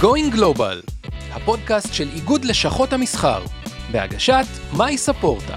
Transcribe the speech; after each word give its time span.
Going 0.00 0.34
Global, 0.34 1.08
הפודקאסט 1.32 1.94
של 1.94 2.08
איגוד 2.14 2.44
לשכות 2.44 2.92
המסחר, 2.92 3.42
בהגשת 3.90 4.46
מאי 4.76 4.98
ספורטה. 4.98 5.56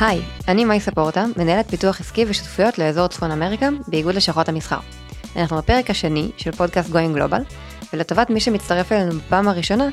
היי, 0.00 0.20
אני 0.48 0.64
מאי 0.64 0.80
ספורטה, 0.80 1.24
מנהלת 1.36 1.70
פיתוח 1.70 2.00
עסקי 2.00 2.24
ושותפויות 2.28 2.78
לאזור 2.78 3.08
צפון 3.08 3.30
אמריקה 3.30 3.68
באיגוד 3.88 4.14
לשכות 4.14 4.48
המסחר. 4.48 4.78
אנחנו 5.36 5.56
בפרק 5.56 5.90
השני 5.90 6.30
של 6.36 6.52
פודקאסט 6.52 6.90
Going 6.90 7.18
Global, 7.18 7.54
ולטובת 7.92 8.30
מי 8.30 8.40
שמצטרף 8.40 8.92
אלינו 8.92 9.12
בפעם 9.12 9.48
הראשונה, 9.48 9.88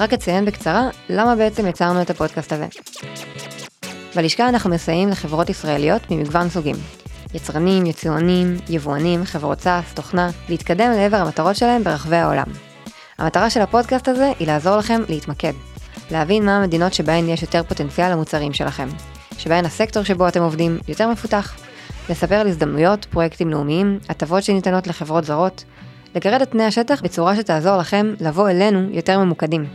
רק 0.00 0.12
אציין 0.12 0.44
בקצרה 0.44 0.88
למה 1.08 1.36
בעצם 1.36 1.66
יצרנו 1.66 2.02
את 2.02 2.10
הפודקאסט 2.10 2.52
הזה. 2.52 2.66
בלשכה 4.16 4.48
אנחנו 4.48 4.70
מסייעים 4.70 5.08
לחברות 5.08 5.50
ישראליות 5.50 6.02
ממגוון 6.10 6.48
סוגים. 6.48 7.01
יצרנים, 7.34 7.86
יצואנים, 7.86 8.56
יבואנים, 8.68 9.24
חברות 9.24 9.60
SaaS, 9.60 9.94
תוכנה, 9.94 10.30
להתקדם 10.48 10.90
לעבר 10.90 11.16
המטרות 11.16 11.56
שלהם 11.56 11.84
ברחבי 11.84 12.16
העולם. 12.16 12.46
המטרה 13.18 13.50
של 13.50 13.60
הפודקאסט 13.60 14.08
הזה 14.08 14.32
היא 14.38 14.46
לעזור 14.46 14.76
לכם 14.76 15.02
להתמקד. 15.08 15.52
להבין 16.10 16.44
מה 16.44 16.56
המדינות 16.56 16.94
שבהן 16.94 17.28
יש 17.28 17.42
יותר 17.42 17.62
פוטנציאל 17.62 18.12
למוצרים 18.12 18.52
שלכם. 18.52 18.88
שבהן 19.38 19.64
הסקטור 19.64 20.02
שבו 20.02 20.28
אתם 20.28 20.42
עובדים 20.42 20.78
יותר 20.88 21.08
מפותח. 21.08 21.54
לספר 22.10 22.34
על 22.34 22.46
הזדמנויות, 22.46 23.04
פרויקטים 23.04 23.50
לאומיים, 23.50 23.98
הטבות 24.08 24.42
שניתנות 24.42 24.86
לחברות 24.86 25.24
זרות. 25.24 25.64
לגרד 26.14 26.42
את 26.42 26.50
פני 26.50 26.64
השטח 26.64 27.02
בצורה 27.02 27.36
שתעזור 27.36 27.76
לכם 27.76 28.14
לבוא 28.20 28.50
אלינו 28.50 28.88
יותר 28.90 29.18
ממוקדים. 29.18 29.66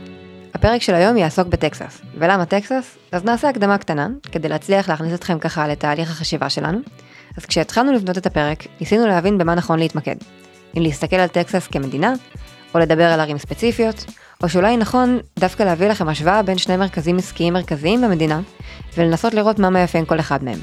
הפרק 0.53 0.81
של 0.81 0.95
היום 0.95 1.17
יעסוק 1.17 1.47
בטקסס. 1.47 2.01
ולמה 2.17 2.45
טקסס? 2.45 2.97
אז 3.11 3.23
נעשה 3.23 3.49
הקדמה 3.49 3.77
קטנה, 3.77 4.07
כדי 4.31 4.49
להצליח 4.49 4.89
להכניס 4.89 5.13
אתכם 5.13 5.39
ככה 5.39 5.67
לתהליך 5.67 6.11
החשיבה 6.11 6.49
שלנו. 6.49 6.79
אז 7.37 7.45
כשהתחלנו 7.45 7.93
לבנות 7.93 8.17
את 8.17 8.25
הפרק, 8.25 8.63
ניסינו 8.79 9.07
להבין 9.07 9.37
במה 9.37 9.55
נכון 9.55 9.79
להתמקד. 9.79 10.15
אם 10.77 10.81
להסתכל 10.81 11.15
על 11.15 11.27
טקסס 11.27 11.67
כמדינה, 11.67 12.13
או 12.73 12.79
לדבר 12.79 13.03
על 13.03 13.19
ערים 13.19 13.37
ספציפיות, 13.37 14.05
או 14.43 14.49
שאולי 14.49 14.77
נכון 14.77 15.19
דווקא 15.39 15.63
להביא 15.63 15.87
לכם 15.87 16.09
השוואה 16.09 16.43
בין 16.43 16.57
שני 16.57 16.77
מרכזים 16.77 17.17
עסקיים 17.17 17.53
מרכזיים 17.53 18.01
במדינה, 18.01 18.41
ולנסות 18.97 19.33
לראות 19.33 19.59
מה 19.59 19.69
מאפיין 19.69 20.05
כל 20.05 20.19
אחד 20.19 20.43
מהם. 20.43 20.59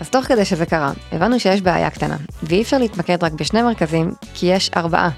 אז 0.00 0.10
תוך 0.10 0.24
כדי 0.24 0.44
שזה 0.44 0.66
קרה, 0.66 0.92
הבנו 1.12 1.40
שיש 1.40 1.62
בעיה 1.62 1.90
קטנה, 1.90 2.16
ואי 2.42 2.62
אפשר 2.62 2.78
להתמקד 2.78 3.24
רק 3.24 3.32
בשני 3.32 3.62
מרכזים, 3.62 4.10
כי 4.34 4.46
יש 4.46 4.70
ארבעה. 4.76 5.10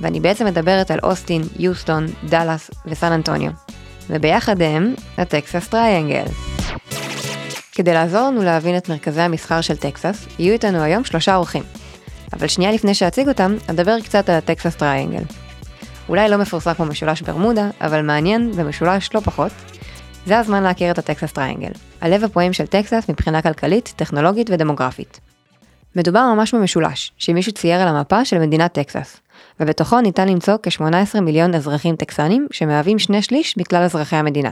ואני 0.00 0.20
בעצם 0.20 0.46
מדברת 0.46 0.90
על 0.90 0.98
אוסטין, 1.02 1.42
יוסטון, 1.58 2.06
דאלאס 2.28 2.70
וסן 2.86 3.12
אנטוניו. 3.12 3.50
וביחד 4.10 4.62
הם 4.62 4.94
ה 5.18 5.26
Texas 5.26 5.68
Triangle. 5.68 6.49
כדי 7.72 7.94
לעזור 7.94 8.20
לנו 8.20 8.42
להבין 8.42 8.76
את 8.76 8.88
מרכזי 8.88 9.20
המסחר 9.20 9.60
של 9.60 9.76
טקסס, 9.76 10.26
יהיו 10.38 10.52
איתנו 10.52 10.82
היום 10.82 11.04
שלושה 11.04 11.36
אורחים. 11.36 11.62
אבל 12.32 12.46
שנייה 12.46 12.72
לפני 12.72 12.94
שאציג 12.94 13.28
אותם, 13.28 13.56
אדבר 13.70 14.00
קצת 14.00 14.28
על 14.28 14.36
ה 14.36 14.43
Texas 14.43 14.76
Triangle. 14.76 15.22
אולי 16.08 16.28
לא 16.28 16.36
מפורסם 16.36 16.74
כמו 16.74 16.86
משולש 16.86 17.22
ברמודה, 17.22 17.68
אבל 17.80 18.02
מעניין 18.02 18.50
ומשולש 18.54 19.14
לא 19.14 19.20
פחות. 19.20 19.52
זה 20.26 20.38
הזמן 20.38 20.62
להכיר 20.62 20.90
את 20.90 20.98
ה 20.98 21.04
Texas 21.04 21.32
Triangle, 21.32 21.72
הלב 22.00 22.24
הפועם 22.24 22.52
של 22.52 22.66
טקסס 22.66 23.04
מבחינה 23.08 23.42
כלכלית, 23.42 23.92
טכנולוגית 23.96 24.50
ודמוגרפית. 24.50 25.20
מדובר 25.96 26.34
ממש 26.34 26.54
במשולש, 26.54 27.12
שמישהו 27.18 27.52
צייר 27.52 27.80
על 27.80 27.88
המפה 27.88 28.24
של 28.24 28.38
מדינת 28.38 28.72
טקסס, 28.72 29.20
ובתוכו 29.60 30.00
ניתן 30.00 30.28
למצוא 30.28 30.54
כ-18 30.62 31.20
מיליון 31.20 31.54
אזרחים 31.54 31.96
טקסנים, 31.96 32.46
שמהווים 32.50 32.98
שני 32.98 33.22
שליש 33.22 33.56
מכלל 33.56 33.82
אזרחי 33.82 34.16
המדינה. 34.16 34.50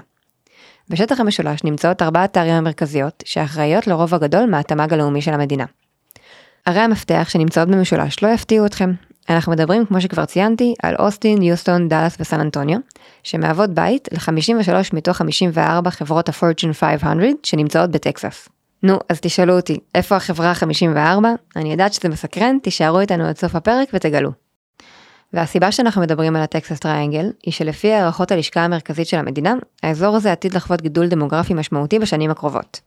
בשטח 0.91 1.21
המשולש 1.21 1.65
נמצאות 1.65 2.03
ארבעת 2.03 2.37
הערים 2.37 2.55
המרכזיות, 2.55 3.23
שאחראיות 3.27 3.87
לרוב 3.87 4.15
הגדול 4.15 4.51
מהתמ"ג 4.51 4.93
הלאומי 4.93 5.23
של 5.23 5.35
המדינה. 5.35 5.65
ערי 6.65 6.81
המפתח 6.81 7.27
שנמצאות 7.29 7.69
במשולש 7.69 8.23
לא 8.23 8.29
יפתיעו 8.29 8.67
אתכם. 8.67 8.93
אנחנו 9.29 9.53
מדברים, 9.53 9.87
כמו 9.87 10.01
שכבר 10.01 10.25
ציינתי, 10.25 10.75
על 10.83 10.95
אוסטין, 10.99 11.43
יוסטון, 11.43 11.89
דאלאס 11.89 12.17
וסן 12.21 12.41
אנטוניו, 12.41 12.79
שמהוות 13.23 13.71
בית 13.71 14.09
ל-53 14.13 14.73
מתוך 14.93 15.17
54 15.17 15.91
חברות 15.91 16.29
ה-Fortune 16.29 16.73
500 16.73 17.45
שנמצאות 17.45 17.91
בטקסס. 17.91 18.49
נו, 18.83 18.99
אז 19.09 19.21
תשאלו 19.21 19.57
אותי, 19.57 19.79
איפה 19.95 20.17
החברה 20.17 20.51
ה-54? 20.51 21.25
אני 21.57 21.73
יודעת 21.73 21.93
שזה 21.93 22.09
מסקרן, 22.09 22.59
תישארו 22.63 23.01
איתנו 23.01 23.25
עד 23.25 23.39
סוף 23.39 23.55
הפרק 23.55 23.89
ותגלו. 23.93 24.48
והסיבה 25.33 25.73
שאנחנו 25.73 26.03
מדברים 26.03 26.37
על 26.37 26.43
ה 26.43 26.49
Texas 26.49 26.79
Triangle, 26.79 27.31
היא 27.43 27.53
שלפי 27.53 27.93
הערכות 27.93 28.33
הלשכה 28.33 28.61
המרכזית 28.61 29.07
של 29.07 29.17
המדינה, 29.17 29.55
האזור 29.83 30.17
הזה 30.17 30.33
עתיד 30.33 30.55
לחוות 30.55 30.83
גידול 30.83 31.09
דמוגרפי 31.09 31.55
משמעותי 31.55 31.99
בשנים 31.99 32.31
הקרובות. 32.31 32.81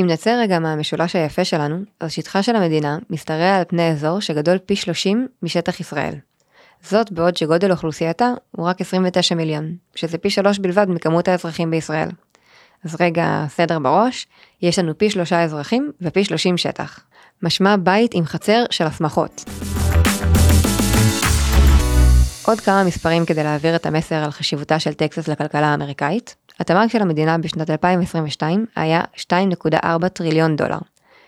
אם 0.00 0.06
נצא 0.06 0.40
רגע 0.42 0.58
מהמשולש 0.58 1.16
היפה 1.16 1.44
שלנו, 1.44 1.78
אז 2.00 2.12
שטחה 2.12 2.42
של 2.42 2.56
המדינה 2.56 2.98
משתרע 3.10 3.56
על 3.56 3.64
פני 3.68 3.90
אזור 3.90 4.20
שגדול 4.20 4.58
פי 4.58 4.76
30 4.76 5.28
משטח 5.42 5.80
ישראל. 5.80 6.14
זאת 6.82 7.12
בעוד 7.12 7.36
שגודל 7.36 7.72
אוכלוסייתה 7.72 8.32
הוא 8.50 8.66
רק 8.66 8.80
29 8.80 9.34
מיליון, 9.34 9.74
שזה 9.94 10.18
פי 10.18 10.30
שלוש 10.30 10.58
בלבד 10.58 10.86
מכמות 10.88 11.28
האזרחים 11.28 11.70
בישראל. 11.70 12.08
אז 12.84 12.96
רגע, 13.00 13.44
סדר 13.48 13.78
בראש, 13.78 14.26
יש 14.62 14.78
לנו 14.78 14.98
פי 14.98 15.10
שלושה 15.10 15.42
אזרחים 15.42 15.92
ופי 16.00 16.24
30 16.24 16.58
שטח. 16.58 17.00
משמע 17.42 17.76
בית 17.76 18.14
עם 18.14 18.24
חצר 18.24 18.64
של 18.70 18.84
הסמכות. 18.84 19.44
עוד 22.50 22.60
כמה 22.60 22.84
מספרים 22.84 23.26
כדי 23.26 23.42
להעביר 23.42 23.76
את 23.76 23.86
המסר 23.86 24.14
על 24.14 24.30
חשיבותה 24.30 24.78
של 24.78 24.94
טקסס 24.94 25.28
לכלכלה 25.28 25.66
האמריקאית. 25.66 26.34
התמ"ג 26.60 26.86
של 26.86 27.02
המדינה 27.02 27.38
בשנת 27.38 27.70
2022 27.70 28.66
היה 28.76 29.02
2.4 29.16 30.08
טריליון 30.08 30.56
דולר, 30.56 30.78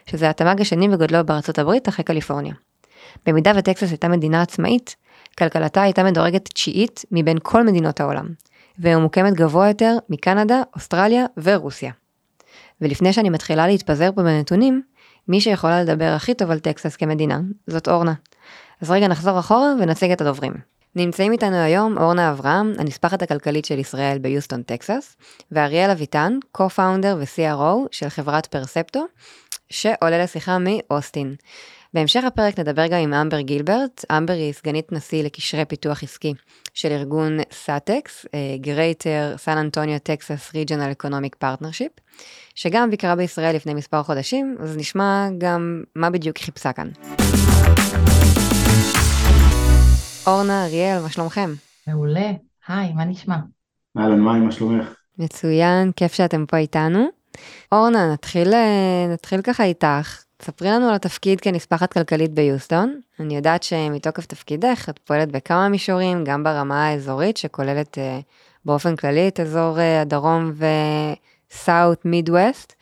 שזה 0.07 0.31
התמ"ג 0.31 0.61
השני 0.61 0.89
בגודלו 0.89 1.27
בארצות 1.27 1.59
הברית 1.59 1.89
אחרי 1.89 2.05
קליפורניה. 2.05 2.55
במידה 3.27 3.53
וטקסס 3.57 3.91
הייתה 3.91 4.09
מדינה 4.09 4.43
עצמאית, 4.43 4.97
כלכלתה 5.39 5.83
הייתה 5.83 6.03
מדורגת 6.03 6.49
תשיעית 6.49 7.05
מבין 7.11 7.39
כל 7.43 7.67
מדינות 7.67 8.01
העולם, 8.01 8.29
וממוקמת 8.79 9.35
גבוה 9.35 9.69
יותר 9.69 9.97
מקנדה, 10.09 10.63
אוסטרליה 10.75 11.25
ורוסיה. 11.37 11.93
ולפני 12.81 13.13
שאני 13.13 13.31
מתחילה 13.31 13.67
להתפזר 13.67 14.11
פה 14.15 14.23
בנתונים, 14.23 14.83
מי 15.29 15.41
שיכולה 15.41 15.83
לדבר 15.83 16.13
הכי 16.17 16.35
טוב 16.35 16.51
על 16.51 16.59
טקסס 16.59 16.97
כמדינה, 16.97 17.41
זאת 17.67 17.89
אורנה. 17.89 18.15
אז 18.81 18.91
רגע 18.91 19.09
נחזור 19.09 19.39
אחורה 19.39 19.73
ונציג 19.81 20.11
את 20.13 20.21
הדוברים. 20.21 20.73
נמצאים 20.97 21.33
איתנו 21.33 21.57
היום 21.57 21.99
אורנה 21.99 22.31
אברהם, 22.31 22.73
הנספחת 22.79 23.23
הכלכלית 23.23 23.65
של 23.65 23.79
ישראל 23.79 24.19
ביוסטון, 24.19 24.63
טקסס, 24.63 25.17
ואריאל 25.53 25.91
אביטן, 25.91 26.39
co-founder 26.59 27.17
ו-CRO 27.19 27.89
של 27.91 28.09
חברת 28.09 28.47
פרספטו, 28.47 29.05
שעולה 29.71 30.23
לשיחה 30.23 30.57
מאוסטין. 30.61 31.35
בהמשך 31.95 32.25
הפרק 32.25 32.59
נדבר 32.59 32.87
גם 32.87 32.99
עם 32.99 33.15
אמבר 33.15 33.41
גילברט, 33.41 34.05
אמבר 34.13 34.33
היא 34.33 34.53
סגנית 34.53 34.93
נשיא 34.93 35.23
לקשרי 35.23 35.65
פיתוח 35.65 36.03
עסקי 36.03 36.35
של 36.75 36.93
ארגון 36.93 37.39
סאטקס, 37.53 38.27
Greater 38.63 39.39
San 39.45 39.57
Antonio 39.57 40.09
Texas 40.09 40.55
Regional 40.55 41.03
Economic 41.03 41.45
Partnership, 41.45 42.01
שגם 42.55 42.91
ביקרה 42.91 43.17
בישראל 43.17 43.57
לפני 43.57 43.75
מספר 43.75 44.03
חודשים, 44.03 44.57
אז 44.61 44.77
נשמע 44.77 45.29
גם 45.39 45.83
מה 45.97 46.11
בדיוק 46.11 46.39
חיפשה 46.39 46.73
כאן. 46.73 46.89
אורנה, 50.27 50.65
אריאל, 50.65 51.03
מה 51.03 51.11
שלומכם? 51.11 51.51
מעולה. 51.87 52.31
היי, 52.69 52.93
מה 52.93 53.05
נשמע? 53.05 53.37
אהלן, 53.99 54.21
מה, 54.21 54.33
מה 54.33 54.53
שלומך? 54.53 54.95
מצוין, 55.19 55.93
כיף 55.97 56.13
שאתם 56.13 56.47
פה 56.47 56.57
איתנו. 56.57 57.09
אורנה, 57.73 58.13
נתחיל, 58.13 58.55
אה, 58.55 59.07
נתחיל 59.13 59.43
ככה 59.43 59.65
איתך. 59.65 60.23
ספרי 60.43 60.69
לנו 60.69 60.89
על 60.89 60.95
התפקיד 60.95 61.41
כנספחת 61.41 61.93
כלכלית 61.93 62.35
ביוסטון. 62.35 63.01
אני 63.21 63.37
יודעת 63.37 63.63
שמתוקף 63.63 64.27
תפקידך 64.27 64.89
את 64.89 64.99
פועלת 64.99 65.33
בכמה 65.33 65.69
מישורים, 65.69 66.25
גם 66.25 66.45
ברמה 66.45 66.87
האזורית 66.87 67.37
שכוללת 67.37 67.99
אה, 67.99 68.21
באופן 68.65 68.97
כללי 68.97 69.29
את 69.29 69.41
אזור 69.41 69.81
אה, 69.81 70.01
הדרום 70.01 70.53
וסאוט 71.53 72.05
מידווסט, 72.05 72.73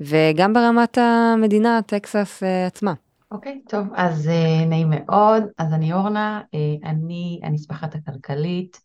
וגם 0.00 0.52
ברמת 0.52 0.98
המדינה, 0.98 1.80
טקסס 1.86 2.42
עצמה. 2.66 2.92
אוקיי, 3.30 3.60
okay, 3.66 3.70
טוב, 3.70 3.86
אז 3.94 4.26
uh, 4.26 4.66
נעים 4.66 4.90
מאוד. 4.90 5.42
אז 5.58 5.72
אני 5.72 5.92
אורנה, 5.92 6.42
uh, 6.44 6.86
אני 6.88 7.40
הנספחת 7.42 7.94
הכלכלית 7.94 8.80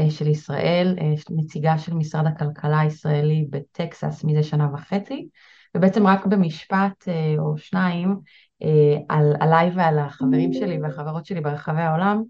uh, 0.00 0.10
של 0.10 0.26
ישראל, 0.26 0.96
uh, 0.98 1.22
נציגה 1.30 1.78
של 1.78 1.94
משרד 1.94 2.26
הכלכלה 2.26 2.80
הישראלי 2.80 3.46
בטקסס 3.50 4.24
מזה 4.24 4.42
שנה 4.42 4.68
וחצי, 4.74 5.28
ובעצם 5.76 6.06
רק 6.06 6.26
במשפט 6.26 7.08
uh, 7.08 7.38
או 7.38 7.58
שניים 7.58 8.16
uh, 8.62 8.66
על, 9.08 9.34
עליי 9.40 9.70
ועל 9.76 9.98
החברים 9.98 10.52
שלי 10.52 10.80
והחברות 10.82 11.26
שלי 11.26 11.40
ברחבי 11.40 11.82
העולם, 11.82 12.22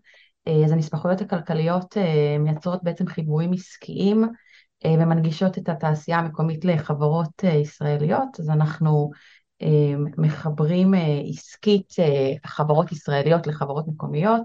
uh, 0.49 0.65
אז 0.65 0.73
הנספחויות 0.73 1.21
הכלכליות 1.21 1.97
uh, 1.97 2.39
מייצרות 2.39 2.83
בעצם 2.83 3.07
חיבורים 3.07 3.53
עסקיים 3.53 4.25
uh, 4.25 4.89
ומנגישות 4.89 5.59
את 5.59 5.69
התעשייה 5.69 6.19
המקומית 6.19 6.65
לחברות 6.65 7.45
uh, 7.45 7.47
ישראליות, 7.47 8.41
אז 8.41 8.51
אנחנו 8.51 9.11
מחברים 10.19 10.95
אה, 10.95 11.21
עסקית 11.29 11.95
אה, 11.99 12.33
חברות 12.47 12.93
ישראליות 12.93 13.47
לחברות 13.47 13.89
מקומיות, 13.89 14.43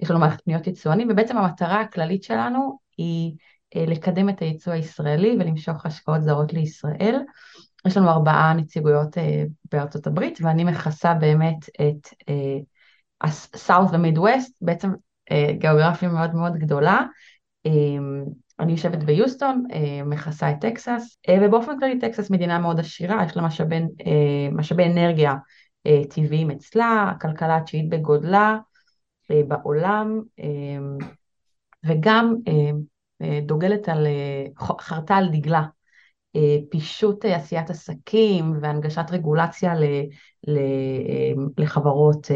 יש 0.00 0.10
לנו 0.10 0.20
מערכת 0.20 0.40
פניות 0.44 0.66
יצואנים, 0.66 1.08
ובעצם 1.10 1.36
המטרה 1.38 1.80
הכללית 1.80 2.22
שלנו 2.22 2.78
היא 2.96 3.32
אה, 3.76 3.84
לקדם 3.86 4.28
את 4.28 4.42
היצוא 4.42 4.72
הישראלי 4.72 5.36
ולמשוך 5.40 5.86
השקעות 5.86 6.22
זרות 6.22 6.52
לישראל. 6.52 7.20
יש 7.86 7.96
לנו 7.96 8.08
ארבעה 8.08 8.54
נציגויות 8.54 9.16
בארצות 9.72 10.06
הברית, 10.06 10.38
ואני 10.42 10.64
מכסה 10.64 11.14
באמת 11.14 11.68
את 11.80 12.30
ה 13.20 13.31
South 13.31 13.88
ו 13.92 13.99
Midwest, 13.99 14.56
בעצם 14.60 14.90
גיאוגרפיה 15.52 16.08
מאוד 16.08 16.34
מאוד 16.34 16.56
גדולה. 16.56 17.02
אני 18.60 18.72
יושבת 18.72 19.04
ביוסטון, 19.04 19.64
מכסה 20.06 20.50
את 20.50 20.56
טקסס, 20.60 21.18
ובאופן 21.40 21.78
כללי 21.78 21.98
טקסס 21.98 22.30
מדינה 22.30 22.58
מאוד 22.58 22.80
עשירה, 22.80 23.24
יש 23.24 23.36
לה 23.36 23.42
משאבי, 23.42 23.80
משאבי 24.52 24.84
אנרגיה 24.84 25.34
טבעיים 26.10 26.50
אצלה, 26.50 27.12
הכלכלה 27.16 27.56
התשיעית 27.56 27.88
בגודלה 27.88 28.58
בעולם, 29.30 30.20
וגם 31.86 32.34
דוגלת 33.42 33.88
על, 33.88 34.06
חרתה 34.80 35.14
על 35.16 35.28
דגלה 35.28 35.62
פישוט 36.70 37.24
עשיית 37.24 37.70
עסקים 37.70 38.52
והנגשת 38.62 39.04
רגולציה 39.10 39.74
ל, 39.74 39.84
ל, 40.48 40.58
לחברות 41.58 42.26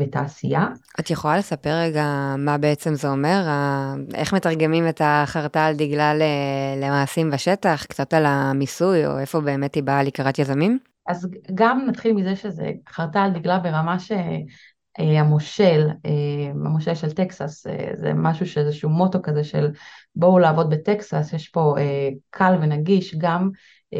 ותעשייה. 0.00 0.66
את 1.00 1.10
יכולה 1.10 1.38
לספר 1.38 1.74
רגע 1.74 2.34
מה 2.38 2.58
בעצם 2.58 2.94
זה 2.94 3.08
אומר? 3.08 3.42
איך 4.14 4.34
מתרגמים 4.34 4.88
את 4.88 5.00
החרטה 5.04 5.64
על 5.64 5.74
דגלה 5.74 6.12
למעשים 6.76 7.30
בשטח? 7.30 7.84
קצת 7.88 8.14
על 8.14 8.26
המיסוי, 8.26 9.06
או 9.06 9.18
איפה 9.18 9.40
באמת 9.40 9.74
היא 9.74 9.82
באה 9.82 10.02
לקראת 10.02 10.38
יזמים? 10.38 10.78
אז 11.08 11.28
גם 11.54 11.84
נתחיל 11.88 12.12
מזה 12.12 12.36
שזה 12.36 12.70
חרטה 12.88 13.22
על 13.22 13.30
דגלה 13.30 13.58
ברמה 13.58 13.98
ש... 13.98 14.12
אה, 15.00 15.20
המושל, 15.20 15.88
אה, 16.06 16.50
המושל 16.50 16.94
של 16.94 17.12
טקסס, 17.12 17.66
אה, 17.66 17.90
זה 17.94 18.12
משהו 18.14 18.46
שאיזשהו 18.46 18.90
מוטו 18.90 19.18
כזה 19.22 19.44
של 19.44 19.70
בואו 20.16 20.38
לעבוד 20.38 20.70
בטקסס, 20.70 21.32
יש 21.32 21.48
פה 21.48 21.74
קל 22.30 22.54
ונגיש, 22.60 23.14
גם 23.18 23.50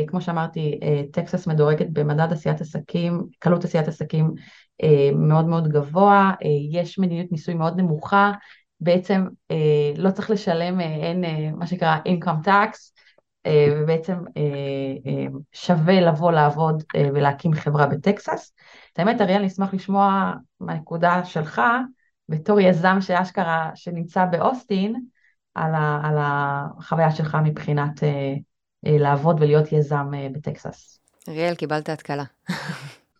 כמו 0.06 0.20
שאמרתי, 0.20 0.80
טקסס 1.12 1.46
מדורגת 1.46 1.86
במדד 1.92 2.32
עשיית 2.32 2.60
עסקים, 2.60 3.22
קלות 3.38 3.64
עשיית 3.64 3.88
עסקים 3.88 4.34
מאוד 5.14 5.44
מאוד 5.44 5.68
גבוה, 5.68 6.32
יש 6.70 6.98
מדיניות 6.98 7.32
מיסוי 7.32 7.54
מאוד 7.54 7.76
נמוכה, 7.76 8.32
בעצם 8.80 9.26
לא 9.96 10.10
צריך 10.10 10.30
לשלם, 10.30 10.80
אין 10.80 11.24
מה 11.56 11.66
שנקרא 11.66 11.96
income 12.08 12.46
tax, 12.46 12.93
ובעצם 13.48 14.14
שווה 15.52 16.00
לבוא 16.00 16.32
לעבוד 16.32 16.82
ולהקים 17.14 17.54
חברה 17.54 17.86
בטקסס. 17.86 18.52
את 18.92 18.98
האמת, 18.98 19.20
אריאל, 19.20 19.38
אני 19.38 19.46
אשמח 19.46 19.74
לשמוע 19.74 20.32
מהנקודה 20.60 21.24
שלך, 21.24 21.62
בתור 22.28 22.60
יזם 22.60 22.96
שאשכרה, 23.00 23.70
שנמצא 23.74 24.24
באוסטין, 24.24 24.94
על, 25.54 25.74
ה, 25.74 26.00
על 26.04 26.14
החוויה 26.18 27.10
שלך 27.10 27.38
מבחינת 27.44 28.02
אה, 28.02 28.34
אה, 28.86 28.98
לעבוד 28.98 29.36
ולהיות 29.40 29.72
יזם 29.72 30.06
אה, 30.14 30.28
בטקסס. 30.32 30.98
אריאל, 31.28 31.54
קיבלת 31.54 31.88
התקלה. 31.88 32.24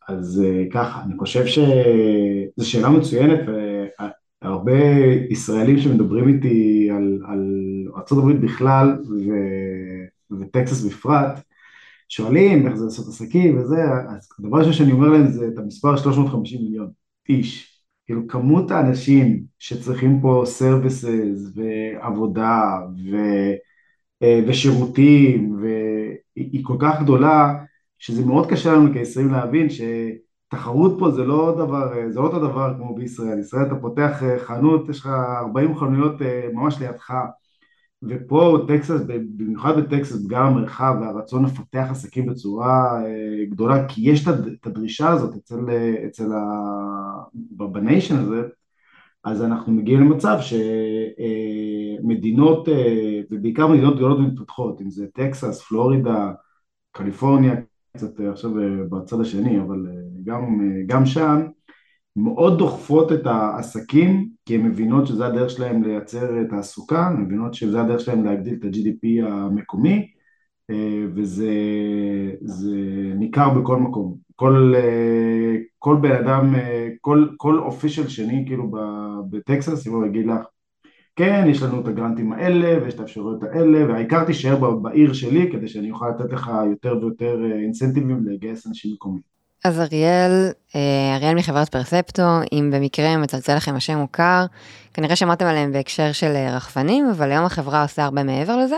אז 0.08 0.42
אה, 0.44 0.64
ככה, 0.72 1.02
אני 1.02 1.18
חושב 1.18 1.46
שזו 1.46 2.70
שאלה 2.70 2.88
מצוינת, 2.88 3.40
והרבה 4.42 4.72
ישראלים 5.30 5.78
שמדברים 5.78 6.28
איתי 6.28 6.88
על, 6.90 7.20
על 7.28 7.50
ארה"ב 7.96 8.44
בכלל 8.44 8.88
ו, 8.88 9.32
וטקסס 10.40 10.84
בפרט, 10.84 11.40
שואלים 12.08 12.66
איך 12.66 12.74
זה 12.74 12.84
לעשות 12.84 13.08
עסקים 13.08 13.58
וזה, 13.58 13.82
אז 14.08 14.28
הדבר 14.38 14.58
ראשון 14.58 14.72
שאני 14.72 14.92
אומר 14.92 15.08
להם 15.08 15.26
זה 15.26 15.48
את 15.48 15.58
המספר 15.58 15.96
350 15.96 16.62
מיליון 16.62 16.90
איש. 17.28 17.74
כאילו 18.06 18.28
כמות 18.28 18.70
האנשים 18.70 19.44
שצריכים 19.58 20.20
פה 20.20 20.42
סרוויסס 20.46 21.52
ועבודה 21.54 22.78
ו, 23.10 23.16
אה, 24.22 24.40
ושירותים 24.48 25.56
והיא 25.60 26.64
כל 26.64 26.76
כך 26.80 27.02
גדולה 27.02 27.64
שזה 27.98 28.24
מאוד 28.24 28.50
קשה 28.50 28.72
לנו 28.72 28.92
כישראלים 28.92 29.32
להבין 29.32 29.66
שתחרות 29.70 30.96
פה 30.98 31.10
זה 31.10 31.24
לא 31.24 31.54
דבר, 31.58 32.10
זה 32.10 32.20
לא 32.20 32.24
אותו 32.26 32.38
דבר 32.38 32.74
כמו 32.76 32.94
בישראל, 32.94 33.38
ישראל 33.38 33.66
אתה 33.66 33.74
פותח 33.74 34.22
אה, 34.22 34.38
חנות, 34.38 34.88
יש 34.88 35.00
לך 35.00 35.06
40 35.06 35.76
חנויות 35.78 36.22
אה, 36.22 36.48
ממש 36.52 36.78
לידך 36.80 37.14
ופה 38.08 38.58
טקסס, 38.68 39.00
במיוחד 39.36 39.78
בטקסס, 39.78 40.26
גם 40.26 40.46
המרחב 40.46 40.94
והרצון 41.00 41.44
לפתח 41.44 41.86
עסקים 41.90 42.26
בצורה 42.26 43.02
אה, 43.04 43.44
גדולה, 43.50 43.88
כי 43.88 44.10
יש 44.10 44.28
את 44.28 44.66
הדרישה 44.66 45.08
הזאת 45.08 45.34
אצל, 45.36 45.60
אצל 46.06 46.32
ה... 46.32 46.42
בניישן 47.50 48.16
הזה, 48.16 48.42
אז 49.24 49.42
אנחנו 49.42 49.72
מגיעים 49.72 50.00
למצב 50.00 50.38
שמדינות, 52.00 52.68
אה, 52.68 53.20
ובעיקר 53.30 53.66
מדינות 53.66 53.96
גדולות 53.96 54.18
ומתפתחות, 54.18 54.80
אם 54.80 54.90
זה 54.90 55.06
טקסס, 55.14 55.62
פלורידה, 55.62 56.32
קליפורניה, 56.92 57.54
קצת 57.96 58.20
עכשיו 58.20 58.50
בצד 58.90 59.20
השני, 59.20 59.60
אבל 59.60 59.86
גם, 60.24 60.60
גם 60.86 61.06
שם, 61.06 61.46
מאוד 62.16 62.58
דוחפות 62.58 63.12
את 63.12 63.26
העסקים 63.26 64.28
כי 64.46 64.54
הן 64.54 64.62
מבינות 64.62 65.06
שזה 65.06 65.26
הדרך 65.26 65.50
שלהם 65.50 65.82
לייצר 65.82 66.44
תעסוקה, 66.50 67.06
הן 67.06 67.22
מבינות 67.22 67.54
שזה 67.54 67.80
הדרך 67.80 68.00
שלהם 68.00 68.24
להגדיל 68.24 68.54
את 68.54 68.64
ה-GDP 68.64 69.26
המקומי 69.28 70.10
אה, 70.70 71.04
וזה 71.14 71.50
ניכר 73.14 73.50
בכל 73.50 73.76
מקום. 73.76 74.16
כל, 74.36 74.74
אה, 74.76 75.56
כל 75.78 75.96
בן 76.02 76.12
אדם, 76.12 76.54
אה, 76.54 76.88
כל, 77.00 77.28
כל 77.36 77.58
אופישל 77.58 78.08
שני 78.08 78.44
כאילו 78.46 78.72
בטקסס, 79.30 79.86
אם 79.86 79.92
הוא 79.92 80.06
יגיד 80.06 80.26
לך 80.26 80.46
כן, 81.16 81.44
יש 81.50 81.62
לנו 81.62 81.80
את 81.80 81.88
הגרנטים 81.88 82.32
האלה 82.32 82.84
ויש 82.84 82.94
את 82.94 83.00
האפשרויות 83.00 83.42
האלה 83.42 83.86
והעיקר 83.88 84.24
תישאר 84.24 84.74
בעיר 84.74 85.12
שלי 85.12 85.52
כדי 85.52 85.68
שאני 85.68 85.90
אוכל 85.90 86.08
לתת 86.08 86.32
לך 86.32 86.50
יותר 86.70 86.98
ויותר 87.00 87.44
אינסנטיבים 87.44 88.26
לגייס 88.26 88.66
אנשים 88.66 88.92
מקומיים. 88.92 89.22
אז 89.64 89.80
אריאל, 89.80 90.50
אה, 90.74 91.16
אריאל 91.16 91.34
מחברת 91.34 91.68
פרספטו, 91.68 92.22
אם 92.52 92.70
במקרה 92.74 93.16
מצלצל 93.16 93.56
לכם 93.56 93.76
השם 93.76 93.96
מוכר, 93.98 94.44
כנראה 94.94 95.16
שמעתם 95.16 95.46
עליהם 95.46 95.72
בהקשר 95.72 96.12
של 96.12 96.32
אה, 96.36 96.56
רחפנים, 96.56 97.10
אבל 97.10 97.30
היום 97.30 97.44
החברה 97.44 97.82
עושה 97.82 98.04
הרבה 98.04 98.22
מעבר 98.22 98.56
לזה. 98.56 98.76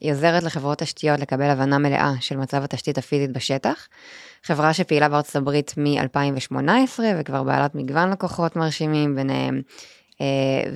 היא 0.00 0.12
עוזרת 0.12 0.42
לחברות 0.42 0.78
תשתיות 0.78 1.20
לקבל 1.20 1.50
הבנה 1.50 1.78
מלאה 1.78 2.12
של 2.20 2.36
מצב 2.36 2.64
התשתית 2.64 2.98
הפיזית 2.98 3.32
בשטח. 3.32 3.88
חברה 4.44 4.74
שפעילה 4.74 5.08
בארצות 5.08 5.36
הברית 5.36 5.74
מ-2018 5.76 7.00
וכבר 7.18 7.42
בעלת 7.42 7.74
מגוון 7.74 8.10
לקוחות 8.10 8.56
מרשימים, 8.56 9.16
ביניהם 9.16 9.62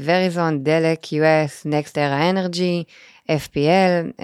וריזון, 0.04 0.64
דלק, 0.64 1.04
US, 1.04 1.66
Next 1.66 1.92
Era 1.92 2.34
Energy, 2.34 2.84
FPL. 3.28 4.22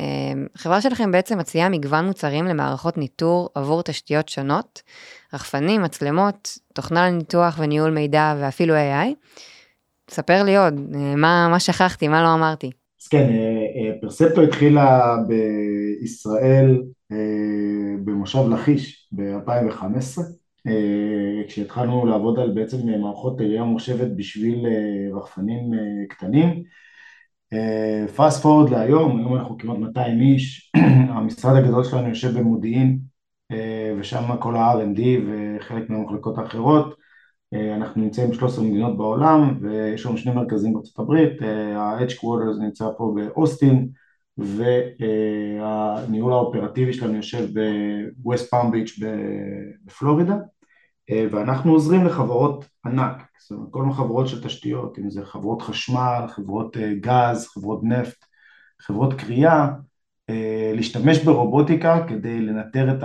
חברה 0.57 0.81
שלכם 0.81 1.13
בעצם 1.13 1.39
מציעה 1.39 1.69
מגוון 1.69 2.05
מוצרים 2.05 2.45
למערכות 2.45 2.99
ניטור 2.99 3.49
עבור 3.55 3.83
תשתיות 3.83 4.29
שונות. 4.29 4.83
רחפנים, 5.35 5.83
מצלמות, 5.83 6.59
תוכנה 6.75 7.09
לניתוח 7.09 7.59
וניהול 7.59 7.91
מידע 7.91 8.35
ואפילו 8.41 8.75
AI. 8.75 9.15
ספר 10.11 10.43
לי 10.43 10.57
עוד, 10.57 10.75
אה, 10.95 11.17
מה, 11.17 11.49
מה 11.51 11.61
שכחתי, 11.61 12.09
מה 12.09 12.23
לא 12.23 12.35
אמרתי. 12.35 12.71
אז 13.03 13.09
כן, 13.09 13.29
אה, 13.31 13.91
אה, 13.91 14.01
פרספטו 14.01 14.43
התחילה 14.43 15.17
בישראל 15.29 16.83
במושב 18.05 18.49
לכיש 18.51 19.09
ב-2015, 19.13 20.23
כשהתחלנו 21.49 22.07
לעבוד 22.07 22.39
על 22.39 22.51
בעצם 22.51 22.77
מערכות 23.01 23.41
ראייה 23.41 23.65
מושבת 23.65 24.09
בשביל 24.17 24.67
רחפנים 25.15 25.71
קטנים. 26.09 26.63
פאסט 28.17 28.43
פורד 28.43 28.71
להיום, 28.71 29.19
היום 29.19 29.37
אנחנו 29.37 29.59
כמעט 29.59 29.79
200 29.79 30.21
איש, 30.21 30.73
המשרד 31.15 31.57
הגדול 31.57 31.85
שלנו 31.85 32.09
יושב 32.09 32.39
במודיעין, 32.39 32.99
אה, 33.53 33.95
ושם 33.99 34.37
כל 34.41 34.57
ה-R&D 34.57 35.01
וחלק 35.27 35.91
מהמחלקות 35.91 36.39
האחרות. 36.39 36.95
אה, 37.55 37.75
אנחנו 37.77 38.03
נמצאים 38.03 38.31
ב-13 38.31 38.61
מדינות 38.61 38.97
בעולם 38.97 39.59
ויש 39.61 40.07
לנו 40.07 40.17
שני 40.19 40.35
מרכזים 40.35 40.73
בארצות 40.73 40.99
הברית, 40.99 41.43
אה, 41.43 41.79
ה-Edge 41.79 42.13
Quarters 42.13 42.61
נמצא 42.61 42.89
פה 42.99 43.15
באוסטין 43.17 43.89
והניהול 44.39 46.33
האופרטיבי 46.33 46.93
שלנו 46.93 47.17
יושב 47.17 47.59
ב-West 47.59 48.45
Palm 48.55 48.75
Beach 48.75 49.05
בפלורידה 49.87 50.37
ואנחנו 51.11 51.73
עוזרים 51.73 52.05
לחברות 52.05 52.65
ענק, 52.87 53.23
זאת 53.41 53.51
אומרת 53.51 53.69
כל 53.71 53.83
מיני 53.83 53.95
חברות 53.95 54.29
של 54.29 54.45
תשתיות, 54.45 54.99
אם 54.99 55.11
זה 55.11 55.25
חברות 55.25 55.63
חשמל, 55.63 56.25
חברות 56.29 56.77
גז, 57.01 57.49
חברות 57.49 57.81
נפט, 57.85 58.25
חברות 58.81 59.15
קריאה 59.15 59.69
אה, 60.31 60.73
להשתמש 60.75 61.25
ברובוטיקה 61.25 62.07
כדי 62.09 62.41
לנטר 62.41 62.97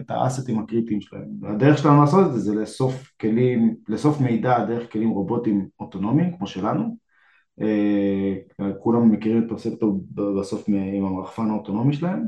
את 0.00 0.10
האסטים 0.10 0.58
הקריטיים 0.58 1.00
שלהם. 1.00 1.28
והדרך 1.40 1.78
שלנו 1.78 2.00
לעשות 2.00 2.26
את 2.26 2.32
זה 2.32 2.38
זה 2.38 2.54
לאסוף 2.54 3.12
כלים, 3.20 3.76
לאסוף 3.88 4.20
מידע 4.20 4.64
דרך 4.64 4.92
כלים 4.92 5.10
רובוטיים 5.10 5.68
אוטונומיים 5.80 6.36
כמו 6.36 6.46
שלנו. 6.46 6.96
אה, 7.60 8.34
כולם 8.78 9.12
מכירים 9.12 9.42
את 9.42 9.48
פרספטור 9.48 10.04
בסוף 10.38 10.68
עם 10.68 11.04
המרחפן 11.04 11.50
האוטונומי 11.50 11.92
שלהם, 11.94 12.22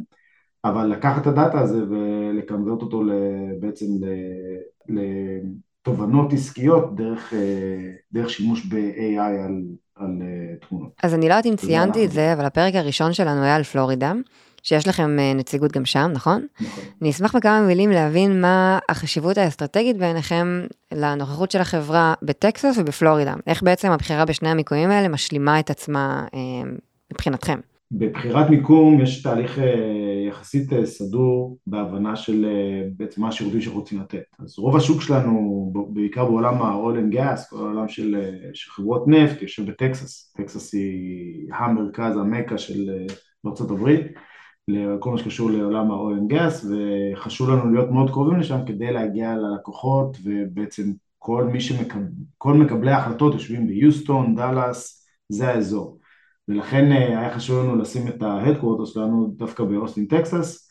אבל 0.65 0.87
לקחת 0.87 1.23
את 1.23 1.27
הדאטה 1.27 1.61
הזה 1.61 1.85
ולקנברט 1.89 2.83
אותו 2.83 3.03
בעצם 3.61 3.87
לתובנות 4.89 6.33
עסקיות 6.33 6.97
דרך, 6.97 7.33
אה, 7.35 7.91
דרך 8.13 8.31
שימוש 8.31 8.67
ב-AI 8.67 9.21
על, 9.21 9.63
על 9.97 10.19
uh, 10.21 10.67
תמונות. 10.69 10.91
אז 11.03 11.15
אני 11.15 11.29
לא 11.29 11.35
יודעת 11.35 11.47
אם 11.47 11.57
ציינתי 11.57 12.05
את 12.05 12.11
זה, 12.11 12.33
אבל 12.33 12.45
הפרק 12.45 12.75
הראשון 12.75 13.13
שלנו 13.13 13.43
היה 13.43 13.57
על 13.57 13.63
פלורידה. 13.63 14.13
שיש 14.63 14.89
לכם 14.89 15.17
נציגות 15.35 15.73
גם 15.73 15.85
שם, 15.85 16.11
נכון? 16.15 16.47
נכון. 16.61 16.85
אני 17.03 17.11
אשמח 17.11 17.37
בכמה 17.37 17.61
מילים 17.61 17.91
להבין 17.91 18.41
מה 18.41 18.79
החשיבות 18.89 19.39
האסטרטגית 19.39 19.97
בעיניכם 19.97 20.67
לנוכחות 20.93 21.51
של 21.51 21.61
החברה 21.61 22.15
בטקסס 22.23 22.75
ובפלורידה. 22.79 23.35
איך 23.47 23.63
בעצם 23.63 23.91
הבחירה 23.91 24.25
בשני 24.25 24.49
המיקומים 24.49 24.91
האלה 24.91 25.09
משלימה 25.09 25.61
את 25.61 25.71
עצמה 25.71 26.27
מבחינתכם? 27.13 27.59
בבחירת 27.99 28.51
מיקום 28.51 29.01
יש 29.01 29.23
תהליך 29.23 29.59
אה, 29.59 30.25
יחסית 30.29 30.73
אה, 30.73 30.87
סדור 30.87 31.59
בהבנה 31.67 32.17
של 32.17 32.45
אה, 32.45 32.89
בעצם 32.97 33.21
מה 33.23 33.29
השירותים 33.29 33.61
שאנחנו 33.61 33.81
רוצים 33.81 34.01
לתת. 34.01 34.23
אז 34.39 34.59
רוב 34.59 34.77
השוק 34.77 35.03
שלנו, 35.03 35.73
בעיקר 35.93 36.25
בעולם 36.25 36.63
ה-all 36.63 36.97
and 36.97 37.15
gas, 37.15 37.51
כל 37.51 37.57
העולם 37.57 37.89
של, 37.89 38.31
של 38.55 38.71
חברות 38.71 39.09
נפט, 39.09 39.43
יושב 39.43 39.71
בטקסס. 39.71 40.33
טקסס 40.37 40.75
היא 40.75 41.53
המרכז, 41.53 42.17
המקה 42.17 42.59
של 42.59 42.91
ארצות 43.47 43.71
הברית, 43.71 44.01
לכל 44.69 45.11
מה 45.11 45.19
שקשור 45.19 45.51
לעולם 45.51 45.91
ה- 45.91 46.03
oil 46.03 46.21
and 46.21 46.35
gas, 46.35 46.67
וחשוב 46.67 47.51
לנו 47.51 47.73
להיות 47.73 47.91
מאוד 47.91 48.11
קרובים 48.11 48.41
לשם 48.41 48.59
כדי 48.67 48.93
להגיע 48.93 49.35
ללקוחות, 49.35 50.17
ובעצם 50.25 50.93
כל 51.19 51.45
מי 51.45 51.61
שמקבל, 51.61 52.03
כל 52.39 52.55
מקבלי 52.55 52.91
ההחלטות 52.91 53.33
יושבים 53.33 53.67
ביוסטון, 53.67 54.35
דאלאס, 54.35 55.07
זה 55.29 55.49
האזור. 55.49 55.94
ולכן 56.49 56.93
אה, 56.93 57.21
היה 57.21 57.35
חשוב 57.35 57.65
לנו 57.65 57.77
לשים 57.77 58.09
את 58.09 58.23
ה 58.23 58.28
headquarter 58.28 58.85
שלנו 58.85 59.27
דווקא 59.37 59.65
באוסטין 59.65 60.07
טקסס 60.07 60.71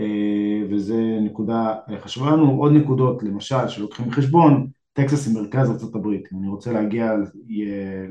אה, 0.00 0.62
וזה 0.70 1.18
נקודה 1.20 1.74
אה, 1.90 2.00
חשובה 2.00 2.30
לנו. 2.30 2.50
עוד 2.60 2.72
נקודות 2.72 3.22
למשל 3.22 3.68
שלוקחים 3.68 4.06
בחשבון, 4.08 4.66
טקסס 4.92 5.26
היא 5.26 5.34
מרכז 5.34 5.70
ארה"ב, 5.70 6.06
אם 6.06 6.38
אני 6.38 6.48
רוצה 6.48 6.72
להגיע 6.72 7.12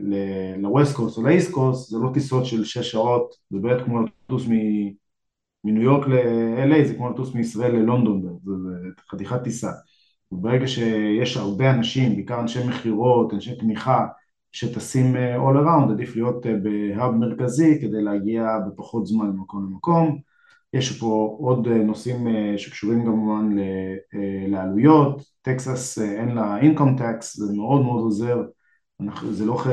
ל-West 0.01 0.97
Coast 0.97 1.17
או 1.17 1.23
ל-East 1.23 1.53
Coast 1.53 1.89
זה 1.89 1.97
לא 1.97 2.09
טיסות 2.13 2.45
של 2.45 2.63
שש 2.63 2.91
שעות, 2.91 3.35
זה 3.49 3.59
באמת 3.59 3.85
כמו 3.85 3.99
לטוס 4.01 4.47
מניו 5.63 5.81
יורק 5.81 6.07
ל-LA, 6.07 6.87
זה 6.87 6.93
כמו 6.93 7.09
לטוס 7.09 7.35
מישראל 7.35 7.75
ללונדון, 7.75 8.21
זה 8.43 8.87
חתיכת 9.11 9.43
טיסה. 9.43 9.71
וברגע 10.31 10.67
שיש 10.67 11.37
הרבה 11.37 11.71
אנשים, 11.71 12.15
בעיקר 12.15 12.39
אנשי 12.39 12.67
מכירות, 12.67 13.33
אנשי 13.33 13.55
תמיכה, 13.55 14.05
שטסים 14.53 15.15
אה, 15.15 15.35
all 15.37 15.55
around, 15.55 15.91
עדיף 15.91 16.15
להיות 16.15 16.45
אה, 16.45 16.53
בהאב 16.55 17.11
מרכזי 17.15 17.79
כדי 17.81 18.01
להגיע 18.01 18.57
בפחות 18.67 19.05
זמן 19.07 19.25
ממקום 19.25 19.65
למקום. 19.65 20.19
יש 20.73 20.99
פה 20.99 21.37
עוד 21.39 21.67
אה, 21.67 21.77
נושאים 21.77 22.27
שקשורים 22.57 23.05
כמובן 23.05 23.55
לעלויות, 24.47 25.23
טקסס 25.41 25.99
אין 25.99 26.35
לה 26.35 26.61
income 26.61 26.99
tax, 26.99 27.21
זה 27.33 27.53
מאוד 27.55 27.81
מאוד 27.81 28.01
עוזר, 28.01 28.43
זה, 29.31 29.45
לא, 29.45 29.63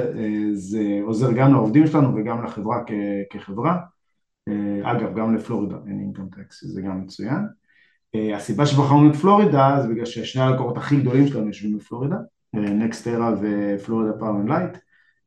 זה 0.52 1.00
עוזר 1.02 1.32
גם 1.32 1.52
לעובדים 1.52 1.86
שלנו 1.86 2.16
וגם 2.16 2.44
לחברה 2.44 2.82
כחברה. 3.30 3.76
אגב, 4.82 5.18
גם 5.18 5.34
לפלורידה 5.34 5.76
אין 5.86 6.12
income 6.12 6.36
tax, 6.36 6.46
זה 6.62 6.82
גם 6.82 7.00
מצוין. 7.00 7.38
הסיבה 8.36 8.66
שבחרנו 8.66 9.10
את 9.10 9.16
פלורידה 9.16 9.78
זה 9.82 9.88
בגלל 9.88 10.04
ששני 10.04 10.42
הלקוחות 10.42 10.76
הכי 10.76 11.00
גדולים 11.00 11.26
שלנו 11.26 11.46
יושבים 11.46 11.78
בפלורידה, 11.78 12.16
נקסטרה 12.54 13.34
ו 13.40 13.49
Florida 13.49 14.12
Power 14.18 14.37
and 14.37 14.48
Light 14.48 14.78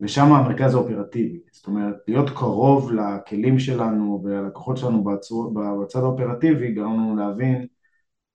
ושם 0.01 0.33
המרכז 0.33 0.75
האופרטיבי, 0.75 1.39
זאת 1.51 1.67
אומרת 1.67 1.95
להיות 2.07 2.29
קרוב 2.29 2.91
לכלים 2.91 3.59
שלנו 3.59 4.21
וללקוחות 4.23 4.77
שלנו 4.77 5.03
בצד 5.83 5.99
האופרטיבי 5.99 6.71
גרם 6.71 6.93
לנו 6.93 7.15
להבין 7.15 7.65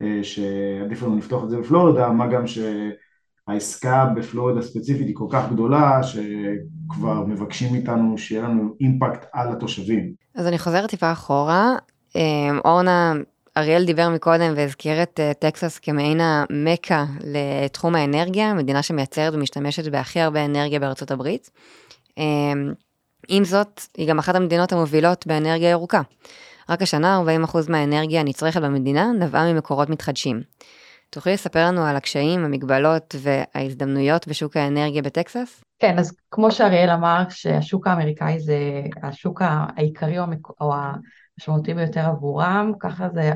אה, 0.03 0.21
שעדיף 0.23 1.03
לנו 1.03 1.19
לפתוח 1.19 1.45
את 1.45 1.51
זה 1.51 1.59
בפלורידה, 1.59 2.09
מה 2.09 2.27
גם 2.27 2.45
שהעסקה 2.47 4.13
בפלורידה 4.17 4.63
ספציפית 4.63 5.07
היא 5.07 5.17
כל 5.17 5.27
כך 5.31 5.53
גדולה 5.53 6.01
שכבר 6.03 7.25
מבקשים 7.27 7.73
מאיתנו 7.73 8.19
שיהיה 8.19 8.43
לנו 8.43 8.75
אימפקט 8.81 9.27
על 9.33 9.53
התושבים. 9.53 10.13
אז 10.35 10.47
אני 10.47 10.59
חוזרת 10.59 10.91
טיפה 10.91 11.13
אחורה, 11.13 11.77
אה, 12.17 12.59
אורנה 12.65 13.15
אריאל 13.59 13.85
דיבר 13.85 14.09
מקודם 14.09 14.53
והזכיר 14.57 15.03
את 15.03 15.21
uh, 15.21 15.35
טקסס 15.35 15.79
כמעין 15.79 16.21
המכה 16.21 17.05
לתחום 17.21 17.95
האנרגיה, 17.95 18.55
מדינה 18.55 18.83
שמייצרת 18.83 19.35
ומשתמשת 19.35 19.93
בהכי 19.93 20.21
הרבה 20.21 20.45
אנרגיה 20.45 20.81
בארצות 20.81 21.11
הברית. 21.11 21.51
Um, 22.11 22.23
עם 23.29 23.45
זאת, 23.45 23.81
היא 23.97 24.09
גם 24.09 24.19
אחת 24.19 24.35
המדינות 24.35 24.73
המובילות 24.73 25.27
באנרגיה 25.27 25.71
ירוקה. 25.71 26.01
רק 26.69 26.83
השנה 26.83 27.23
40% 27.45 27.57
מהאנרגיה 27.69 28.21
הנצרכת 28.21 28.61
במדינה 28.61 29.13
נבעה 29.13 29.53
ממקורות 29.53 29.89
מתחדשים. 29.91 30.43
תוכלי 31.11 31.33
לספר 31.33 31.67
לנו 31.67 31.85
על 31.85 31.97
הקשיים, 31.97 32.45
המגבלות 32.45 33.15
וההזדמנויות 33.19 34.29
בשוק 34.29 34.57
האנרגיה 34.57 35.03
בטקסס? 35.03 35.61
כן, 35.79 35.99
אז 35.99 36.17
כמו 36.31 36.53
שאריאל 36.53 36.91
אמר, 36.91 37.23
שהשוק 37.29 37.87
האמריקאי 37.87 38.41
זה 38.41 38.59
השוק 39.03 39.43
העיקרי 39.45 40.19
או, 40.61 40.73
המשמעותי 41.39 41.75
ביותר 41.75 42.01
עבורם, 42.01 42.73
ככה 42.81 43.09
זה 43.09 43.33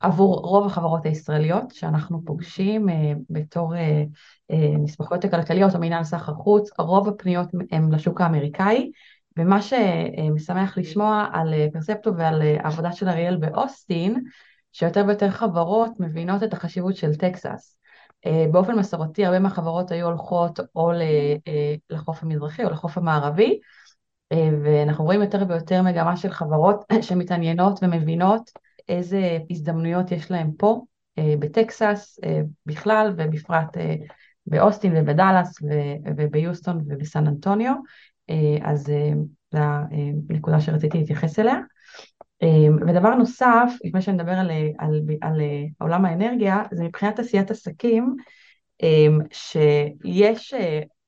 עבור 0.00 0.36
רוב 0.36 0.66
החברות 0.66 1.06
הישראליות 1.06 1.70
שאנחנו 1.70 2.24
פוגשים 2.24 2.88
אה, 2.88 3.12
בתור 3.30 3.76
אה, 3.76 4.02
אה, 4.50 4.76
נספחויות 4.78 5.24
הכלכליות 5.24 5.74
או 5.74 5.80
מינהל 5.80 6.04
סחר 6.04 6.34
חוץ, 6.34 6.70
רוב 6.78 7.08
הפניות 7.08 7.48
הן 7.70 7.92
לשוק 7.92 8.20
האמריקאי, 8.20 8.90
ומה 9.38 9.62
שמשמח 9.62 10.78
לשמוע 10.78 11.26
על 11.32 11.54
פרספטו 11.72 12.16
ועל 12.16 12.42
העבודה 12.42 12.92
של 12.92 13.08
אריאל 13.08 13.36
באוסטין, 13.36 14.24
שיותר 14.72 15.04
ויותר 15.06 15.30
חברות 15.30 15.90
מבינות 15.98 16.42
את 16.42 16.52
החשיבות 16.52 16.96
של 16.96 17.14
טקסס. 17.14 17.76
באופן 18.52 18.78
מסורתי 18.78 19.24
הרבה 19.24 19.38
מהחברות 19.38 19.90
היו 19.90 20.06
הולכות 20.06 20.60
או 20.76 20.92
לחוף 21.90 22.22
המזרחי 22.22 22.64
או 22.64 22.70
לחוף 22.70 22.98
המערבי, 22.98 23.58
ואנחנו 24.32 25.04
רואים 25.04 25.20
יותר 25.20 25.42
ויותר 25.48 25.82
מגמה 25.82 26.16
של 26.16 26.30
חברות 26.30 26.84
שמתעניינות 27.02 27.78
ומבינות 27.82 28.50
איזה 28.88 29.38
הזדמנויות 29.50 30.12
יש 30.12 30.30
להם 30.30 30.52
פה 30.52 30.82
אה, 31.18 31.34
בטקסס 31.38 32.18
אה, 32.24 32.40
בכלל 32.66 33.14
ובפרט 33.16 33.76
אה, 33.76 33.94
באוסטין 34.46 34.92
ובדאלאס 34.96 35.58
וביוסטון 36.16 36.80
ובסן 36.86 37.26
אנטוניו, 37.26 37.74
אז 38.62 38.92
זו 39.52 39.58
הנקודה 40.30 40.60
שרציתי 40.60 40.98
להתייחס 40.98 41.38
אליה. 41.38 41.56
ודבר 42.88 43.14
נוסף, 43.14 43.72
לפני 43.84 44.02
שנדבר 44.02 44.32
על, 44.32 44.50
על, 44.78 45.00
על 45.22 45.40
עולם 45.80 46.04
האנרגיה, 46.04 46.62
זה 46.72 46.84
מבחינת 46.84 47.18
עשיית 47.18 47.50
עסקים, 47.50 48.16
שיש 49.30 50.54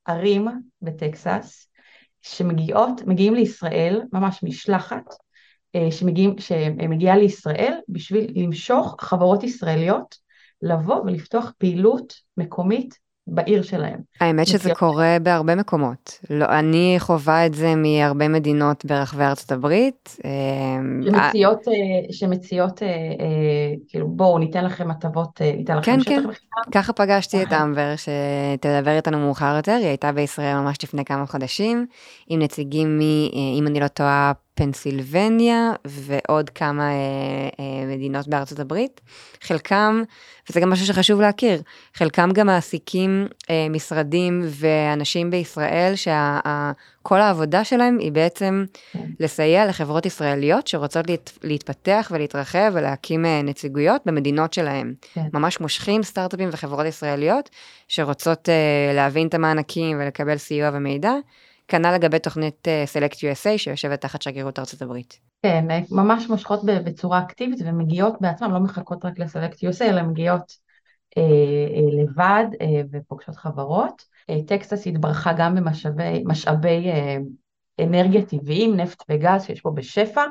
ערים 0.07 0.49
בטקסס 0.83 1.69
שמגיעות, 2.23 3.02
מגיעים 3.07 3.35
לישראל, 3.35 4.00
ממש 4.12 4.43
משלחת, 4.43 5.05
אה, 5.75 5.91
שמגיעים, 5.91 6.35
שמגיעה 6.38 7.17
לישראל 7.17 7.79
בשביל 7.88 8.33
למשוך 8.35 8.97
חברות 9.00 9.43
ישראליות 9.43 10.17
לבוא 10.62 10.97
ולפתוח 10.97 11.52
פעילות 11.59 12.14
מקומית 12.37 12.99
בעיר 13.26 13.62
שלהם. 13.62 13.99
האמת 14.21 14.47
שזה 14.47 14.59
מציאות... 14.59 14.79
קורה 14.79 15.17
בהרבה 15.23 15.55
מקומות. 15.55 16.19
לא, 16.31 16.45
אני 16.45 16.97
חווה 16.99 17.47
את 17.47 17.55
זה 17.55 17.75
מהרבה 17.75 18.29
מדינות 18.29 18.85
ברחבי 18.85 19.25
ארצות 19.25 19.52
הברית. 19.52 20.17
אמ, 20.25 21.00
שמציעות, 21.05 21.69
אה, 21.69 21.73
שמציעות, 22.12 22.83
אה, 22.83 22.88
אה, 22.88 22.95
כאילו 23.88 24.09
בואו 24.09 24.38
ניתן 24.38 24.64
לכם 24.64 24.91
הטבות, 24.91 25.41
ניתן 25.57 25.76
לכם 25.76 25.93
כן, 25.93 26.00
שטח 26.00 26.11
כן. 26.11 26.21
בכלל. 26.21 26.73
ככה 26.73 26.93
פגשתי 26.93 27.43
את 27.43 27.52
אמבר 27.52 27.95
שתדבר 27.97 28.97
איתנו 28.97 29.19
מאוחר 29.19 29.57
יותר, 29.57 29.73
היא 29.73 29.87
הייתה 29.87 30.12
בישראל 30.12 30.57
ממש 30.57 30.76
לפני 30.83 31.05
כמה 31.05 31.26
חודשים, 31.26 31.87
עם 32.29 32.43
נציגים 32.43 32.99
מ, 32.99 33.00
אם 33.59 33.67
אני 33.67 33.81
לא 33.81 33.88
טועה, 33.88 34.33
פנסילבניה 34.54 35.73
ועוד 35.85 36.50
כמה 36.50 36.82
אה, 36.90 37.49
אה, 37.61 37.87
מדינות 37.87 38.28
בארצות 38.28 38.59
הברית. 38.59 39.00
חלקם, 39.42 40.02
וזה 40.50 40.61
גם 40.61 40.71
משהו 40.71 40.87
שחשוב 40.87 41.21
להכיר, 41.21 41.62
חלקם 41.94 42.30
גם 42.32 42.47
מעסיקים 42.47 43.26
אה, 43.50 43.66
משרדים 43.71 44.42
ואנשים 44.44 45.30
בישראל 45.30 45.92
שכל 45.97 47.21
העבודה 47.21 47.64
שלהם 47.64 47.99
היא 47.99 48.12
בעצם 48.12 48.64
לסייע 49.21 49.66
לחברות 49.66 50.06
ישראליות 50.06 50.66
שרוצות 50.66 51.11
להת, 51.11 51.38
להתפתח 51.42 52.11
ולהתרחב 52.14 52.71
ולהקים 52.75 53.25
אה, 53.26 53.42
נציגויות 53.42 54.02
במדינות 54.06 54.52
שלהם. 54.52 54.94
כן. 55.14 55.26
ממש 55.32 55.61
מושכים 55.61 56.02
סטארט-אפים 56.02 56.49
וחברות 56.52 56.87
ישראליות 56.87 57.50
שרוצות 57.88 58.49
אה, 58.49 58.94
להבין 58.94 59.26
את 59.26 59.35
המענקים 59.35 60.00
ולקבל 60.00 60.37
סיוע 60.37 60.71
ומידע. 60.73 61.12
כנ"ל 61.73 61.95
לגבי 61.95 62.19
תוכנית 62.19 62.69
סלקט 62.85 63.17
uh, 63.17 63.21
USA 63.21 63.59
שיושבת 63.59 64.00
תחת 64.00 64.23
שגרירות 64.23 64.59
ארצות 64.59 64.83
הברית. 64.83 65.19
כן, 65.43 65.71
אה, 65.71 65.81
ממש 65.91 66.29
מושכות 66.29 66.64
בצורה 66.64 67.23
אקטיבית 67.23 67.59
ומגיעות 67.64 68.14
בעצמן, 68.21 68.50
לא 68.50 68.61
מחכות 68.61 69.05
רק 69.05 69.19
לסלקט 69.19 69.59
USA, 69.59 69.85
אלא 69.85 70.02
מגיעות 70.02 70.57
אה, 71.19 71.23
אה, 71.23 72.02
לבד 72.02 72.45
אה, 72.61 72.83
ופוגשות 72.93 73.37
חברות. 73.37 74.02
אה, 74.31 74.37
טקסס 74.47 74.87
התברכה 74.87 75.33
גם 75.33 75.55
במשאבי 75.55 76.91
אה, 76.91 77.17
אנרגיה 77.81 78.23
טבעיים, 78.23 78.76
נפט 78.76 79.02
וגז 79.11 79.45
שיש 79.45 79.61
פה 79.61 79.71
בשפע, 79.71 80.25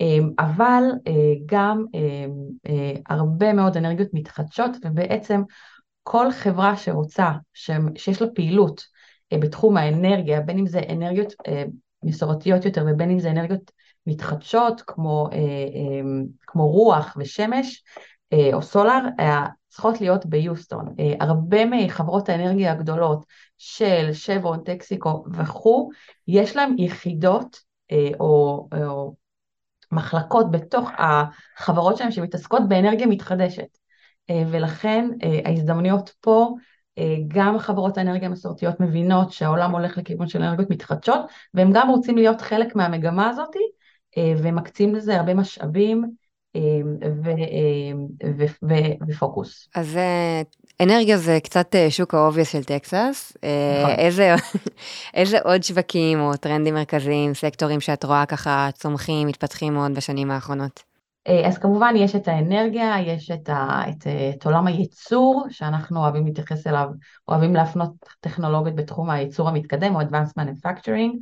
אה, 0.00 0.18
אבל 0.38 0.82
אה, 1.06 1.12
גם 1.46 1.84
אה, 1.94 2.26
אה, 2.66 2.92
הרבה 3.08 3.52
מאוד 3.52 3.76
אנרגיות 3.76 4.08
מתחדשות, 4.12 4.70
ובעצם 4.84 5.42
כל 6.02 6.32
חברה 6.32 6.76
שרוצה, 6.76 7.30
שיש 7.96 8.22
לה 8.22 8.28
פעילות, 8.34 8.80
אה, 8.80 8.99
בתחום 9.32 9.76
האנרגיה, 9.76 10.40
בין 10.40 10.58
אם 10.58 10.66
זה 10.66 10.80
אנרגיות 10.90 11.32
אה, 11.48 11.64
מסורתיות 12.02 12.64
יותר 12.64 12.84
ובין 12.88 13.10
אם 13.10 13.18
זה 13.18 13.30
אנרגיות 13.30 13.70
מתחדשות 14.06 14.82
כמו, 14.86 15.28
כמו 16.46 16.68
רוח 16.68 17.16
ושמש 17.18 17.82
או 18.52 18.62
סולר 18.62 18.98
צריכות 19.68 20.00
להיות 20.00 20.26
ביוסטון. 20.26 20.94
הרבה 21.20 21.58
מחברות 21.66 22.28
האנרגיה 22.28 22.72
הגדולות 22.72 23.24
של 23.58 24.12
שברון, 24.12 24.62
טקסיקו 24.64 25.24
וכו', 25.34 25.90
יש 26.28 26.56
להם 26.56 26.74
יחידות 26.78 27.56
או, 28.20 28.68
או 28.72 29.14
מחלקות 29.92 30.50
בתוך 30.50 30.90
החברות 30.98 31.96
שלהם 31.96 32.10
שמתעסקות 32.10 32.68
באנרגיה 32.68 33.06
מתחדשת. 33.06 33.78
ולכן 34.50 35.08
ההזדמנויות 35.44 36.10
פה 36.20 36.54
אה, 36.56 36.64
גם 37.28 37.58
חברות 37.58 37.98
האנרגיה 37.98 38.28
המסורתיות 38.28 38.80
מבינות 38.80 39.32
שהעולם 39.32 39.70
הולך 39.70 39.98
לכיוון 39.98 40.28
של 40.28 40.42
אנרגיות 40.42 40.70
מתחדשות, 40.70 41.20
והם 41.54 41.70
גם 41.72 41.88
רוצים 41.88 42.16
להיות 42.16 42.40
חלק 42.40 42.76
מהמגמה 42.76 43.28
הזאת, 43.28 43.56
אה, 44.18 44.32
ומקצים 44.36 44.94
לזה 44.94 45.16
הרבה 45.16 45.34
משאבים 45.34 46.04
אה, 46.56 46.60
ו, 47.24 47.30
ו, 48.38 48.44
ו, 48.62 48.74
ופוקוס. 49.08 49.68
אז 49.74 49.98
אנרגיה 50.82 51.16
זה 51.16 51.38
קצת 51.44 51.74
שוק 51.88 52.14
ה 52.14 52.19
obvious 52.19 52.52
של 52.52 52.64
טקסס. 52.64 53.32
נכון. 53.82 53.94
איזה, 53.98 54.34
איזה 55.14 55.38
עוד 55.44 55.62
שווקים 55.62 56.20
או 56.20 56.36
טרנדים 56.36 56.74
מרכזיים, 56.74 57.34
סקטורים 57.34 57.80
שאת 57.80 58.04
רואה 58.04 58.26
ככה 58.26 58.68
צומחים, 58.74 59.28
מתפתחים 59.28 59.74
מאוד 59.74 59.94
בשנים 59.94 60.30
האחרונות? 60.30 60.89
אה, 61.26 61.48
אז 61.48 61.58
כמובן 61.58 61.94
יש 61.96 62.14
את 62.14 62.28
האנרגיה, 62.28 62.94
יש 63.00 63.30
את, 63.30 63.48
ה, 63.48 63.82
את, 63.88 64.06
את 64.06 64.46
עולם 64.46 64.66
הייצור, 64.66 65.46
שאנחנו 65.50 66.00
אוהבים 66.00 66.26
להתייחס 66.26 66.66
אליו, 66.66 66.88
אוהבים 67.28 67.54
להפנות 67.54 67.90
טכנולוגיות 68.20 68.76
בתחום 68.76 69.10
הייצור 69.10 69.48
המתקדם, 69.48 69.94
או 69.94 70.00
Advanced 70.00 70.40
Manufacturing. 70.40 71.16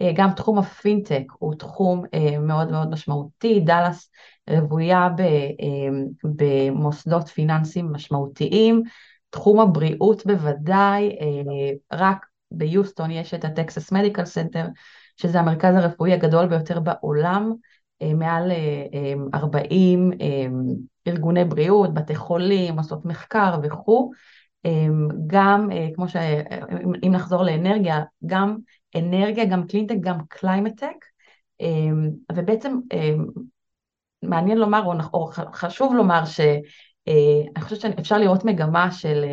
אה, 0.00 0.10
גם 0.14 0.30
תחום 0.36 0.58
הפינטק 0.58 1.24
הוא 1.38 1.54
תחום 1.54 2.04
אה, 2.14 2.38
מאוד 2.38 2.70
מאוד 2.70 2.90
משמעותי, 2.90 3.60
דאלאס 3.60 4.10
רוויה 4.50 5.08
במוסדות 6.24 7.28
פיננסיים 7.28 7.92
משמעותיים, 7.92 8.82
תחום 9.30 9.60
הבריאות 9.60 10.26
בוודאי, 10.26 11.16
רק 11.92 12.26
ביוסטון 12.50 13.10
יש 13.10 13.34
את 13.34 13.44
ה 13.44 13.52
Texas 13.52 13.92
Medical 13.92 14.24
Center, 14.24 14.66
שזה 15.16 15.40
המרכז 15.40 15.74
הרפואי 15.74 16.12
הגדול 16.12 16.46
ביותר 16.46 16.80
בעולם, 16.80 17.52
אה, 17.52 17.56
מעל 18.14 18.52
40 19.34 20.12
אה, 20.12 20.16
אה, 20.20 20.46
ארגוני 21.08 21.44
בריאות, 21.44 21.94
בתי 21.94 22.14
חולים, 22.14 22.78
עושות 22.78 23.04
מחקר 23.04 23.56
וכו', 23.62 24.10
גם, 25.26 25.68
כמו 25.94 26.08
ש... 26.08 26.16
אם 27.02 27.12
נחזור 27.12 27.42
לאנרגיה, 27.42 28.02
גם 28.26 28.56
אנרגיה, 28.96 29.44
גם 29.44 29.66
קלינטק, 29.66 29.94
גם 30.00 30.18
climate 30.28 30.72
tech, 30.72 31.04
ובעצם 32.32 32.78
מעניין 34.22 34.58
לומר, 34.58 34.82
או 35.14 35.30
חשוב 35.52 35.94
לומר, 35.94 36.24
שאני 36.24 37.60
חושבת 37.60 37.80
שאפשר 37.80 38.18
לראות 38.18 38.44
מגמה 38.44 38.90
של 38.90 39.24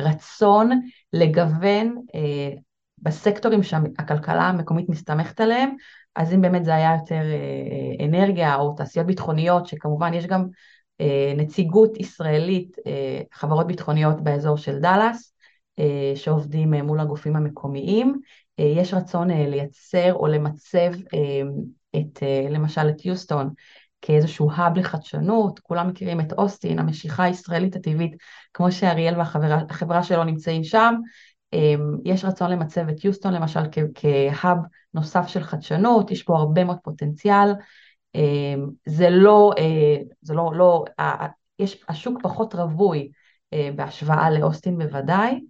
רצון 0.00 0.70
לגוון 1.12 1.94
בסקטורים 2.98 3.62
שהכלכלה 3.62 4.42
המקומית 4.42 4.88
מסתמכת 4.88 5.40
עליהם, 5.40 5.70
אז 6.18 6.32
אם 6.34 6.40
באמת 6.40 6.64
זה 6.64 6.74
היה 6.74 6.96
יותר 7.00 7.22
אה, 7.22 8.06
אנרגיה 8.06 8.56
או 8.56 8.74
תעשיות 8.76 9.06
ביטחוניות, 9.06 9.66
שכמובן 9.66 10.14
יש 10.14 10.26
גם 10.26 10.46
אה, 11.00 11.32
נציגות 11.36 12.00
ישראלית, 12.00 12.76
אה, 12.86 13.20
חברות 13.32 13.66
ביטחוניות 13.66 14.20
באזור 14.20 14.56
של 14.56 14.78
דאלאס, 14.78 15.34
שעובדים 16.14 16.74
מול 16.74 17.00
הגופים 17.00 17.36
המקומיים, 17.36 18.20
יש 18.58 18.94
רצון 18.94 19.30
לייצר 19.30 20.14
או 20.14 20.26
למצב 20.26 20.90
את, 21.96 22.22
למשל 22.50 22.88
את 22.88 23.04
יוסטון 23.04 23.50
כאיזשהו 24.02 24.50
האב 24.52 24.78
לחדשנות, 24.78 25.58
כולם 25.58 25.88
מכירים 25.88 26.20
את 26.20 26.32
אוסטין, 26.32 26.78
המשיכה 26.78 27.24
הישראלית 27.24 27.76
הטבעית, 27.76 28.16
כמו 28.54 28.72
שאריאל 28.72 29.14
והחברה 29.18 30.02
שלו 30.02 30.24
נמצאים 30.24 30.64
שם, 30.64 30.94
יש 32.04 32.24
רצון 32.24 32.50
למצב 32.50 32.88
את 32.88 33.04
יוסטון 33.04 33.34
למשל 33.34 33.60
כהאב 33.94 34.58
נוסף 34.94 35.28
של 35.28 35.42
חדשנות, 35.42 36.10
יש 36.10 36.22
פה 36.22 36.36
הרבה 36.36 36.64
מאוד 36.64 36.78
פוטנציאל, 36.82 37.48
אמ, 38.14 38.68
זה 38.86 39.10
לא, 39.10 39.52
אה, 39.58 39.96
זה 40.22 40.34
לא, 40.34 40.50
לא, 40.54 40.84
יש, 41.58 41.84
השוק 41.88 42.18
פחות 42.22 42.54
רווי 42.54 43.10
אה, 43.52 43.70
בהשוואה 43.76 44.30
לאוסטין 44.30 44.78
בוודאי, 44.78 45.40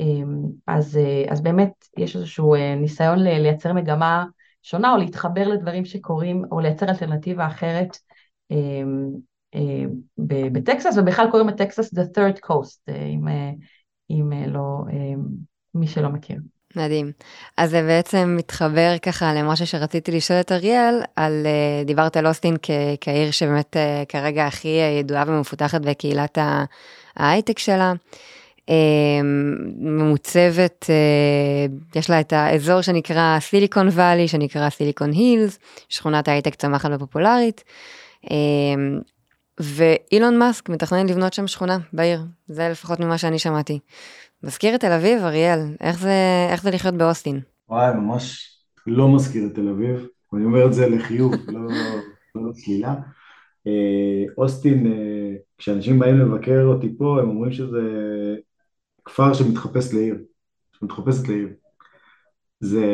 אמ, 0.00 0.42
אז, 0.66 0.96
אה, 0.96 1.32
אז 1.32 1.40
באמת 1.40 1.72
יש 1.96 2.16
איזשהו 2.16 2.54
ניסיון 2.76 3.18
לייצר 3.18 3.72
מגמה 3.72 4.24
שונה 4.62 4.92
או 4.92 4.96
להתחבר 4.96 5.48
לדברים 5.48 5.84
שקורים 5.84 6.44
או 6.50 6.60
לייצר 6.60 6.88
אלטרנטיבה 6.88 7.46
אחרת 7.46 7.96
בטקסס, 10.52 10.98
ובכלל 10.98 11.30
קוראים 11.30 11.48
לטקסס 11.48 11.94
The 11.94 12.18
Third 12.18 12.48
Coast, 12.48 12.92
אם, 12.92 13.24
אם 14.10 14.32
לא, 14.46 14.78
מי 15.74 15.86
שלא 15.86 16.08
מכיר. 16.08 16.36
מדהים. 16.76 17.12
אז 17.56 17.70
זה 17.70 17.82
בעצם 17.82 18.34
מתחבר 18.38 18.94
ככה 19.02 19.34
למשהו 19.34 19.66
שרציתי 19.66 20.12
לשאול 20.12 20.40
את 20.40 20.52
אריאל, 20.52 21.02
על, 21.16 21.46
אה, 21.46 21.84
דיברת 21.84 22.16
על 22.16 22.26
אוסטין 22.26 22.56
כ, 22.62 22.70
כעיר 23.00 23.30
שבאמת 23.30 23.76
אה, 23.76 24.02
כרגע 24.08 24.46
הכי 24.46 24.78
ידועה 25.00 25.24
ומפותחת 25.26 25.80
בקהילת 25.80 26.38
ההייטק 27.16 27.58
שלה. 27.58 27.92
ממוצבת, 29.78 30.90
יש 31.94 32.10
לה 32.10 32.20
את 32.20 32.32
האזור 32.32 32.80
שנקרא 32.80 33.38
סיליקון 33.40 33.88
וואלי, 33.88 34.28
שנקרא 34.28 34.70
סיליקון 34.70 35.12
הילס, 35.12 35.58
שכונת 35.88 36.28
ההייטק 36.28 36.54
צמחת 36.54 36.90
ופופולרית. 36.92 37.64
ואילון 39.60 40.38
מאסק 40.38 40.68
מתכנן 40.68 41.08
לבנות 41.08 41.32
שם 41.32 41.46
שכונה 41.46 41.78
בעיר, 41.92 42.20
זה 42.46 42.68
לפחות 42.68 43.00
ממה 43.00 43.18
שאני 43.18 43.38
שמעתי. 43.38 43.78
מזכיר 44.42 44.74
את 44.74 44.80
תל 44.80 44.92
אביב, 44.92 45.22
אריאל, 45.22 45.60
איך 45.80 45.98
זה, 45.98 46.12
איך 46.50 46.62
זה 46.62 46.70
לחיות 46.70 46.94
באוסטין? 46.94 47.40
וואי, 47.68 47.94
ממש 47.94 48.56
לא 48.86 49.14
מזכיר 49.14 49.46
את 49.46 49.54
תל 49.54 49.68
אביב, 49.68 50.06
אני 50.34 50.44
אומר 50.44 50.66
את 50.66 50.72
זה 50.72 50.88
לחיוב, 50.88 51.32
לא, 51.48 51.60
לא 52.34 52.50
לשלילה. 52.50 52.94
אה, 53.66 54.24
אוסטין, 54.38 54.86
אה, 54.86 55.34
כשאנשים 55.58 55.98
באים 55.98 56.18
לבקר 56.18 56.62
אותי 56.64 56.96
פה, 56.98 57.20
הם 57.20 57.28
אומרים 57.28 57.52
שזה 57.52 57.82
כפר 59.04 59.34
שמתחפש 59.34 59.94
לעיר, 59.94 60.16
שמתחפשת 60.78 61.28
לעיר. 61.28 61.48
זה 62.60 62.84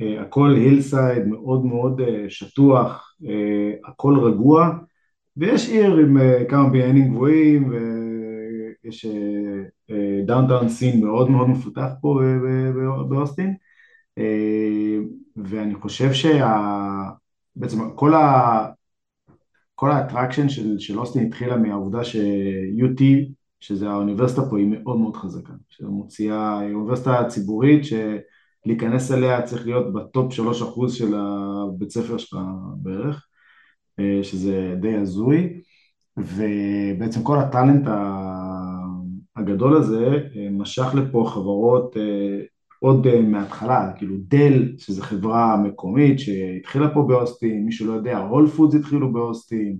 אה, 0.00 0.22
הכל 0.22 0.54
הילסייד 0.56 1.26
מאוד 1.26 1.64
מאוד 1.64 2.00
שטוח, 2.28 3.16
הכל 3.84 4.18
רגוע, 4.18 4.70
ויש 5.36 5.68
עיר 5.68 5.96
עם 5.96 6.16
כמה 6.48 6.68
בניינים 6.68 7.08
גבוהים, 7.14 7.70
ויש 8.84 9.06
downtown 10.26 10.68
scene 10.68 11.04
מאוד 11.04 11.30
מאוד 11.30 11.48
מפותח 11.48 11.88
פה 12.00 12.20
באוסטין 13.08 13.54
אה, 14.18 14.98
ואני 15.36 15.74
חושב 15.74 16.10
שבעצם 16.12 17.90
כל 17.94 18.14
ה... 18.14 18.66
כל 19.74 19.90
ה 19.90 19.95
attraction 19.95 20.48
של, 20.48 20.78
של 20.78 20.98
אוסטין 20.98 21.26
התחילה 21.26 21.56
מהעובדה 21.56 22.04
ש-UT, 22.04 23.02
שזה 23.60 23.90
האוניברסיטה 23.90 24.42
פה, 24.50 24.58
היא 24.58 24.66
מאוד 24.66 24.98
מאוד 24.98 25.16
חזקה. 25.16 25.52
שמוציאה, 25.68 26.58
היא 26.58 26.74
אוניברסיטה 26.74 27.24
ציבורית 27.28 27.82
שלהיכנס 27.84 29.12
אליה 29.12 29.42
צריך 29.42 29.66
להיות 29.66 29.92
ב 29.92 30.02
top 30.02 30.32
3% 30.32 30.88
של 30.88 31.14
הבית 31.14 31.90
ספר 31.90 32.18
שלך 32.18 32.38
בערך, 32.76 33.16
אה, 33.16 33.25
שזה 34.22 34.74
די 34.80 34.94
הזוי, 34.94 35.60
ובעצם 36.16 37.22
כל 37.22 37.38
הטאלנט 37.38 37.86
הגדול 39.36 39.76
הזה 39.76 40.06
אה, 40.36 40.48
משך 40.50 40.94
לפה 40.94 41.30
חברות 41.34 41.96
אה, 41.96 42.40
עוד 42.80 43.06
אה, 43.06 43.20
מההתחלה, 43.20 43.92
כאילו 43.96 44.16
דל, 44.18 44.72
שזו 44.78 45.02
חברה 45.02 45.56
מקומית 45.56 46.18
שהתחילה 46.18 46.94
פה 46.94 47.02
באוסטין, 47.08 47.64
מי 47.64 47.72
שלא 47.72 47.92
יודע, 47.92 48.18
הול 48.18 48.46
פודס 48.46 48.74
התחילו 48.74 49.12
באוסטין, 49.12 49.76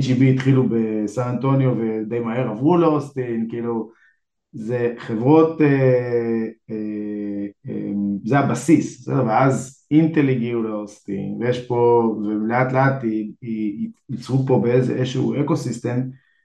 H.E.B 0.00 0.22
התחילו 0.22 0.64
בסן 0.68 1.28
אנטוניו 1.28 1.74
ודי 1.78 2.20
מהר 2.20 2.48
עברו 2.48 2.76
לאוסטין, 2.76 3.46
כאילו 3.50 3.90
זה 4.52 4.94
חברות, 4.98 5.60
זה 8.24 8.38
הבסיס, 8.38 9.00
בסדר? 9.00 9.26
ואז 9.26 9.83
אינטל 9.94 10.28
הגיעו 10.28 10.62
לאוסטין, 10.62 11.36
ויש 11.40 11.66
פה, 11.66 12.14
ולאט 12.22 12.72
לאט 12.72 13.02
ייצרו 14.10 14.46
פה 14.46 14.60
באיזה 14.62 14.94
איזשהו 14.94 15.40
ecosystem 15.40 16.00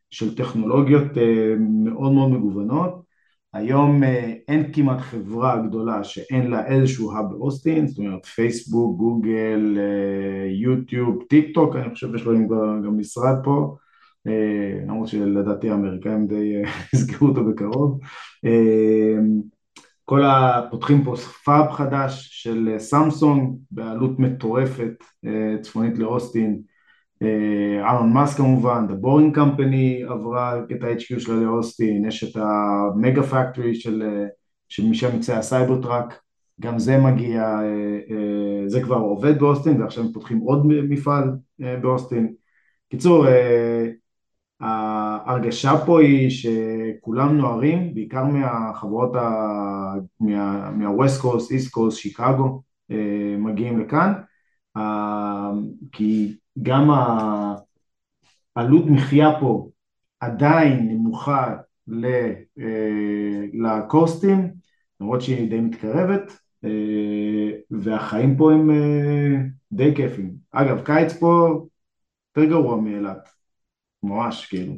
של 0.10 0.36
טכנולוגיות 0.36 1.18
אה, 1.18 1.56
מאוד 1.60 2.12
מאוד 2.12 2.32
מגוונות. 2.32 3.10
היום 3.54 4.04
אה, 4.04 4.34
אין 4.48 4.74
כמעט 4.74 5.00
חברה 5.00 5.68
גדולה 5.68 6.04
שאין 6.04 6.52
לה 6.52 6.68
איזשהו 6.68 7.12
hub 7.12 7.26
באוסטין, 7.30 7.88
זאת 7.88 7.98
אומרת 7.98 8.26
פייסבוק, 8.26 8.98
גוגל, 8.98 9.78
אה, 9.78 10.52
יוטיוב, 10.52 11.24
טיק 11.30 11.54
טוק, 11.54 11.76
אני 11.76 11.94
חושב 11.94 12.08
שיש 12.12 12.28
להם 12.28 12.48
גם 12.86 12.98
משרד 12.98 13.36
פה, 13.44 13.76
למרות 14.88 15.08
שלדעתי 15.08 15.70
האמריקאים 15.70 16.28
די 16.28 16.54
יסגרו 16.94 17.28
אותו 17.28 17.46
בקרוב. 17.46 18.00
כל 20.10 20.24
ה... 20.24 20.62
פותחים 20.72 21.04
פה 21.04 21.16
fab 21.46 21.72
חדש 21.72 22.30
של 22.32 22.76
סמסונג 22.78 23.58
בעלות 23.72 24.20
מטורפת 24.20 25.04
צפונית 25.62 25.98
לאוסטין, 25.98 26.60
אילון 27.84 28.14
מאסק 28.14 28.38
כמובן, 28.38 28.86
The 28.90 29.06
Boring 29.06 29.38
Company 29.38 30.12
עברה 30.12 30.60
את 30.60 30.84
ה-HQ 30.84 31.20
שלה 31.20 31.36
לאוסטין, 31.36 32.06
יש 32.06 32.24
את 32.24 32.42
ה 32.42 32.58
mega 32.58 33.24
factory 33.24 33.76
של, 33.76 34.04
של 34.70 34.90
משם 34.90 35.16
יצא 35.16 35.38
ה 35.38 35.82
Cybertruck, 35.82 36.20
גם 36.62 36.80
זה 36.80 36.98
מגיע, 36.98 37.60
זה 38.68 38.82
כבר 38.82 38.98
עובד 38.98 39.40
באוסטין 39.40 39.82
ועכשיו 39.82 40.04
הם 40.04 40.12
פותחים 40.14 40.38
עוד 40.38 40.68
מפעל 40.68 41.30
באוסטין. 41.82 42.34
קיצור, 42.90 43.26
ההרגשה 45.26 45.72
פה 45.86 46.02
היא 46.02 46.30
שכולם 46.30 47.38
נוערים, 47.38 47.94
בעיקר 47.94 48.26
מהחברות, 48.26 49.12
מה-West 50.20 51.22
Coast, 51.24 51.52
East 51.52 51.78
Coast, 51.78 51.92
שיקגו, 51.92 52.62
מגיעים 53.38 53.80
לכאן, 53.80 54.14
כי 55.92 56.38
גם 56.62 56.90
העלות 58.56 58.86
מחיה 58.86 59.40
פה 59.40 59.70
עדיין 60.20 60.88
נמוכה 60.88 61.56
לקוסטים, 63.54 64.52
למרות 65.02 65.22
שהיא 65.22 65.50
די 65.50 65.62
מתקרבת, 65.62 66.38
והחיים 67.72 68.38
פה 68.38 68.52
הם 68.52 68.70
די 69.72 69.96
כיפים. 69.96 70.34
אגב, 70.52 70.82
קיץ 70.86 71.14
פה 71.14 71.48
יותר 72.38 72.50
גרוע 72.50 72.82
מאילת. 72.82 73.30
ממש 74.04 74.46
כאילו, 74.46 74.74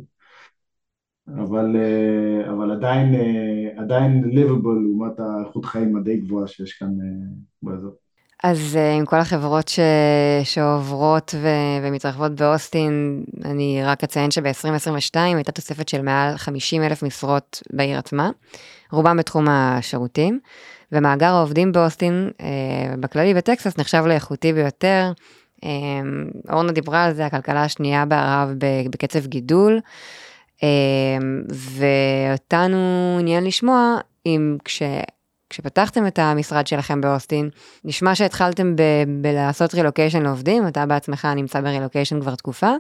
אבל, 1.40 1.76
אה, 1.76 2.52
אבל 2.52 2.72
עדיין, 2.72 3.16
אה, 3.16 3.82
עדיין 3.84 4.24
ליבבל 4.26 4.80
לעומת 4.82 5.20
האיכות 5.20 5.66
חיים 5.66 5.98
הדי 5.98 6.18
גבוהה 6.18 6.48
שיש 6.48 6.74
כאן 6.74 6.88
אה, 6.88 7.28
באזור. 7.64 7.92
אז 8.44 8.78
עם 8.98 9.06
כל 9.06 9.16
החברות 9.16 9.68
ש... 9.68 9.80
שעוברות 10.44 11.36
ו... 11.38 11.48
ומתרחבות 11.84 12.36
באוסטין, 12.36 13.24
אני 13.46 13.82
רק 13.84 14.04
אציין 14.04 14.32
שב-2022 14.32 15.16
הייתה 15.16 15.52
תוספת 15.52 15.90
של 15.90 16.02
מעל 16.02 16.38
50 16.38 16.84
אלף 16.84 17.04
משרות 17.04 17.64
בעיר 17.74 17.98
עצמה, 17.98 18.30
רובם 18.92 19.18
בתחום 19.18 19.46
השירותים, 19.50 20.40
ומאגר 20.92 21.34
העובדים 21.34 21.72
באוסטין, 21.72 22.30
בכללי 23.00 23.34
בטקסס, 23.34 23.78
נחשב 23.78 24.04
לאיכותי 24.08 24.54
ביותר, 24.54 25.12
אמ, 25.64 26.28
אורנה 26.50 26.72
דיברה 26.72 27.04
על 27.04 27.14
זה, 27.14 27.26
הכלכלה 27.26 27.64
השנייה 27.64 28.06
בערב 28.06 28.50
בקצב 28.92 29.26
גידול, 29.26 29.80
ואותנו 31.50 33.18
עניין 33.20 33.44
לשמוע 33.44 33.98
אם 34.26 34.58
כש... 34.66 34.82
כשפתחתם 35.52 36.08
את 36.08 36.20
המשרד 36.20 36.68
שלכם 36.68 37.02
באוסטין, 37.02 37.50
נשמע 37.86 38.16
שהתחלתם 38.16 38.76
ב- 38.76 39.04
בלעשות 39.22 39.76
רילוקיישן 39.76 40.24
לעובדים, 40.24 40.68
אתה 40.68 40.86
בעצמך 40.86 41.28
נמצא 41.36 41.62
ברילוקיישן 41.62 42.22
כבר 42.22 42.36
תקופה. 42.36 42.72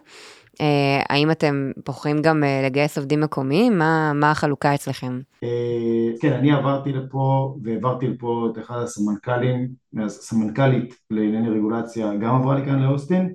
Uh, 0.52 0.63
האם 1.10 1.32
אתם 1.32 1.72
בוחרים 1.86 2.22
גם 2.22 2.44
uh, 2.44 2.65
לגייס 2.65 2.98
עובדים 2.98 3.22
מקומיים? 3.22 3.78
מה, 3.78 4.13
מה 4.13 4.32
החלוקה 4.32 4.76
אצלכם? 4.76 5.20
Uh, 5.46 6.22
כן, 6.22 6.34
אני 6.34 6.52
עברתי 6.52 6.94
לפה 6.94 7.56
והעברתי 7.63 8.08
לפה 8.08 8.48
את 8.52 8.60
אחד 8.60 8.78
הסמנכ"לים, 8.84 9.67
הסמנכ"לית 10.06 10.96
לענייני 11.10 11.50
רגולציה, 11.50 12.15
גם 12.15 12.36
עברה 12.36 12.56
לי 12.56 12.65
כאן 12.65 12.80
לאוסטין. 12.80 13.34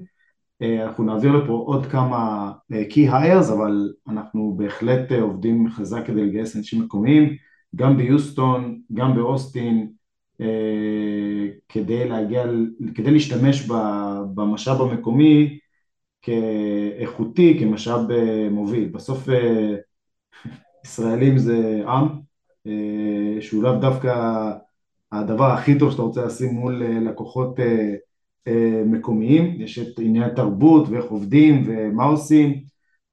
Uh, 0.62 0.83
אנחנו 0.83 1.05
נעביר 1.05 1.33
לפה 1.33 1.53
עוד 1.66 1.87
כמה 1.87 2.53
uh, 2.73 2.92
key 2.92 3.11
hires, 3.11 3.53
אבל 3.53 3.92
אנחנו 4.09 4.55
בהחלט 4.57 5.12
uh, 5.12 5.14
עובדים 5.14 5.71
חזק 5.71 6.07
כדי 6.07 6.25
לגייס 6.27 6.57
אנשים 6.57 6.83
מקומיים, 6.83 7.37
גם 7.77 7.97
ביוסטון, 7.97 8.81
גם 8.92 9.14
באוסטין, 9.14 9.92
כדי 11.69 12.09
להגיע, 12.09 12.45
כדי 12.95 13.11
להשתמש 13.11 13.69
במשאב 14.35 14.81
המקומי 14.81 15.59
כאיכותי, 16.27 17.57
כמשאב 17.61 18.11
אה, 18.11 18.49
מוביל. 18.51 18.88
בסוף 18.88 19.29
אה, 19.29 19.75
ישראלים 20.85 21.38
זה 21.38 21.83
עם, 21.87 22.09
אה, 22.66 23.40
שהוא 23.40 23.62
לאו 23.62 23.77
דווקא 23.81 24.51
הדבר 25.12 25.45
הכי 25.45 25.79
טוב 25.79 25.90
שאתה 25.90 26.03
רוצה 26.03 26.27
לשים 26.27 26.55
מול 26.55 26.83
לקוחות 26.85 27.61
מקומיים, 28.87 29.61
יש 29.61 29.79
את 29.79 29.99
עניין 29.99 30.29
תרבות 30.29 30.89
ואיך 30.89 31.05
עובדים 31.05 31.65
ומה 31.67 32.05
עושים 32.05 32.55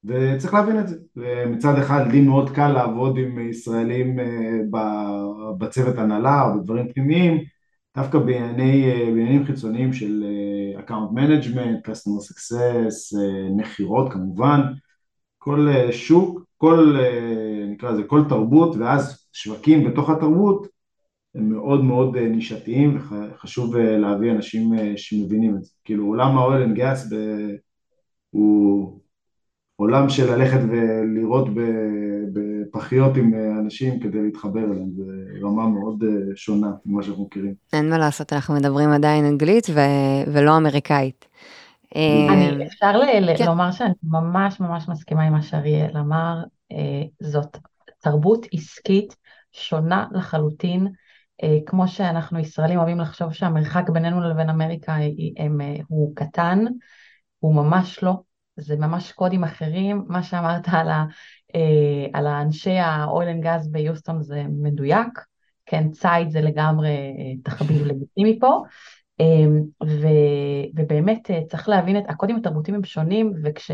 וצריך 0.04 0.54
להבין 0.54 0.80
את 0.80 0.88
זה, 0.88 0.96
ומצד 1.16 1.78
אחד 1.80 2.12
לי 2.12 2.22
מאוד 2.22 2.50
קל 2.50 2.68
לעבוד 2.68 3.18
עם 3.18 3.50
ישראלים 3.50 4.20
בצוות 5.58 5.98
הנהלה 5.98 6.42
או 6.42 6.60
בדברים 6.60 6.88
פנימיים 6.94 7.44
דווקא 7.98 8.20
בענייני, 8.20 8.92
בעניינים 9.06 9.46
חיצוניים 9.46 9.94
של 9.94 10.24
אה, 10.26 10.82
account 10.82 11.12
management, 11.16 11.90
customer 11.90 12.56
אה, 12.58 13.48
מכירות 13.58 14.14
כמובן, 14.14 14.62
כל 15.38 15.68
אה, 15.70 15.92
שוק, 15.92 16.42
כל, 16.58 16.98
נקרא 17.68 17.92
לזה, 17.92 18.04
כל 18.04 18.22
תרבות 18.30 18.76
ואז 18.76 19.28
שווקים 19.34 19.90
בתוך 19.90 20.10
התרבות 20.10 20.68
הם 21.36 21.50
מאוד 21.50 21.84
מאוד 21.84 22.18
נישתיים 22.18 22.98
וחשוב 22.98 23.76
להביא 23.78 24.32
אנשים 24.32 24.72
שמבינים 24.96 25.56
את 25.58 25.64
זה. 25.64 25.72
כאילו 25.84 26.06
עולם 26.06 26.38
ה-oil 26.38 26.76
and 26.76 26.80
gas 26.80 27.16
הוא 28.30 29.00
עולם 29.76 30.10
של 30.10 30.36
ללכת 30.36 30.60
ולראות 30.70 31.48
בפחיות 32.34 33.18
עם 33.18 33.34
אנשים 33.60 34.00
כדי 34.00 34.22
להתחבר 34.22 34.60
אליהם, 34.60 34.90
זה 34.98 35.04
רמה 35.44 35.68
מאוד 35.68 36.04
אה, 36.04 36.36
שונה 36.36 36.72
ממה 36.86 37.04
שאנחנו 37.04 37.24
מכירים. 37.24 37.54
אין 37.74 37.90
מה 37.90 37.98
לעשות, 37.98 38.34
אנחנו 38.34 38.54
מדברים 38.54 38.90
עדיין 38.90 39.26
אנגלית 39.26 39.68
ו- 39.70 40.32
ולא 40.34 40.58
אמריקאית. 40.58 41.26
אני, 41.96 42.66
אפשר 42.68 42.98
ל- 42.98 43.38
כן. 43.38 43.46
לומר 43.46 43.72
שאני 43.72 43.94
ממש 44.04 44.60
ממש 44.60 44.90
מסכימה 44.90 45.24
עם 45.24 45.34
מה 45.34 45.42
שאריאל 45.42 45.98
אמר, 45.98 46.44
אה, 46.72 47.04
זאת 47.20 47.58
תרבות 48.00 48.46
עסקית 48.54 49.16
שונה 49.52 50.06
לחלוטין. 50.12 50.88
אה, 51.44 51.58
כמו 51.66 51.88
שאנחנו 51.88 52.40
ישראלים 52.40 52.78
אוהבים 52.78 53.00
לחשוב 53.00 53.34
שהמרחק 53.34 53.90
בינינו 53.90 54.22
לבין 54.22 54.50
אמריקה 54.50 54.96
הם, 55.38 55.62
הוא 55.88 56.16
קטן, 56.16 56.60
הוא 57.40 57.56
ממש 57.56 58.04
לא. 58.04 58.14
זה 58.58 58.76
ממש 58.76 59.12
קודים 59.12 59.44
אחרים, 59.44 60.06
מה 60.08 60.24
שאמרת 60.24 60.68
על, 60.68 60.90
ה, 60.90 61.06
אה, 61.56 62.06
על 62.14 62.28
האנשי 62.28 62.78
ה-oil 62.78 63.42
and 63.42 63.46
gas 63.46 63.72
ביוסטון 63.72 64.22
זה 64.22 64.44
מדויק, 64.50 65.20
כן, 65.66 65.92
ציד 65.92 66.30
זה 66.30 66.42
לגמרי 66.42 66.90
אה, 66.90 67.42
תחביב 67.44 67.86
לגיטימי 67.86 68.40
פה, 68.40 68.62
אה, 69.22 69.26
ו, 69.84 70.08
ובאמת 70.76 71.32
אה, 71.32 71.40
צריך 71.48 71.70
להבין 71.70 71.98
את 71.98 72.04
הקודים 72.10 72.36
התרבותיים 72.36 72.76
הם 72.76 72.84
שונים, 72.84 73.34
וכש... 73.44 73.72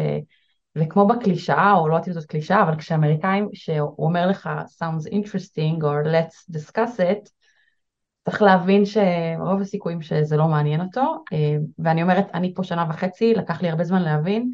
וכמו 0.76 1.08
בקלישאה, 1.08 1.74
או 1.74 1.88
לא 1.88 1.94
יודעת 1.94 2.08
אם 2.08 2.14
זאת 2.14 2.26
קלישאה, 2.26 2.64
אבל 2.64 2.78
כשאמריקאים, 2.78 3.50
שהוא 3.54 4.06
אומר 4.06 4.28
לך 4.28 4.50
sounds 4.82 5.08
interesting, 5.12 5.82
or 5.82 6.06
let's 6.06 6.56
discuss 6.56 7.00
it, 7.00 7.30
צריך 8.26 8.42
להבין 8.42 8.84
שרוב 8.86 9.62
הסיכויים 9.62 10.02
שזה 10.02 10.38
לא 10.38 10.48
מעניין 10.48 10.82
אותו, 10.82 11.24
אה, 11.34 11.58
ואני 11.80 12.04
אומרת, 12.04 12.28
אני 12.34 12.54
פה 12.54 12.64
שנה 12.64 12.86
וחצי, 12.90 13.34
לקח 13.34 13.62
לי 13.62 13.70
הרבה 13.70 13.84
זמן 13.84 14.02
להבין, 14.02 14.52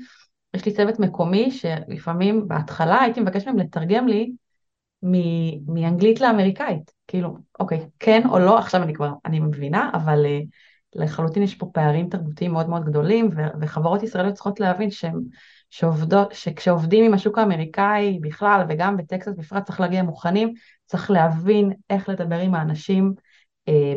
יש 0.53 0.65
לי 0.65 0.73
צוות 0.73 0.99
מקומי 0.99 1.51
שלפעמים 1.51 2.47
בהתחלה 2.47 3.01
הייתי 3.01 3.21
מבקש 3.21 3.45
מהם 3.45 3.59
לתרגם 3.59 4.07
לי 4.07 4.31
מ- 5.03 5.73
מאנגלית 5.73 6.21
לאמריקאית, 6.21 6.91
כאילו, 7.07 7.37
אוקיי, 7.59 7.87
כן 7.99 8.21
או 8.29 8.39
לא, 8.39 8.57
עכשיו 8.59 8.83
אני 8.83 8.93
כבר, 8.93 9.11
אני 9.25 9.39
מבינה, 9.39 9.89
אבל 9.93 10.25
uh, 10.25 10.45
לחלוטין 10.95 11.43
יש 11.43 11.55
פה 11.55 11.69
פערים 11.73 12.09
תרבותיים 12.09 12.51
מאוד 12.51 12.69
מאוד 12.69 12.85
גדולים, 12.85 13.29
ו- 13.35 13.61
וחברות 13.61 14.03
ישראליות 14.03 14.35
צריכות 14.35 14.59
להבין 14.59 14.91
שהם, 14.91 15.19
שעובדות, 15.69 16.31
שכשעובדים 16.31 17.05
עם 17.05 17.13
השוק 17.13 17.37
האמריקאי 17.37 18.19
בכלל, 18.21 18.65
וגם 18.69 18.97
בטקסס 18.97 19.33
בפרט, 19.37 19.65
צריך 19.65 19.79
להגיע 19.79 20.03
מוכנים, 20.03 20.53
צריך 20.85 21.11
להבין 21.11 21.73
איך 21.89 22.09
לדבר 22.09 22.39
עם 22.39 22.55
האנשים 22.55 23.13
אה, 23.17 23.24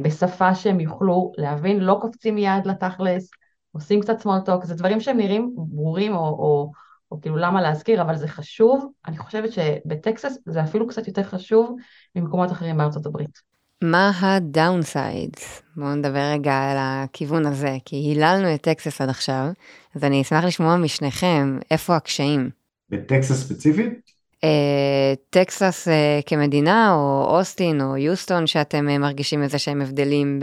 בשפה 0.02 0.54
שהם 0.54 0.80
יוכלו 0.80 1.32
להבין, 1.36 1.80
לא 1.80 1.98
קופצים 2.00 2.34
מיד 2.34 2.66
לתכלס, 2.66 3.30
עושים 3.72 4.00
קצת 4.00 4.20
small 4.20 4.48
talk, 4.48 4.66
זה 4.66 4.74
דברים 4.74 5.00
שהם 5.00 5.16
נראים 5.16 5.54
ברורים 5.56 6.12
או, 6.12 6.18
או, 6.18 6.72
או 7.12 7.20
כאילו 7.20 7.36
למה 7.36 7.62
להזכיר, 7.62 8.02
אבל 8.02 8.16
זה 8.16 8.28
חשוב, 8.28 8.90
אני 9.06 9.18
חושבת 9.18 9.52
שבטקסס 9.52 10.38
זה 10.46 10.62
אפילו 10.62 10.86
קצת 10.88 11.08
יותר 11.08 11.22
חשוב 11.22 11.76
ממקומות 12.16 12.52
אחרים 12.52 12.76
בארצות 12.76 13.06
הברית. 13.06 13.38
מה 13.84 14.10
ה 14.20 14.33
downsides? 14.33 15.62
בואו 15.76 15.94
נדבר 15.94 16.30
רגע 16.32 16.52
על 16.52 16.76
הכיוון 16.80 17.46
הזה, 17.46 17.76
כי 17.84 17.96
היללנו 17.96 18.54
את 18.54 18.60
טקסס 18.60 19.00
עד 19.00 19.08
עכשיו, 19.08 19.46
אז 19.94 20.04
אני 20.04 20.22
אשמח 20.22 20.44
לשמוע 20.44 20.76
משניכם 20.76 21.58
איפה 21.70 21.96
הקשיים. 21.96 22.50
בטקסס 22.90 23.46
ספציפית? 23.46 24.07
אה, 24.44 25.14
טקסס 25.30 25.88
אה, 25.88 26.20
כמדינה, 26.26 26.94
או 26.94 27.36
אוסטין, 27.38 27.80
או 27.80 27.96
יוסטון, 27.96 28.46
שאתם 28.46 28.88
אה, 28.88 28.98
מרגישים 28.98 29.42
איזה 29.42 29.58
שהם 29.58 29.80
הבדלים 29.80 30.38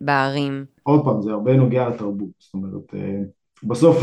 בערים? 0.00 0.64
עוד 0.82 1.04
פעם, 1.04 1.22
זה 1.22 1.30
הרבה 1.30 1.56
נוגע 1.56 1.88
לתרבות. 1.88 2.28
זאת 2.38 2.54
אומרת, 2.54 2.94
בסוף 3.62 4.02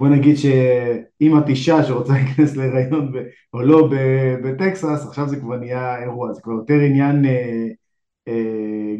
בוא 0.00 0.08
נגיד 0.08 0.36
שאם 0.36 1.38
את 1.38 1.48
אישה 1.48 1.84
שרוצה 1.84 2.12
להיכנס 2.16 2.56
להיריון 2.56 3.12
או 3.52 3.62
לא 3.62 3.88
בטקסס, 4.44 5.06
עכשיו 5.06 5.28
זה 5.28 5.36
כבר 5.40 5.56
נהיה 5.56 6.02
אירוע, 6.02 6.32
זה 6.32 6.40
כבר 6.42 6.52
יותר 6.52 6.74
עניין 6.74 7.24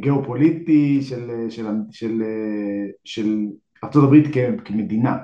גיאופוליטי 0.00 1.02
של, 1.02 1.30
של, 1.48 1.66
של, 1.90 2.22
של 3.04 3.46
ארה"ב 3.84 4.14
כמדינה, 4.64 5.16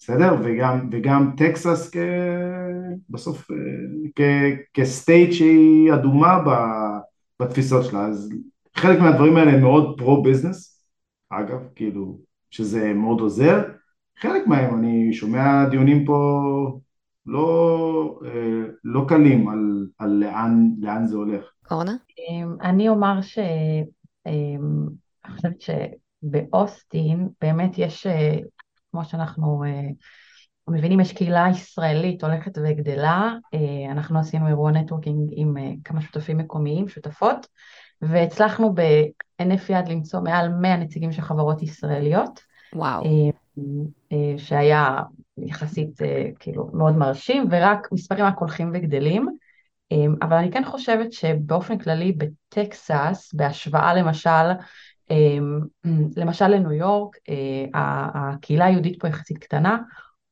בסדר? 0.00 0.34
וגם, 0.44 0.88
וגם 0.92 1.30
טקסס 1.36 1.90
כ... 1.92 1.96
בסוף 3.10 3.50
כ, 4.16 4.20
כ 4.74 4.91
state 4.91 5.32
שהיא 5.32 5.92
אדומה 5.94 6.38
בתפיסות 7.40 7.84
שלה, 7.84 8.06
אז 8.06 8.32
חלק 8.76 9.00
מהדברים 9.00 9.36
האלה 9.36 9.50
הם 9.50 9.60
מאוד 9.60 9.98
pro-business, 9.98 10.84
אגב, 11.30 11.60
כאילו, 11.74 12.18
שזה 12.50 12.92
מאוד 12.92 13.20
עוזר, 13.20 13.62
חלק 14.18 14.46
מהם, 14.46 14.78
אני 14.78 15.12
שומע 15.12 15.68
דיונים 15.70 16.04
פה 16.04 16.40
לא, 17.26 18.20
לא 18.84 19.04
קלים 19.08 19.48
על, 19.48 19.86
על 19.98 20.10
לאן, 20.10 20.70
לאן 20.80 21.06
זה 21.06 21.16
הולך. 21.16 21.44
אורנה? 21.70 21.92
אמ, 22.18 22.56
אני 22.62 22.88
אומר 22.88 23.20
ש... 23.22 23.38
אמ, 24.26 24.86
אני 25.24 25.34
חושבת 25.34 25.60
שבאוסטין 25.60 27.28
באמת 27.40 27.78
יש, 27.78 28.06
אה, 28.06 28.36
כמו 28.90 29.04
שאנחנו 29.04 29.64
אה, 29.64 29.88
מבינים, 30.68 31.00
יש 31.00 31.12
קהילה 31.12 31.46
ישראלית 31.50 32.24
הולכת 32.24 32.58
וגדלה. 32.64 33.34
אה, 33.54 33.92
אנחנו 33.92 34.18
עשינו 34.18 34.48
אירוע 34.48 34.70
נטוורקינג 34.70 35.30
עם 35.32 35.56
כמה 35.84 36.00
שותפים 36.00 36.38
מקומיים, 36.38 36.88
שותפות, 36.88 37.46
והצלחנו 38.02 38.74
בהינף 38.74 39.70
יד 39.70 39.88
למצוא 39.88 40.20
מעל 40.20 40.48
100 40.48 40.76
נציגים 40.76 41.12
של 41.12 41.22
חברות 41.22 41.62
ישראליות. 41.62 42.40
וואו. 42.74 43.02
שהיה 44.36 44.96
יחסית 45.38 45.98
כאילו 46.38 46.70
מאוד 46.72 46.96
מרשים, 46.96 47.48
ורק 47.50 47.88
מספרים 47.92 48.24
רק 48.24 48.38
הולכים 48.38 48.70
וגדלים. 48.74 49.28
אבל 50.22 50.36
אני 50.36 50.50
כן 50.50 50.64
חושבת 50.64 51.12
שבאופן 51.12 51.78
כללי 51.78 52.12
בטקסס, 52.12 53.34
בהשוואה 53.34 53.94
למשל, 53.94 54.50
למשל 56.16 56.48
לניו 56.48 56.72
יורק, 56.72 57.16
אה, 57.28 57.64
הקהילה 58.14 58.64
היהודית 58.64 59.00
פה 59.00 59.08
יחסית 59.08 59.38
קטנה, 59.38 59.78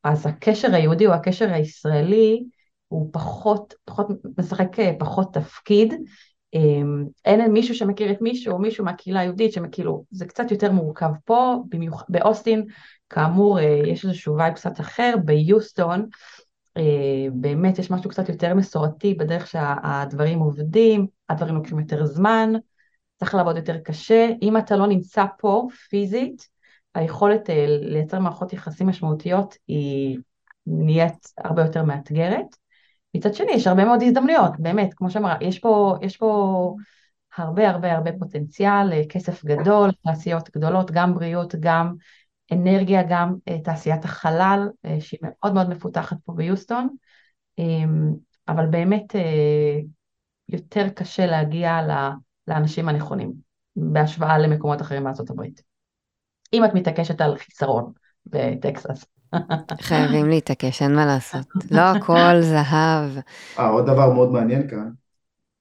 אז 0.04 0.26
הקשר 0.26 0.74
היהודי 0.74 1.06
או 1.06 1.12
הקשר 1.12 1.52
הישראלי 1.52 2.44
הוא 2.88 3.10
פחות, 3.12 3.74
פחות 3.84 4.06
משחק 4.38 4.78
אה, 4.78 4.92
פחות 4.98 5.34
תפקיד. 5.34 5.94
אמ, 6.54 7.04
אין 7.24 7.52
מישהו 7.52 7.74
שמכיר 7.74 8.10
את 8.10 8.20
מישהו 8.20 8.52
או 8.52 8.58
מישהו 8.58 8.84
מהקהילה 8.84 9.20
היהודית 9.20 9.52
שכאילו 9.52 10.04
זה 10.10 10.26
קצת 10.26 10.50
יותר 10.50 10.72
מורכב 10.72 11.10
פה, 11.24 11.56
במיוחד 11.68 12.04
באוסטין 12.08 12.64
כאמור 13.10 13.58
אה, 13.58 13.80
יש 13.86 14.04
איזשהו 14.04 14.36
vibe 14.36 14.54
קצת 14.54 14.80
אחר, 14.80 15.14
ביוסטון 15.24 16.06
באמת 17.32 17.78
יש 17.78 17.90
משהו 17.90 18.10
קצת 18.10 18.28
יותר 18.28 18.54
מסורתי 18.54 19.14
בדרך 19.14 19.46
שהדברים 19.46 20.38
עובדים, 20.38 21.06
הדברים 21.28 21.54
לוקחים 21.54 21.78
יותר 21.78 22.04
זמן, 22.04 22.52
צריך 23.18 23.34
לעבוד 23.34 23.56
יותר 23.56 23.78
קשה. 23.78 24.30
אם 24.42 24.56
אתה 24.56 24.76
לא 24.76 24.86
נמצא 24.86 25.24
פה 25.38 25.68
פיזית, 25.88 26.48
היכולת 26.94 27.50
אה, 27.50 27.66
לייצר 27.68 28.18
מערכות 28.18 28.52
יחסים 28.52 28.86
משמעותיות 28.86 29.54
היא 29.66 30.18
נהיית 30.66 31.32
הרבה 31.38 31.62
יותר 31.62 31.82
מאתגרת. 31.82 32.46
מצד 33.14 33.34
שני, 33.34 33.52
יש 33.52 33.66
הרבה 33.66 33.84
מאוד 33.84 34.02
הזדמנויות, 34.02 34.52
באמת, 34.58 34.94
כמו 34.94 35.10
שאמרה, 35.10 35.36
יש 35.40 35.60
יש 36.02 36.16
פה 36.16 36.74
הרבה 37.36 37.70
הרבה 37.70 37.92
הרבה 37.92 38.10
פוטנציאל, 38.18 38.92
אה, 38.92 39.02
כסף 39.08 39.44
גדול, 39.44 39.90
תעשיות 40.04 40.50
גדולות, 40.56 40.90
גם 40.90 41.14
בריאות, 41.14 41.54
גם 41.60 41.94
אנרגיה 42.52 43.02
גם 43.08 43.34
אה, 43.48 43.60
תעשיית 43.60 44.04
החלל, 44.04 44.68
שהיא 45.00 45.20
מאוד 45.22 45.54
מאוד 45.54 45.68
מפותחת 45.68 46.16
פה 46.24 46.32
ביוסטון, 46.32 46.88
אמ, 47.58 48.14
אבל 48.48 48.66
באמת 48.66 49.14
יותר 50.48 50.88
קשה 50.88 51.26
להגיע 51.26 51.82
לאנשים 52.48 52.88
הנכונים, 52.88 53.32
בהשוואה 53.76 54.38
למקומות 54.38 54.80
אחרים 54.80 55.04
בארצות 55.04 55.30
הברית. 55.30 55.62
אם 56.52 56.64
את 56.64 56.74
מתעקשת 56.74 57.20
על 57.20 57.36
חיסרון 57.38 57.92
בטקסס. 58.26 59.04
חייבים 59.80 60.28
להתעקש, 60.28 60.82
אין 60.82 60.94
מה 60.94 61.06
לעשות. 61.06 61.46
לא 61.70 61.80
הכל 61.80 62.40
זהב. 62.40 63.10
אה, 63.58 63.68
עוד 63.68 63.86
דבר 63.86 64.12
מאוד 64.12 64.32
מעניין 64.32 64.68
כאן, 64.68 64.90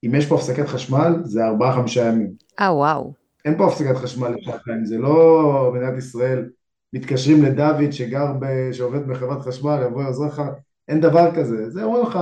אם 0.05 0.15
יש 0.15 0.25
פה 0.25 0.35
הפסקת 0.35 0.67
חשמל, 0.67 1.15
זה 1.23 1.45
ארבעה-חמישה 1.45 2.05
ימים. 2.05 2.31
אה, 2.59 2.73
וואו. 2.73 3.13
אין 3.45 3.57
פה 3.57 3.67
הפסקת 3.67 3.95
חשמל 3.95 4.29
לשעתיים, 4.37 4.85
זה 4.85 4.97
לא 4.97 5.71
מדינת 5.75 5.97
ישראל 5.97 6.49
מתקשרים 6.93 7.43
לדוד 7.43 7.91
שגר, 7.91 8.33
ב, 8.39 8.71
שעובד 8.71 9.07
בחברת 9.07 9.41
חשמל, 9.41 9.83
יבוא 9.85 10.03
יעזור 10.03 10.25
לך, 10.25 10.41
אין 10.87 11.01
דבר 11.01 11.35
כזה. 11.35 11.69
זה 11.69 11.83
אומרים 11.83 12.05
לך, 12.05 12.19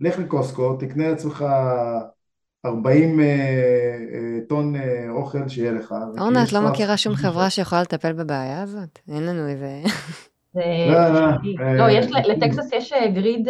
לך 0.00 0.18
לקוסקו, 0.18 0.76
תקנה 0.76 1.08
לעצמך 1.08 1.44
40 2.66 3.20
אה, 3.20 3.24
אה, 3.24 4.38
טון 4.48 4.76
אה, 4.76 5.06
אוכל 5.10 5.48
שיהיה 5.48 5.72
לך. 5.72 5.94
אורנה, 6.18 6.42
את 6.42 6.52
לא 6.52 6.70
מכירה 6.70 6.96
שום 6.96 7.14
חברה 7.14 7.50
שיכולה 7.50 7.82
לטפל 7.82 8.12
בבעיה 8.12 8.62
הזאת? 8.62 8.98
אין 9.08 9.26
לנו 9.26 9.48
איזה... 9.48 9.82
לא, 10.88 11.08
לא, 11.08 11.76
לא, 11.76 11.90
יש, 11.90 12.06
לטקסס 12.06 12.72
יש 12.72 12.92
גריד 13.14 13.48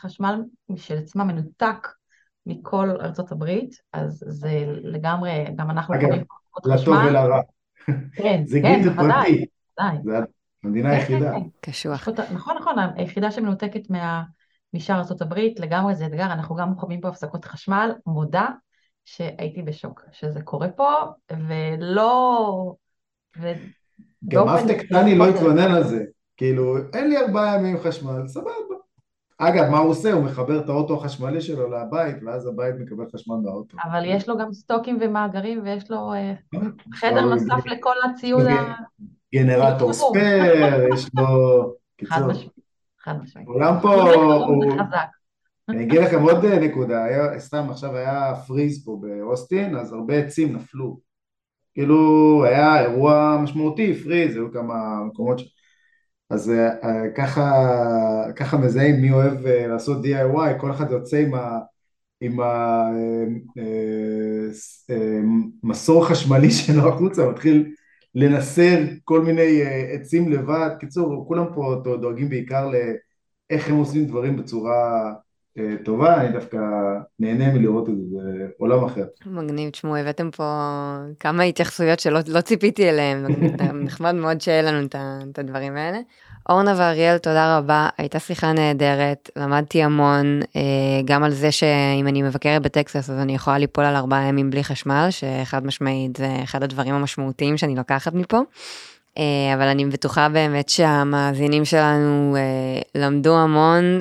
חשמל 0.00 0.42
של 0.76 0.98
עצמה 0.98 1.24
מנותק 1.24 1.88
מכל 2.46 2.90
ארצות 2.90 3.32
הברית, 3.32 3.74
אז 3.92 4.24
זה 4.28 4.64
לגמרי, 4.82 5.44
גם 5.56 5.70
אנחנו 5.70 5.94
אגב, 5.94 6.08
לטוב 6.64 6.96
ולרע. 7.06 7.40
כן, 8.16 8.42
זה 8.46 8.60
כן, 8.62 8.82
גריד 8.82 8.96
פרטי. 8.96 9.44
זה 10.04 10.12
המדינה 10.64 10.88
כן, 10.90 10.94
היחידה. 10.94 11.32
כן, 11.32 11.40
כן. 11.40 11.70
קשוח. 11.70 12.08
נכון, 12.32 12.56
נכון, 12.60 12.74
היחידה 12.96 13.30
שמנותקת 13.30 13.90
מה... 13.90 14.22
משאר 14.74 14.94
ארה"ב, 14.94 15.34
לגמרי 15.58 15.94
זה 15.94 16.06
אתגר, 16.06 16.24
אנחנו 16.24 16.54
גם 16.54 16.78
חווים 16.78 17.00
פה 17.00 17.08
הפסקות 17.08 17.44
חשמל, 17.44 17.92
מודה 18.06 18.48
שהייתי 19.04 19.62
בשוק 19.62 20.02
שזה 20.12 20.42
קורה 20.42 20.68
פה, 20.68 20.90
ולא... 21.48 22.74
ו... 23.40 23.52
גם 24.28 24.48
אף 24.48 24.66
טקטני 24.68 25.18
לא 25.18 25.28
התלונן 25.28 25.70
על 25.74 25.84
זה, 25.84 26.04
כאילו, 26.36 26.76
אין 26.94 27.08
לי 27.08 27.18
ארבעה 27.18 27.56
ימים 27.56 27.78
חשמל, 27.78 28.26
סבבה. 28.26 28.50
אגב, 29.38 29.70
מה 29.70 29.78
הוא 29.78 29.90
עושה? 29.90 30.12
הוא 30.12 30.24
מחבר 30.24 30.60
את 30.60 30.68
האוטו 30.68 30.96
החשמלי 30.96 31.40
שלו 31.40 31.70
לבית, 31.70 32.16
ואז 32.26 32.46
הבית 32.46 32.74
מקבל 32.80 33.04
חשמל 33.14 33.36
מהאוטו. 33.44 33.76
אבל 33.84 34.02
יש 34.06 34.28
לו 34.28 34.38
גם 34.38 34.52
סטוקים 34.52 34.98
ומאגרים, 35.00 35.60
ויש 35.64 35.90
לו 35.90 36.12
אה, 36.12 36.34
אה, 36.54 36.60
חדר 36.94 37.20
נוסף 37.20 37.66
לכל 37.66 37.94
הציוד 38.10 38.46
ה... 38.46 38.74
גנרטור 39.34 39.92
ספייר, 39.92 40.94
יש 40.94 41.10
לו... 41.14 41.24
משמעית, 42.02 42.53
חד 43.04 43.22
משמעית. 43.22 43.48
עולם 43.48 43.74
פה 43.82 43.94
הוא... 44.44 44.64
אני 45.68 45.84
אגיד 45.84 46.00
לכם 46.00 46.22
עוד 46.22 46.44
נקודה, 46.46 47.04
היה, 47.04 47.40
סתם 47.40 47.66
עכשיו 47.70 47.96
היה 47.96 48.34
פריז 48.46 48.84
פה 48.84 48.98
באוסטין, 49.00 49.76
אז 49.76 49.92
הרבה 49.92 50.14
עצים 50.18 50.56
נפלו. 50.56 51.00
כאילו 51.74 52.44
היה 52.44 52.80
אירוע 52.80 53.38
משמעותי, 53.42 53.94
פריז, 53.94 54.36
היו 54.36 54.52
כמה 54.52 55.04
מקומות 55.04 55.38
ש... 55.38 55.44
אז 56.30 56.52
uh, 56.52 56.86
ככה, 57.16 57.52
ככה 58.36 58.56
מזהים 58.56 59.02
מי 59.02 59.12
אוהב 59.12 59.46
לעשות 59.46 60.04
DIY, 60.04 60.60
כל 60.60 60.70
אחד 60.70 60.90
יוצא 60.90 61.16
עם, 61.16 61.34
ה, 61.34 61.58
עם 62.20 62.40
המסור 65.62 66.06
חשמלי 66.06 66.50
שלו 66.60 66.88
החוצה, 66.88 67.30
מתחיל 67.30 67.74
לנסר 68.14 68.78
כל 69.04 69.20
מיני 69.20 69.62
uh, 69.62 69.94
עצים 70.00 70.32
לבד, 70.32 70.70
קיצור, 70.80 71.24
כולם 71.28 71.46
פה 71.54 71.82
דואגים 72.00 72.28
בעיקר 72.28 72.70
לאיך 72.70 73.68
הם 73.68 73.76
עושים 73.76 74.06
דברים 74.06 74.36
בצורה 74.36 75.12
uh, 75.58 75.84
טובה, 75.84 76.20
אני 76.20 76.32
דווקא 76.32 76.58
נהנה 77.18 77.52
מלראות 77.52 77.88
את 77.88 77.94
זה, 77.96 78.02
זה 78.10 78.46
עולם 78.58 78.84
אחר. 78.84 79.04
מגניב, 79.26 79.70
תשמעו, 79.70 79.96
הבאתם 79.96 80.30
פה 80.30 80.44
כמה 81.20 81.42
התייחסויות 81.42 82.00
שלא 82.00 82.20
לא 82.28 82.40
ציפיתי 82.40 82.90
אליהם, 82.90 83.26
נחמד 83.84 84.12
מאוד 84.12 84.40
שיהיה 84.40 84.62
לנו 84.62 84.86
את 85.30 85.38
הדברים 85.38 85.76
האלה. 85.76 85.98
אורנה 86.48 86.74
ואריאל, 86.76 87.18
תודה 87.18 87.58
רבה, 87.58 87.88
הייתה 87.98 88.18
שיחה 88.18 88.52
נהדרת, 88.52 89.30
למדתי 89.36 89.82
המון, 89.82 90.40
אה, 90.56 90.60
גם 91.04 91.24
על 91.24 91.30
זה 91.30 91.52
שאם 91.52 92.08
אני 92.08 92.22
מבקרת 92.22 92.62
בטקסס 92.62 93.10
אז 93.10 93.18
אני 93.18 93.34
יכולה 93.34 93.58
ליפול 93.58 93.84
על 93.84 93.96
ארבעה 93.96 94.28
ימים 94.28 94.50
בלי 94.50 94.64
חשמל, 94.64 95.08
שחד 95.10 95.66
משמעית 95.66 96.16
זה 96.16 96.28
אחד 96.44 96.62
הדברים 96.62 96.94
המשמעותיים 96.94 97.56
שאני 97.56 97.74
לוקחת 97.74 98.14
מפה. 98.14 98.38
אה, 99.18 99.54
אבל 99.54 99.68
אני 99.68 99.84
בטוחה 99.84 100.28
באמת 100.28 100.68
שהמאזינים 100.68 101.64
שלנו 101.64 102.36
אה, 102.36 103.00
למדו 103.02 103.36
המון, 103.36 104.00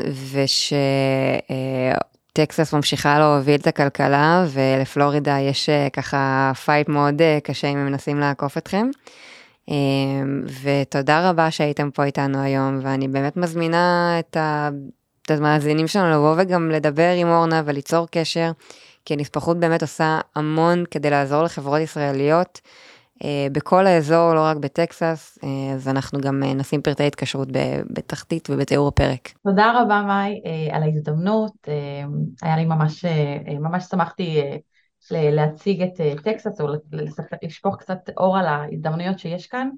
ושטקסס 2.32 2.74
ממשיכה 2.74 3.20
להוביל 3.20 3.60
את 3.60 3.68
הכלכלה, 3.68 4.46
ולפלורידה 4.50 5.40
יש 5.40 5.70
ככה 5.94 6.52
fight 6.66 6.90
מאוד 6.90 7.22
קשה 7.44 7.68
אם 7.68 7.78
הם 7.78 7.86
מנסים 7.86 8.20
לעקוף 8.20 8.58
אתכם. 8.58 8.90
אמ, 9.68 10.44
ותודה 10.64 11.30
רבה 11.30 11.52
שהייתם 11.52 11.92
פה 11.92 12.04
איתנו 12.04 12.38
היום, 12.42 12.80
ואני 12.82 13.08
באמת 13.08 13.38
מזמינה 13.38 14.16
את, 14.20 14.38
המאזינים 15.30 15.88
שלנו 15.88 16.12
לבוא 16.12 16.36
וגם 16.38 16.70
לדבר 16.72 17.14
עם 17.18 17.28
אורנה 17.28 17.62
וליצור 17.66 18.08
קשר, 18.12 18.52
כי 19.06 19.14
הנספחות 19.14 19.60
באמת 19.60 19.82
עושה 19.82 20.20
המון 20.36 20.84
כדי 20.92 21.10
לעזור 21.10 21.44
לחברות 21.44 21.80
ישראליות 21.80 22.62
אה, 23.24 23.48
בכל 23.52 23.88
האזור, 23.88 24.34
לא 24.34 24.42
רק 24.42 24.58
בטקסס, 24.58 25.40
אה, 25.44 25.74
אז 25.74 25.88
אנחנו 25.88 26.22
גם 26.22 26.44
אה, 26.44 26.54
נשים 26.54 26.82
פרטי 26.82 27.04
התקשרות 27.04 27.48
בתחתית 27.90 28.50
ובתיאור 28.50 28.88
הפרק. 28.88 29.30
תודה 29.44 29.82
רבה, 29.82 30.02
מאי, 30.02 30.42
על 30.72 30.84
ההזדמנות. 30.84 31.54
היה 32.42 32.56
לי 32.58 32.66
ממש, 32.66 33.06
ממש 33.60 33.84
שמחתי 33.84 34.42
להציג 35.12 35.82
את 35.82 36.22
טקסס 36.24 36.62
או 36.62 36.68
לשפוך 37.42 37.78
קצת 37.78 38.10
אור 38.18 38.38
על 38.38 38.46
ההזדמנויות 38.46 39.20
שיש 39.20 39.48
כאן. 39.48 39.70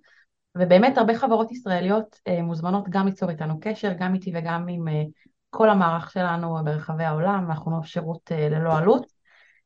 ובאמת 0.58 0.98
הרבה 0.98 1.18
חברות 1.18 1.52
ישראליות 1.52 2.20
מוזמנות 2.44 2.90
גם 2.90 3.06
ליצור 3.06 3.30
איתנו 3.30 3.60
קשר, 3.62 3.94
גם 4.00 4.14
איתי 4.14 4.32
וגם 4.36 4.68
עם 4.70 4.86
כל 5.50 5.70
המערך 5.70 6.12
שלנו 6.12 6.58
ברחבי 6.66 7.04
העולם, 7.04 7.46
אנחנו 7.50 7.84
שירות 7.84 8.32
ללא 8.32 8.78
עלות, 8.78 9.06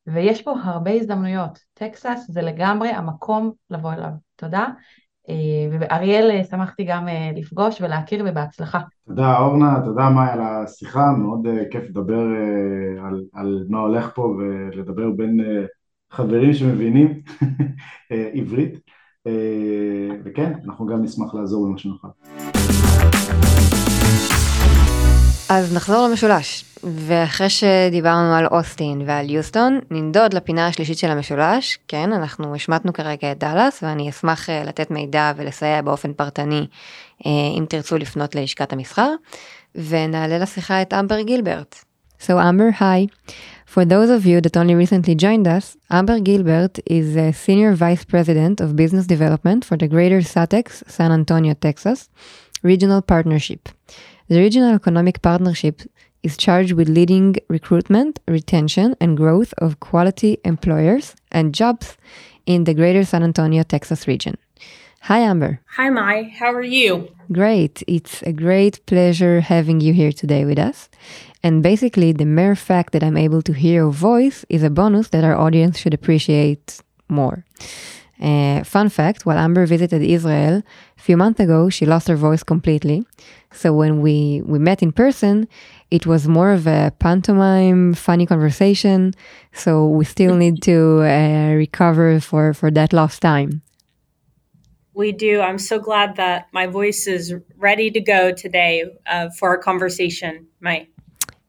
ויש 0.08 0.42
פה 0.42 0.56
הרבה 0.64 0.92
הזדמנויות. 0.92 1.60
טקסס 1.74 2.26
זה 2.28 2.42
לגמרי 2.42 2.90
המקום 2.90 3.52
לבוא 3.70 3.94
אליו. 3.94 4.10
תודה. 4.36 4.68
ואריאל, 5.72 6.44
שמחתי 6.44 6.84
גם 6.84 7.08
לפגוש 7.36 7.82
ולהכיר 7.82 8.26
ובהצלחה. 8.28 8.80
תודה 9.08 9.38
אורנה, 9.38 9.82
תודה 9.86 10.10
מאי 10.10 10.30
על 10.30 10.40
השיחה, 10.42 11.12
מאוד 11.18 11.48
כיף 11.72 11.84
לדבר 11.90 12.26
על, 13.06 13.24
על 13.34 13.66
מה 13.70 13.80
הולך 13.80 14.12
פה 14.16 14.22
ולדבר 14.22 15.10
בין 15.10 15.40
חברים 16.12 16.54
שמבינים 16.54 17.20
עברית, 18.10 18.80
וכן, 20.26 20.54
אנחנו 20.66 20.86
גם 20.86 21.04
נשמח 21.04 21.34
לעזור 21.34 21.66
במה 21.68 21.78
שנוכל. 21.78 22.08
אז 25.50 25.76
נחזור 25.76 26.08
למשולש, 26.08 26.69
ואחרי 26.84 27.50
שדיברנו 27.50 28.34
על 28.34 28.46
אוסטין 28.46 29.02
ועל 29.06 29.30
יוסטון, 29.30 29.80
ננדוד 29.92 30.34
לפינה 30.34 30.68
השלישית 30.68 30.98
של 30.98 31.12
המשולש, 31.12 31.80
כן, 31.88 32.14
אנחנו 32.14 32.56
השמטנו 32.56 32.94
כרגע 32.94 33.32
את 33.32 33.40
דאלאס, 33.40 33.84
ואני 33.84 34.10
אשמח 34.10 34.50
לתת 34.50 34.92
מידע 34.92 35.32
ולסייע 35.38 35.82
באופן 35.82 36.14
פרטני 36.14 36.68
אם 37.26 37.66
תרצו 37.70 37.98
לפנות 37.98 38.36
ללשכת 38.36 38.74
המסחר, 38.74 39.12
ונעלה 39.76 40.38
לשיחה 40.38 40.82
את 40.82 40.94
אמבר 40.94 41.22
גילברט. 41.22 41.76
So 42.22 42.38
Amber, 42.38 42.72
hi. 42.72 43.08
For 43.66 43.86
those 43.86 44.10
of 44.10 44.26
you 44.26 44.42
that 44.42 44.58
only 44.58 44.76
recently 44.76 45.16
joined 45.16 45.48
us, 45.48 45.78
Amber 45.90 46.20
Gilbert 46.20 46.80
is 46.86 47.16
a 47.16 47.32
Senior 47.32 47.74
Vice 47.74 48.04
President 48.04 48.60
of 48.60 48.76
Business 48.76 49.06
Development 49.08 49.64
for 49.64 49.78
the 49.78 49.88
Greater 49.88 50.22
Satex, 50.34 50.84
San 50.96 51.12
Antonio, 51.14 51.54
Texas, 51.54 52.10
Regional 52.62 53.02
Partnership. 53.02 53.70
The 54.28 54.40
Regional 54.46 54.76
Economic 54.76 55.22
Partnership 55.22 55.76
is 56.24 56.38
charged 56.38 56.74
with 56.74 56.90
leading 56.90 57.36
recruitment, 57.48 58.20
retention, 58.28 58.96
and 59.00 59.18
growth 59.18 59.54
of 59.58 59.80
quality 59.80 60.38
employers 60.44 61.16
and 61.32 61.54
jobs 61.54 61.98
in 62.46 62.64
the 62.64 62.74
greater 62.74 63.04
San 63.04 63.24
Antonio, 63.24 63.64
Texas 63.64 64.08
region. 64.08 64.38
Hi, 65.04 65.20
Amber. 65.20 65.62
Hi, 65.78 65.90
Mai. 65.90 66.34
How 66.38 66.52
are 66.52 66.62
you? 66.62 67.10
Great. 67.32 67.84
It's 67.88 68.22
a 68.24 68.34
great 68.34 68.86
pleasure 68.86 69.40
having 69.40 69.80
you 69.80 69.94
here 69.94 70.12
today 70.12 70.44
with 70.46 70.60
us. 70.60 70.90
And 71.42 71.64
basically, 71.64 72.12
the 72.12 72.26
mere 72.26 72.56
fact 72.56 72.92
that 72.94 73.04
I'm 73.04 73.16
able 73.16 73.42
to 73.44 73.54
hear 73.54 73.84
your 73.84 73.92
voice 73.92 74.46
is 74.50 74.62
a 74.62 74.70
bonus 74.70 75.10
that 75.10 75.24
our 75.24 75.38
audience 75.38 75.80
should 75.80 75.94
appreciate 75.94 76.82
more. 77.08 77.46
Uh, 78.22 78.64
fun 78.66 78.90
fact 78.90 79.26
while 79.26 79.38
Amber 79.38 79.66
visited 79.66 80.02
Israel 80.02 80.62
a 80.98 81.02
few 81.02 81.16
months 81.16 81.40
ago, 81.40 81.70
she 81.70 81.86
lost 81.86 82.10
her 82.10 82.18
voice 82.18 82.44
completely. 82.44 83.06
So 83.54 83.72
when 83.72 84.02
we, 84.02 84.42
we 84.46 84.60
met 84.60 84.84
in 84.84 84.92
person, 84.92 85.48
it 85.92 86.06
was 86.06 86.28
more 86.28 86.52
of 86.52 86.68
a 86.68 86.94
pantomime, 87.00 87.94
funny 87.94 88.26
conversation. 88.26 89.14
So 89.54 89.88
we 89.88 90.06
still 90.06 90.36
need 90.36 90.62
to 90.64 91.02
uh, 91.02 91.54
recover 91.54 92.20
for, 92.20 92.54
for 92.54 92.70
that 92.72 92.94
lost 92.94 93.22
time. 93.22 93.62
We 94.94 95.12
do. 95.12 95.40
I'm 95.40 95.58
so 95.58 95.80
glad 95.80 96.18
that 96.18 96.48
my 96.52 96.68
voice 96.68 97.08
is 97.08 97.34
ready 97.58 97.90
to 97.92 98.02
go 98.02 98.32
today 98.32 98.84
uh, 99.08 99.30
for 99.30 99.50
our 99.50 99.58
conversation, 99.58 100.48
Mike. 100.60 100.90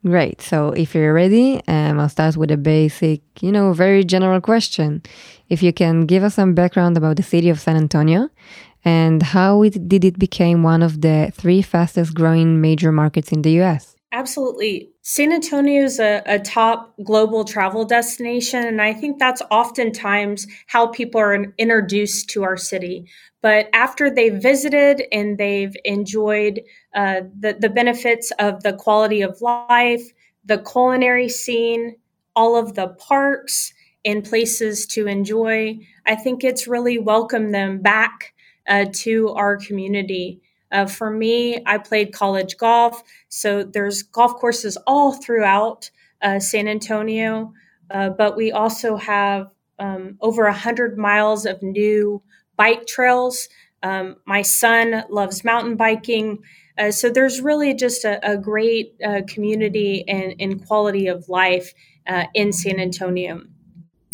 Great. 0.04 0.40
So 0.40 0.70
if 0.70 0.94
you're 0.94 1.12
ready, 1.12 1.60
um, 1.68 2.00
I'll 2.00 2.08
start 2.08 2.36
with 2.36 2.50
a 2.50 2.56
basic, 2.56 3.20
you 3.42 3.52
know, 3.52 3.72
very 3.74 4.02
general 4.04 4.40
question. 4.40 5.02
If 5.50 5.62
you 5.62 5.72
can 5.74 6.06
give 6.06 6.22
us 6.22 6.36
some 6.36 6.54
background 6.54 6.96
about 6.96 7.16
the 7.16 7.22
city 7.22 7.50
of 7.50 7.60
San 7.60 7.76
Antonio 7.76 8.30
and 8.82 9.22
how 9.22 9.62
it, 9.62 9.88
did 9.88 10.04
it 10.04 10.18
become 10.18 10.62
one 10.62 10.82
of 10.82 11.02
the 11.02 11.30
three 11.34 11.60
fastest 11.60 12.14
growing 12.14 12.62
major 12.62 12.92
markets 12.92 13.30
in 13.30 13.42
the 13.42 13.60
US? 13.62 13.96
Absolutely. 14.12 14.90
San 15.02 15.32
Antonio 15.32 15.84
is 15.84 16.00
a, 16.00 16.20
a, 16.26 16.40
top 16.40 16.92
global 17.04 17.44
travel 17.44 17.84
destination, 17.84 18.64
and 18.66 18.82
I 18.82 18.92
think 18.92 19.20
that's 19.20 19.40
oftentimes 19.52 20.48
how 20.66 20.88
people 20.88 21.20
are 21.20 21.54
introduced 21.58 22.28
to 22.30 22.42
our 22.42 22.56
city. 22.56 23.06
But 23.40 23.68
after 23.72 24.10
they've 24.10 24.34
visited 24.34 25.04
and 25.12 25.38
they've 25.38 25.74
enjoyed 25.84 26.60
uh, 26.92 27.20
the, 27.38 27.56
the 27.58 27.68
benefits 27.68 28.32
of 28.40 28.64
the 28.64 28.72
quality 28.72 29.22
of 29.22 29.40
life, 29.40 30.02
the 30.44 30.58
culinary 30.58 31.28
scene, 31.28 31.94
all 32.34 32.56
of 32.56 32.74
the 32.74 32.88
parks 32.88 33.72
and 34.04 34.24
places 34.24 34.86
to 34.86 35.06
enjoy, 35.06 35.78
I 36.04 36.16
think 36.16 36.42
it's 36.42 36.66
really 36.66 36.98
welcomed 36.98 37.54
them 37.54 37.80
back 37.80 38.34
uh, 38.68 38.86
to 38.92 39.28
our 39.30 39.56
community. 39.56 40.40
Uh, 40.72 40.86
for 40.86 41.10
me, 41.10 41.62
I 41.66 41.78
played 41.78 42.12
college 42.12 42.56
golf, 42.56 43.02
so 43.28 43.64
there's 43.64 44.02
golf 44.02 44.34
courses 44.34 44.78
all 44.86 45.12
throughout 45.12 45.90
uh, 46.22 46.38
San 46.38 46.68
Antonio, 46.68 47.52
uh, 47.90 48.10
but 48.10 48.36
we 48.36 48.52
also 48.52 48.96
have 48.96 49.50
um, 49.78 50.16
over 50.20 50.44
100 50.44 50.96
miles 50.96 51.46
of 51.46 51.62
new 51.62 52.22
bike 52.56 52.86
trails. 52.86 53.48
Um, 53.82 54.16
my 54.26 54.42
son 54.42 55.04
loves 55.08 55.44
mountain 55.44 55.76
biking. 55.76 56.38
Uh, 56.76 56.90
so 56.90 57.10
there's 57.10 57.40
really 57.40 57.74
just 57.74 58.04
a, 58.04 58.20
a 58.30 58.36
great 58.36 58.94
uh, 59.04 59.22
community 59.26 60.04
and, 60.06 60.34
and, 60.38 60.66
quality 60.66 61.06
of 61.06 61.28
life 61.28 61.72
uh, 62.06 62.24
in 62.34 62.52
San 62.52 62.78
Antonio. 62.78 63.42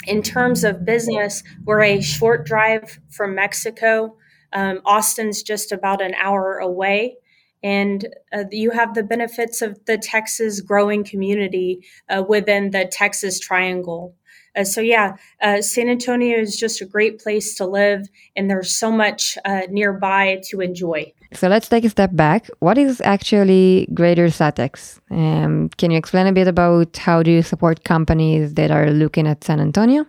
In 0.07 0.23
terms 0.23 0.63
of 0.63 0.85
business, 0.85 1.43
we're 1.65 1.83
a 1.83 2.01
short 2.01 2.47
drive 2.47 3.01
from 3.11 3.35
Mexico. 3.35 4.17
Um, 4.57 4.81
Austin's 4.87 5.43
just 5.43 5.71
about 5.71 6.01
an 6.01 6.15
hour 6.15 6.57
away. 6.57 7.17
And 7.63 8.07
uh, 8.33 8.45
you 8.51 8.71
have 8.71 8.95
the 8.95 9.03
benefits 9.03 9.61
of 9.61 9.79
the 9.85 9.99
Texas 9.99 10.61
growing 10.61 11.05
community 11.05 11.85
uh, 12.09 12.25
within 12.27 12.71
the 12.71 12.87
Texas 12.91 13.39
Triangle. 13.39 14.15
Uh, 14.57 14.65
so, 14.65 14.81
yeah, 14.81 15.17
uh, 15.43 15.61
San 15.61 15.89
Antonio 15.91 16.39
is 16.39 16.57
just 16.57 16.81
a 16.81 16.87
great 16.87 17.19
place 17.19 17.55
to 17.57 17.67
live, 17.67 18.09
and 18.35 18.49
there's 18.49 18.75
so 18.75 18.91
much 18.91 19.37
uh, 19.45 19.63
nearby 19.69 20.41
to 20.49 20.63
enjoy. 20.63 21.13
So, 21.35 21.49
let's 21.49 21.69
take 21.69 21.85
a 21.85 21.91
step 21.91 22.11
back. 22.15 22.49
What 22.61 22.79
is 22.79 23.03
actually 23.03 23.87
Greater 23.93 24.29
SATEX? 24.29 25.01
Um, 25.11 25.69
can 25.77 25.91
you 25.91 25.99
explain 25.99 26.27
a 26.27 26.33
bit 26.33 26.49
about 26.49 26.97
how 26.97 27.23
do 27.23 27.31
you 27.31 27.43
support 27.43 27.85
companies 27.85 28.55
that 28.55 28.71
are 28.71 28.91
looking 28.91 29.27
at 29.27 29.45
San 29.45 29.61
Antonio? 29.61 30.07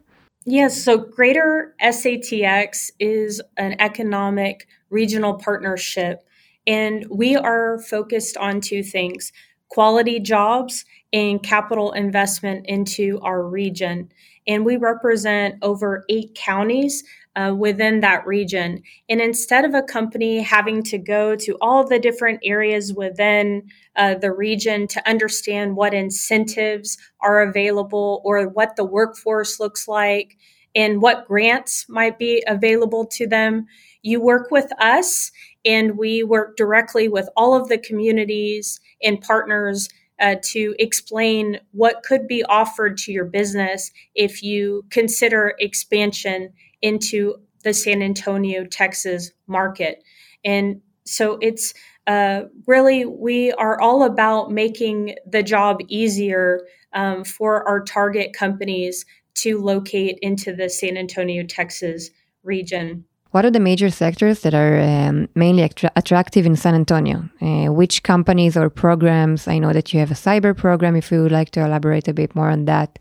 Yes, 0.50 0.82
so 0.82 0.98
Greater 0.98 1.76
SATX 1.82 2.92
is 3.02 3.42
an 3.58 3.76
economic 3.82 4.66
regional 4.90 5.34
partnership, 5.34 6.24
and 6.66 7.06
we 7.10 7.36
are 7.36 7.80
focused 7.80 8.38
on 8.38 8.62
two 8.62 8.82
things 8.82 9.34
quality 9.68 10.22
jobs 10.22 10.86
and 11.12 11.44
capital 11.44 11.92
investment 11.92 12.66
into 12.66 13.20
our 13.24 13.44
region. 13.44 14.10
And 14.48 14.66
we 14.66 14.78
represent 14.78 15.56
over 15.62 16.06
eight 16.08 16.34
counties 16.34 17.04
uh, 17.38 17.54
within 17.54 18.00
that 18.00 18.26
region. 18.26 18.82
And 19.08 19.22
instead 19.22 19.64
of 19.64 19.76
a 19.76 19.84
company 19.84 20.42
having 20.42 20.82
to 20.84 20.98
go 20.98 21.36
to 21.36 21.56
all 21.62 21.88
the 21.88 22.00
different 22.00 22.40
areas 22.44 22.94
within 22.94 23.70
uh, 23.96 24.16
the 24.16 24.32
region 24.32 24.88
to 24.88 25.08
understand 25.08 25.76
what 25.76 25.94
incentives 25.94 26.98
are 27.22 27.44
available 27.44 28.22
or 28.26 28.48
what 28.48 28.76
the 28.76 28.86
workforce 28.86 29.60
looks 29.60 29.88
like 29.88 30.36
and 30.76 31.00
what 31.02 31.28
grants 31.28 31.86
might 31.88 32.18
be 32.18 32.44
available 32.48 33.06
to 33.06 33.28
them, 33.28 33.68
you 34.02 34.20
work 34.20 34.50
with 34.50 34.72
us 34.80 35.32
and 35.64 35.98
we 35.98 36.24
work 36.24 36.58
directly 36.58 37.08
with 37.08 37.30
all 37.38 37.54
of 37.54 37.68
the 37.70 37.78
communities 37.78 38.80
and 39.04 39.22
partners 39.22 39.90
uh, 40.20 40.36
to 40.42 40.74
explain 40.80 41.60
what 41.72 42.02
could 42.02 42.28
be 42.28 42.44
offered 42.46 42.98
to 42.98 43.12
your 43.12 43.26
business 43.26 43.92
if 44.16 44.42
you 44.42 44.84
consider 44.90 45.54
expansion 45.60 46.52
into 46.82 47.36
the 47.64 47.74
San 47.74 48.02
Antonio, 48.02 48.66
Texas 48.66 49.32
market. 49.48 50.04
And 50.44 50.82
so 51.06 51.38
it's 51.42 51.74
uh, 52.06 52.44
really, 52.66 53.06
we 53.06 53.52
are 53.54 53.80
all 53.82 54.04
about 54.04 54.52
making 54.52 55.16
the 55.26 55.44
job 55.44 55.80
easier 55.88 56.62
um, 56.94 57.24
for 57.24 57.68
our 57.68 57.84
target 57.84 58.34
companies 58.34 59.06
to 59.36 59.60
locate 59.60 60.18
into 60.22 60.56
the 60.56 60.70
San 60.70 60.98
Antonio, 60.98 61.44
Texas 61.44 62.10
region. 62.44 63.06
What 63.32 63.46
are 63.46 63.52
the 63.52 63.60
major 63.60 63.90
sectors 63.90 64.40
that 64.42 64.54
are 64.54 64.80
um, 64.80 65.28
mainly 65.36 65.64
attra- 65.64 65.92
attractive 65.96 66.46
in 66.46 66.56
San 66.56 66.74
Antonio? 66.74 67.30
Uh, 67.42 67.72
which 67.72 68.04
companies 68.04 68.56
or 68.56 68.70
programs? 68.70 69.48
I 69.48 69.60
know 69.60 69.74
that 69.74 69.94
you 69.94 70.00
have 70.00 70.12
a 70.12 70.16
cyber 70.16 70.56
program. 70.56 70.96
If 70.96 71.12
you 71.12 71.22
would 71.22 71.32
like 71.32 71.52
to 71.52 71.66
elaborate 71.66 72.08
a 72.08 72.14
bit 72.14 72.36
more 72.36 72.50
on 72.50 72.66
that, 72.66 72.98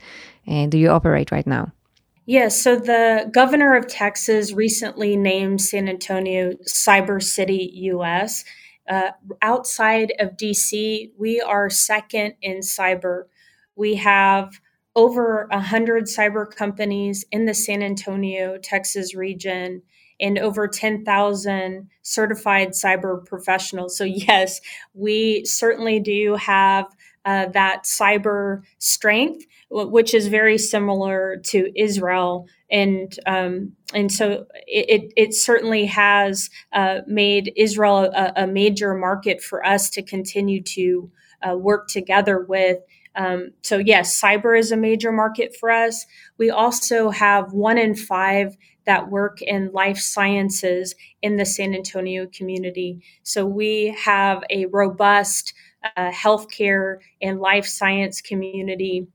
uh, 0.49 0.67
do 0.67 0.79
you 0.79 0.91
operate 0.91 1.31
right 1.31 1.47
now? 1.47 1.73
Yes, 2.27 2.61
so 2.61 2.77
the 2.77 3.31
governor 3.33 3.77
of 3.77 3.87
Texas 3.87 4.53
recently 4.53 5.17
named 5.17 5.61
San 5.61 5.89
Antonio 5.89 6.53
Cyber 6.69 7.23
City 7.23 7.71
US. 7.75 8.45
Uh, 8.89 9.11
outside 9.43 10.13
of 10.19 10.37
DC, 10.37 11.13
we 11.19 11.41
are 11.41 11.71
second 11.71 12.35
in 12.43 12.59
cyber. 12.61 13.25
We 13.77 13.97
have 13.97 14.61
over 14.97 15.47
100 15.51 16.05
cyber 16.05 16.51
companies 16.53 17.25
in 17.31 17.45
the 17.47 17.55
San 17.55 17.83
Antonio, 17.83 18.59
Texas 18.59 19.15
region 19.15 19.83
and 20.19 20.39
over 20.39 20.67
10,000 20.67 21.89
certified 22.03 22.71
cyber 22.71 23.25
professionals. 23.25 23.97
So, 23.99 24.05
yes, 24.05 24.61
we 24.95 25.45
certainly 25.45 26.01
do 26.01 26.35
have 26.37 26.87
uh, 27.27 27.47
that 27.47 27.83
cyber 27.83 28.63
strength, 28.79 29.45
which 29.69 30.15
is 30.15 30.29
very 30.29 30.57
similar 30.57 31.39
to 31.45 31.73
Israel. 31.75 32.47
And 32.71 33.19
um, 33.27 33.73
and 33.93 34.11
so 34.11 34.47
it, 34.67 35.13
it 35.17 35.35
certainly 35.35 35.87
has 35.87 36.49
uh, 36.73 37.01
made 37.07 37.53
Israel 37.57 38.11
a, 38.15 38.33
a, 38.37 38.47
major 38.47 38.95
market 38.95 39.43
for 39.43 39.65
us 39.67 39.91
to 39.91 40.03
continue 40.03 40.63
to 40.63 41.11
uh, 41.43 41.57
work 41.57 41.89
together 41.89 42.41
with. 42.41 42.79
Um, 43.17 43.53
so 43.63 43.79
yes, 43.79 44.21
cyber 44.21 44.59
is 44.59 44.71
a 44.71 44.77
major 44.77 45.11
market 45.11 45.57
for 45.57 45.71
us. 45.71 46.07
We 46.39 46.51
also 46.51 47.11
have 47.11 47.53
one 47.53 47.79
in 47.79 47.95
five 47.97 48.57
that 48.85 49.11
work 49.11 49.43
in 49.43 49.73
life 49.73 49.99
sciences 49.99 50.95
in 51.23 51.37
the 51.37 51.45
San 51.45 51.75
Antonio 51.75 52.27
community. 52.33 53.03
So 53.25 53.45
we 53.45 53.97
have 54.05 54.45
a 54.49 54.67
robust 54.67 55.55
uh, 55.97 56.11
healthcare 56.11 56.99
and 57.21 57.41
life 57.41 57.67
science 57.67 58.21
community 58.21 59.07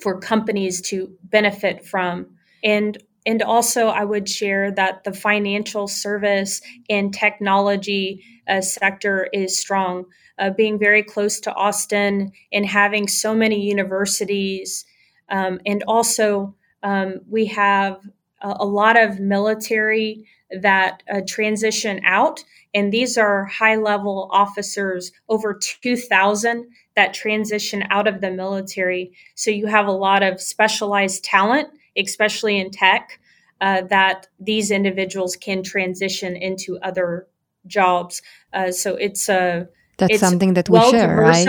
for 0.00 0.18
companies 0.18 0.80
to 0.80 1.10
benefit 1.24 1.84
from. 1.84 2.26
And 2.62 2.98
and 3.24 3.40
also, 3.40 3.86
I 3.86 4.02
would 4.04 4.28
share 4.28 4.72
that 4.72 5.04
the 5.04 5.12
financial 5.12 5.86
service 5.86 6.60
and 6.90 7.14
technology 7.14 8.24
uh, 8.48 8.60
sector 8.60 9.28
is 9.32 9.56
strong. 9.56 10.06
Uh, 10.38 10.50
being 10.50 10.76
very 10.76 11.04
close 11.04 11.38
to 11.38 11.54
Austin 11.54 12.32
and 12.52 12.66
having 12.66 13.06
so 13.06 13.32
many 13.32 13.60
universities, 13.60 14.84
um, 15.28 15.60
and 15.66 15.84
also 15.86 16.56
um, 16.82 17.20
we 17.28 17.46
have 17.46 18.00
a, 18.40 18.56
a 18.60 18.66
lot 18.66 19.00
of 19.00 19.20
military 19.20 20.26
that 20.60 21.02
uh, 21.12 21.20
transition 21.28 22.00
out. 22.04 22.42
And 22.74 22.92
these 22.92 23.18
are 23.18 23.44
high 23.44 23.76
level 23.76 24.28
officers, 24.32 25.12
over 25.28 25.54
2,000 25.54 26.66
that 26.96 27.14
transition 27.14 27.84
out 27.90 28.06
of 28.06 28.20
the 28.20 28.30
military. 28.30 29.12
So 29.34 29.50
you 29.50 29.66
have 29.66 29.86
a 29.86 29.92
lot 29.92 30.22
of 30.22 30.40
specialized 30.40 31.24
talent, 31.24 31.68
especially 31.96 32.58
in 32.58 32.70
tech, 32.70 33.18
uh, 33.60 33.82
that 33.82 34.26
these 34.40 34.70
individuals 34.70 35.36
can 35.36 35.62
transition 35.62 36.36
into 36.36 36.78
other 36.80 37.26
jobs. 37.66 38.22
Uh, 38.52 38.72
so 38.72 38.96
it's 38.96 39.28
a 39.28 39.68
that's 39.98 40.14
it's 40.14 40.20
something 40.20 40.54
that 40.54 40.68
we 40.68 40.78
well 40.78 40.90
share, 40.90 41.16
right? 41.16 41.46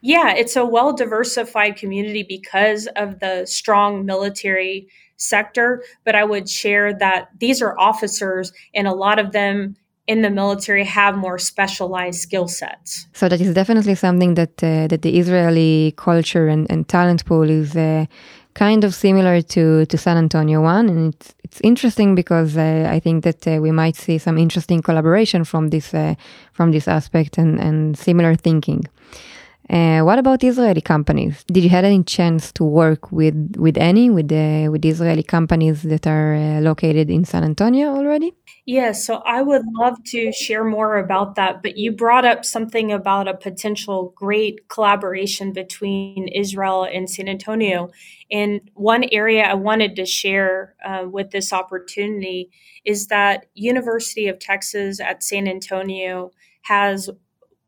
Yeah, 0.00 0.34
it's 0.34 0.54
a 0.54 0.64
well 0.64 0.92
diversified 0.92 1.76
community 1.76 2.22
because 2.22 2.86
of 2.96 3.18
the 3.18 3.46
strong 3.46 4.06
military 4.06 4.88
sector, 5.16 5.82
but 6.04 6.14
I 6.14 6.24
would 6.24 6.48
share 6.48 6.96
that 6.98 7.30
these 7.38 7.62
are 7.62 7.76
officers 7.78 8.52
and 8.74 8.86
a 8.86 8.92
lot 8.92 9.18
of 9.18 9.32
them 9.32 9.76
in 10.06 10.22
the 10.22 10.30
military 10.30 10.84
have 10.84 11.16
more 11.16 11.38
specialized 11.38 12.20
skill 12.20 12.48
sets. 12.48 13.06
So 13.12 13.28
that 13.28 13.40
is 13.40 13.52
definitely 13.54 13.94
something 13.94 14.34
that 14.34 14.62
uh, 14.62 14.86
that 14.88 15.02
the 15.02 15.18
Israeli 15.18 15.94
culture 15.96 16.46
and, 16.48 16.66
and 16.70 16.88
talent 16.88 17.24
pool 17.24 17.50
is 17.50 17.76
uh, 17.76 18.06
kind 18.54 18.84
of 18.84 18.94
similar 18.94 19.42
to 19.42 19.84
to 19.86 19.98
San 19.98 20.16
Antonio 20.16 20.62
one, 20.62 20.88
and 20.88 21.14
it's 21.14 21.34
it's 21.44 21.60
interesting 21.60 22.14
because 22.14 22.56
uh, 22.56 22.88
I 22.96 23.00
think 23.00 23.24
that 23.24 23.46
uh, 23.46 23.58
we 23.60 23.72
might 23.72 23.96
see 23.96 24.18
some 24.18 24.38
interesting 24.38 24.80
collaboration 24.82 25.44
from 25.44 25.68
this 25.68 25.92
uh, 25.92 26.14
from 26.52 26.70
this 26.70 26.86
aspect 26.88 27.38
and 27.38 27.58
and 27.60 27.98
similar 27.98 28.36
thinking. 28.36 28.84
Uh, 29.68 30.00
what 30.02 30.18
about 30.20 30.44
Israeli 30.44 30.80
companies? 30.80 31.42
Did 31.54 31.64
you 31.64 31.70
have 31.70 31.84
any 31.84 32.04
chance 32.04 32.52
to 32.52 32.62
work 32.62 33.10
with 33.10 33.56
with 33.58 33.76
any 33.76 34.08
with 34.10 34.30
with 34.72 34.84
Israeli 34.84 35.24
companies 35.24 35.82
that 35.82 36.06
are 36.06 36.60
located 36.60 37.10
in 37.10 37.24
San 37.24 37.42
Antonio 37.42 37.88
already? 37.96 38.32
Yeah, 38.68 38.90
so 38.90 39.22
I 39.24 39.42
would 39.42 39.62
love 39.74 40.02
to 40.06 40.32
share 40.32 40.64
more 40.64 40.98
about 40.98 41.36
that. 41.36 41.62
But 41.62 41.76
you 41.76 41.92
brought 41.92 42.24
up 42.24 42.44
something 42.44 42.90
about 42.90 43.28
a 43.28 43.34
potential 43.34 44.12
great 44.16 44.68
collaboration 44.68 45.52
between 45.52 46.26
Israel 46.28 46.82
and 46.82 47.08
San 47.08 47.28
Antonio. 47.28 47.90
And 48.28 48.60
one 48.74 49.04
area 49.12 49.44
I 49.44 49.54
wanted 49.54 49.94
to 49.96 50.04
share 50.04 50.74
uh, 50.84 51.04
with 51.08 51.30
this 51.30 51.52
opportunity 51.52 52.50
is 52.84 53.06
that 53.06 53.46
University 53.54 54.26
of 54.26 54.40
Texas 54.40 54.98
at 54.98 55.22
San 55.22 55.46
Antonio 55.46 56.32
has 56.62 57.08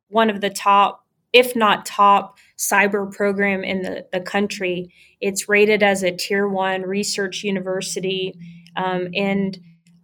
one 0.09 0.31
of 0.31 0.41
the 0.41 0.51
top 0.51 1.05
if 1.33 1.55
not 1.55 1.85
top 1.85 2.39
cyber 2.57 3.13
program 3.13 3.63
in 3.63 3.83
the, 3.83 4.07
the 4.13 4.21
country. 4.21 4.93
It's 5.21 5.49
rated 5.49 5.83
as 5.83 6.03
a 6.03 6.11
tier 6.11 6.49
one 6.49 6.83
research 6.83 7.45
university. 7.45 8.35
Um, 8.77 9.09
and 9.15 9.59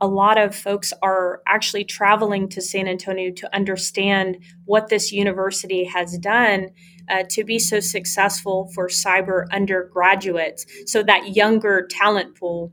a 0.05 0.07
lot 0.07 0.37
of 0.37 0.55
folks 0.55 0.93
are 1.03 1.41
actually 1.47 1.85
traveling 1.85 2.47
to 2.51 2.61
San 2.61 2.87
Antonio 2.87 3.33
to 3.33 3.55
understand 3.57 4.37
what 4.67 4.89
this 4.89 5.13
university 5.13 5.85
has 5.85 6.19
done 6.19 6.69
uh, 7.09 7.23
to 7.31 7.43
be 7.43 7.59
so 7.59 7.81
successful 7.81 8.71
for 8.75 8.89
cyber 8.89 9.51
undergraduates. 9.51 10.67
So, 10.85 11.03
that 11.05 11.35
younger 11.35 11.87
talent 11.91 12.39
pool, 12.39 12.73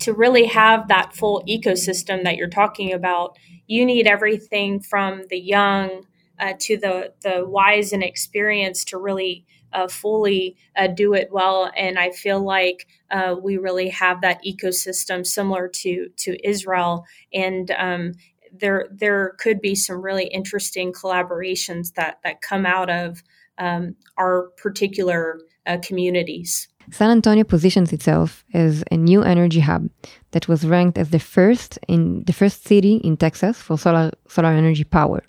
to 0.00 0.12
really 0.12 0.46
have 0.46 0.86
that 0.86 1.14
full 1.16 1.42
ecosystem 1.48 2.22
that 2.22 2.36
you're 2.36 2.48
talking 2.48 2.92
about, 2.92 3.36
you 3.66 3.84
need 3.84 4.06
everything 4.06 4.80
from 4.80 5.22
the 5.30 5.38
young 5.38 6.06
uh, 6.38 6.54
to 6.60 6.76
the 6.76 7.12
the 7.22 7.44
wise 7.44 7.92
and 7.92 8.04
experienced 8.04 8.88
to 8.88 8.98
really 8.98 9.44
uh, 9.72 9.88
fully 9.88 10.56
uh, 10.76 10.88
do 10.88 11.14
it 11.14 11.28
well. 11.30 11.70
And 11.76 11.98
I 11.98 12.10
feel 12.10 12.44
like 12.44 12.86
uh, 13.10 13.36
we 13.40 13.56
really 13.56 13.88
have 13.88 14.20
that 14.20 14.40
ecosystem 14.44 15.26
similar 15.26 15.68
to 15.68 16.08
to 16.18 16.48
Israel, 16.48 17.04
and 17.32 17.70
um, 17.72 18.12
there 18.52 18.88
there 18.92 19.34
could 19.38 19.60
be 19.60 19.74
some 19.74 20.00
really 20.00 20.26
interesting 20.26 20.92
collaborations 20.92 21.94
that 21.94 22.18
that 22.24 22.42
come 22.42 22.66
out 22.66 22.90
of 22.90 23.22
um, 23.58 23.94
our 24.16 24.50
particular 24.56 25.40
uh, 25.66 25.78
communities. 25.82 26.68
San 26.90 27.10
Antonio 27.10 27.44
positions 27.44 27.92
itself 27.92 28.44
as 28.52 28.82
a 28.90 28.96
new 28.96 29.22
energy 29.22 29.60
hub 29.60 29.88
that 30.32 30.48
was 30.48 30.66
ranked 30.66 30.98
as 30.98 31.10
the 31.10 31.18
first 31.18 31.78
in 31.86 32.24
the 32.24 32.32
first 32.32 32.66
city 32.66 32.96
in 32.96 33.16
Texas 33.16 33.60
for 33.60 33.78
solar 33.78 34.10
solar 34.28 34.48
energy 34.48 34.84
power. 34.84 35.22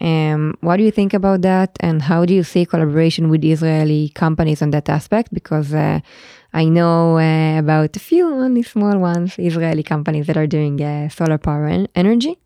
Um, 0.00 0.56
what 0.60 0.76
do 0.76 0.84
you 0.84 0.90
think 0.90 1.12
about 1.12 1.42
that, 1.42 1.76
and 1.80 2.02
how 2.02 2.24
do 2.24 2.32
you 2.32 2.44
see 2.44 2.64
collaboration 2.64 3.30
with 3.30 3.44
Israeli 3.44 4.10
companies 4.10 4.62
on 4.62 4.70
that 4.70 4.88
aspect? 4.88 5.34
Because 5.34 5.74
uh, 5.74 6.00
I 6.52 6.66
know 6.66 7.18
uh, 7.18 7.58
about 7.58 7.96
a 7.96 8.00
few 8.00 8.26
only 8.28 8.62
small 8.62 8.98
ones, 8.98 9.38
Israeli 9.38 9.82
companies 9.82 10.26
that 10.28 10.36
are 10.36 10.46
doing 10.46 10.80
uh, 10.80 11.08
solar 11.08 11.38
power 11.38 11.66
en- 11.66 11.88
energy, 11.96 12.38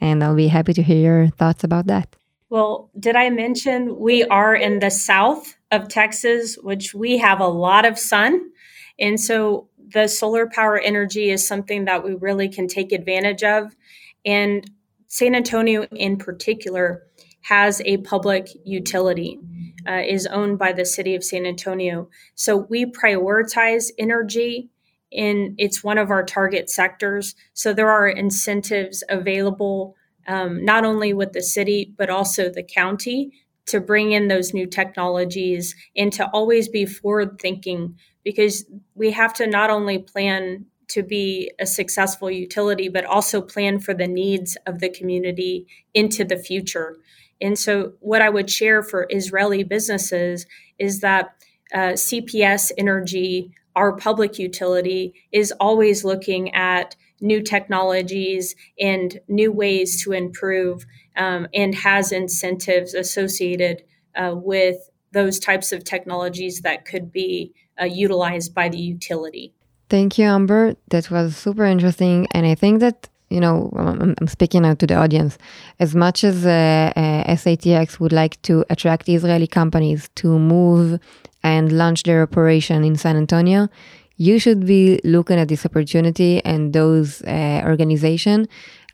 and 0.00 0.24
I'll 0.24 0.34
be 0.34 0.48
happy 0.48 0.72
to 0.72 0.82
hear 0.82 0.96
your 0.96 1.28
thoughts 1.28 1.62
about 1.62 1.86
that. 1.88 2.16
Well, 2.48 2.90
did 2.98 3.16
I 3.16 3.30
mention 3.30 3.98
we 3.98 4.24
are 4.24 4.54
in 4.54 4.78
the 4.78 4.90
south 4.90 5.56
of 5.70 5.88
Texas, 5.88 6.56
which 6.62 6.94
we 6.94 7.18
have 7.18 7.40
a 7.40 7.48
lot 7.48 7.84
of 7.84 7.98
sun, 7.98 8.50
and 8.98 9.20
so 9.20 9.68
the 9.92 10.08
solar 10.08 10.46
power 10.46 10.78
energy 10.78 11.30
is 11.30 11.46
something 11.46 11.84
that 11.84 12.04
we 12.04 12.14
really 12.14 12.48
can 12.48 12.66
take 12.66 12.92
advantage 12.92 13.42
of. 13.42 13.76
And 14.24 14.70
San 15.06 15.34
Antonio, 15.34 15.86
in 15.92 16.16
particular, 16.16 17.02
has 17.42 17.82
a 17.84 17.98
public 17.98 18.48
utility, 18.64 19.38
uh, 19.86 20.02
is 20.06 20.26
owned 20.26 20.58
by 20.58 20.72
the 20.72 20.84
city 20.84 21.14
of 21.14 21.22
San 21.22 21.46
Antonio. 21.46 22.08
So 22.34 22.66
we 22.70 22.86
prioritize 22.86 23.90
energy 23.98 24.70
in 25.10 25.54
it's 25.58 25.84
one 25.84 25.98
of 25.98 26.10
our 26.10 26.24
target 26.24 26.68
sectors. 26.68 27.34
So 27.52 27.72
there 27.72 27.90
are 27.90 28.08
incentives 28.08 29.04
available 29.08 29.94
um, 30.26 30.64
not 30.64 30.84
only 30.84 31.12
with 31.12 31.32
the 31.32 31.42
city 31.42 31.94
but 31.96 32.10
also 32.10 32.50
the 32.50 32.62
county 32.62 33.30
to 33.66 33.80
bring 33.80 34.12
in 34.12 34.28
those 34.28 34.52
new 34.52 34.66
technologies 34.66 35.74
and 35.96 36.12
to 36.14 36.28
always 36.30 36.68
be 36.68 36.84
forward 36.84 37.38
thinking 37.40 37.96
because 38.24 38.64
we 38.94 39.10
have 39.10 39.34
to 39.34 39.46
not 39.46 39.70
only 39.70 39.98
plan 39.98 40.66
to 40.88 41.02
be 41.02 41.50
a 41.58 41.66
successful 41.66 42.30
utility, 42.30 42.88
but 42.88 43.04
also 43.04 43.40
plan 43.40 43.78
for 43.78 43.94
the 43.94 44.06
needs 44.06 44.56
of 44.66 44.80
the 44.80 44.88
community 44.88 45.66
into 45.92 46.24
the 46.24 46.36
future. 46.36 46.96
And 47.40 47.58
so, 47.58 47.94
what 48.00 48.22
I 48.22 48.30
would 48.30 48.50
share 48.50 48.82
for 48.82 49.06
Israeli 49.10 49.64
businesses 49.64 50.46
is 50.78 51.00
that 51.00 51.34
uh, 51.72 51.94
CPS 51.94 52.70
Energy, 52.78 53.52
our 53.74 53.96
public 53.96 54.38
utility, 54.38 55.14
is 55.32 55.52
always 55.60 56.04
looking 56.04 56.54
at 56.54 56.96
new 57.20 57.42
technologies 57.42 58.54
and 58.78 59.20
new 59.28 59.50
ways 59.50 60.02
to 60.04 60.12
improve 60.12 60.84
um, 61.16 61.48
and 61.54 61.74
has 61.74 62.12
incentives 62.12 62.94
associated 62.94 63.82
uh, 64.14 64.34
with 64.34 64.76
those 65.12 65.38
types 65.38 65.72
of 65.72 65.84
technologies 65.84 66.60
that 66.60 66.84
could 66.84 67.10
be 67.10 67.52
uh, 67.80 67.84
utilized 67.84 68.54
by 68.54 68.68
the 68.68 68.78
utility. 68.78 69.54
Thank 69.88 70.18
you, 70.18 70.26
Amber. 70.26 70.74
That 70.88 71.10
was 71.10 71.36
super 71.36 71.64
interesting. 71.64 72.26
And 72.32 72.46
I 72.46 72.54
think 72.54 72.80
that, 72.80 73.08
you 73.28 73.40
know, 73.40 73.70
I'm, 73.76 74.28
speaking 74.28 74.64
out 74.64 74.78
to 74.80 74.86
the 74.86 74.94
audience. 74.94 75.38
As 75.78 75.94
much 75.94 76.24
as 76.24 76.46
uh, 76.46 76.92
uh, 76.96 77.24
SATX 77.34 78.00
would 78.00 78.12
like 78.12 78.40
to 78.42 78.64
attract 78.70 79.08
Israeli 79.08 79.46
companies 79.46 80.08
to 80.16 80.38
move 80.38 80.98
and 81.42 81.72
launch 81.72 82.04
their 82.04 82.22
operation 82.22 82.84
in 82.84 82.96
San 82.96 83.16
Antonio, 83.16 83.68
you 84.16 84.38
should 84.38 84.64
be 84.64 85.00
looking 85.04 85.38
at 85.38 85.48
this 85.48 85.66
opportunity 85.66 86.42
and 86.44 86.72
those 86.72 87.22
uh, 87.22 87.62
organization 87.64 88.46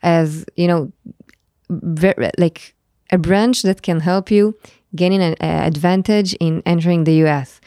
as 0.02 0.44
you 0.56 0.66
know, 0.66 0.92
very, 1.68 2.30
like 2.38 2.74
a 3.10 3.18
branch 3.18 3.62
that 3.62 3.82
can 3.82 4.00
help 4.00 4.30
you 4.30 4.56
gaining 4.94 5.22
an 5.22 5.34
uh, 5.40 5.66
advantage 5.66 6.34
in 6.34 6.62
entering 6.66 7.04
the 7.04 7.24
US. 7.26 7.60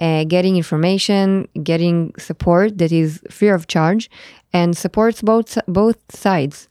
Uh, 0.00 0.24
getting 0.24 0.56
information, 0.56 1.46
getting 1.62 2.14
support 2.18 2.78
that 2.78 2.90
is 2.90 3.20
free 3.28 3.50
of 3.50 3.66
charge, 3.66 4.10
and 4.52 4.76
supports 4.76 5.20
both 5.20 5.58
both 5.68 5.98
sides. 6.08 6.68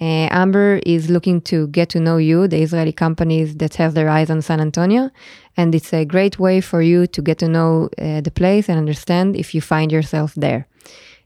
Uh, 0.00 0.26
Amber 0.32 0.80
is 0.84 1.08
looking 1.08 1.40
to 1.40 1.68
get 1.68 1.88
to 1.90 2.00
know 2.00 2.16
you, 2.16 2.48
the 2.48 2.60
Israeli 2.60 2.92
companies 2.92 3.54
that 3.58 3.76
have 3.76 3.94
their 3.94 4.08
eyes 4.08 4.30
on 4.30 4.42
San 4.42 4.60
Antonio, 4.60 5.10
and 5.56 5.72
it's 5.76 5.92
a 5.92 6.04
great 6.04 6.40
way 6.40 6.60
for 6.60 6.82
you 6.82 7.06
to 7.06 7.22
get 7.22 7.38
to 7.38 7.46
know 7.46 7.88
uh, 7.98 8.20
the 8.20 8.32
place 8.32 8.68
and 8.68 8.78
understand 8.78 9.36
if 9.36 9.54
you 9.54 9.60
find 9.60 9.92
yourself 9.92 10.34
there. 10.34 10.66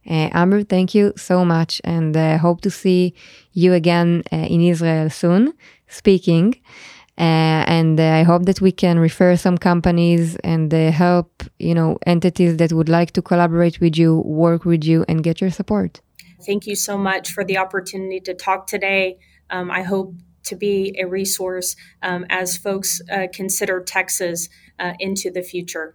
Uh, 0.08 0.28
Amber, 0.32 0.62
thank 0.62 0.94
you 0.94 1.14
so 1.16 1.42
much, 1.42 1.80
and 1.84 2.14
uh, 2.14 2.36
hope 2.36 2.60
to 2.60 2.70
see 2.70 3.14
you 3.54 3.72
again 3.72 4.22
uh, 4.30 4.36
in 4.36 4.60
Israel 4.60 5.08
soon, 5.08 5.54
speaking. 5.88 6.54
Uh, 7.17 7.77
and 7.77 7.99
I 7.99 8.23
hope 8.23 8.45
that 8.45 8.61
we 8.61 8.71
can 8.71 8.97
refer 8.97 9.35
some 9.35 9.57
companies 9.57 10.37
and 10.43 10.71
help, 10.71 11.43
you 11.59 11.75
know, 11.75 11.97
entities 12.07 12.57
that 12.57 12.71
would 12.73 12.89
like 12.89 13.11
to 13.11 13.21
collaborate 13.21 13.79
with 13.79 13.97
you, 13.97 14.09
work 14.25 14.65
with 14.65 14.83
you, 14.83 15.05
and 15.07 15.21
get 15.21 15.41
your 15.41 15.51
support. 15.51 16.01
Thank 16.45 16.65
you 16.65 16.75
so 16.75 16.97
much 16.97 17.31
for 17.31 17.43
the 17.43 17.57
opportunity 17.57 18.19
to 18.21 18.33
talk 18.33 18.65
today. 18.65 19.17
Um, 19.49 19.69
I 19.69 19.83
hope 19.83 20.13
to 20.45 20.55
be 20.55 20.95
a 20.99 21.05
resource 21.05 21.75
um, 22.01 22.25
as 22.29 22.57
folks 22.57 23.01
uh, 23.11 23.27
consider 23.31 23.81
Texas 23.81 24.49
uh, 24.79 24.93
into 24.99 25.29
the 25.29 25.43
future. 25.43 25.93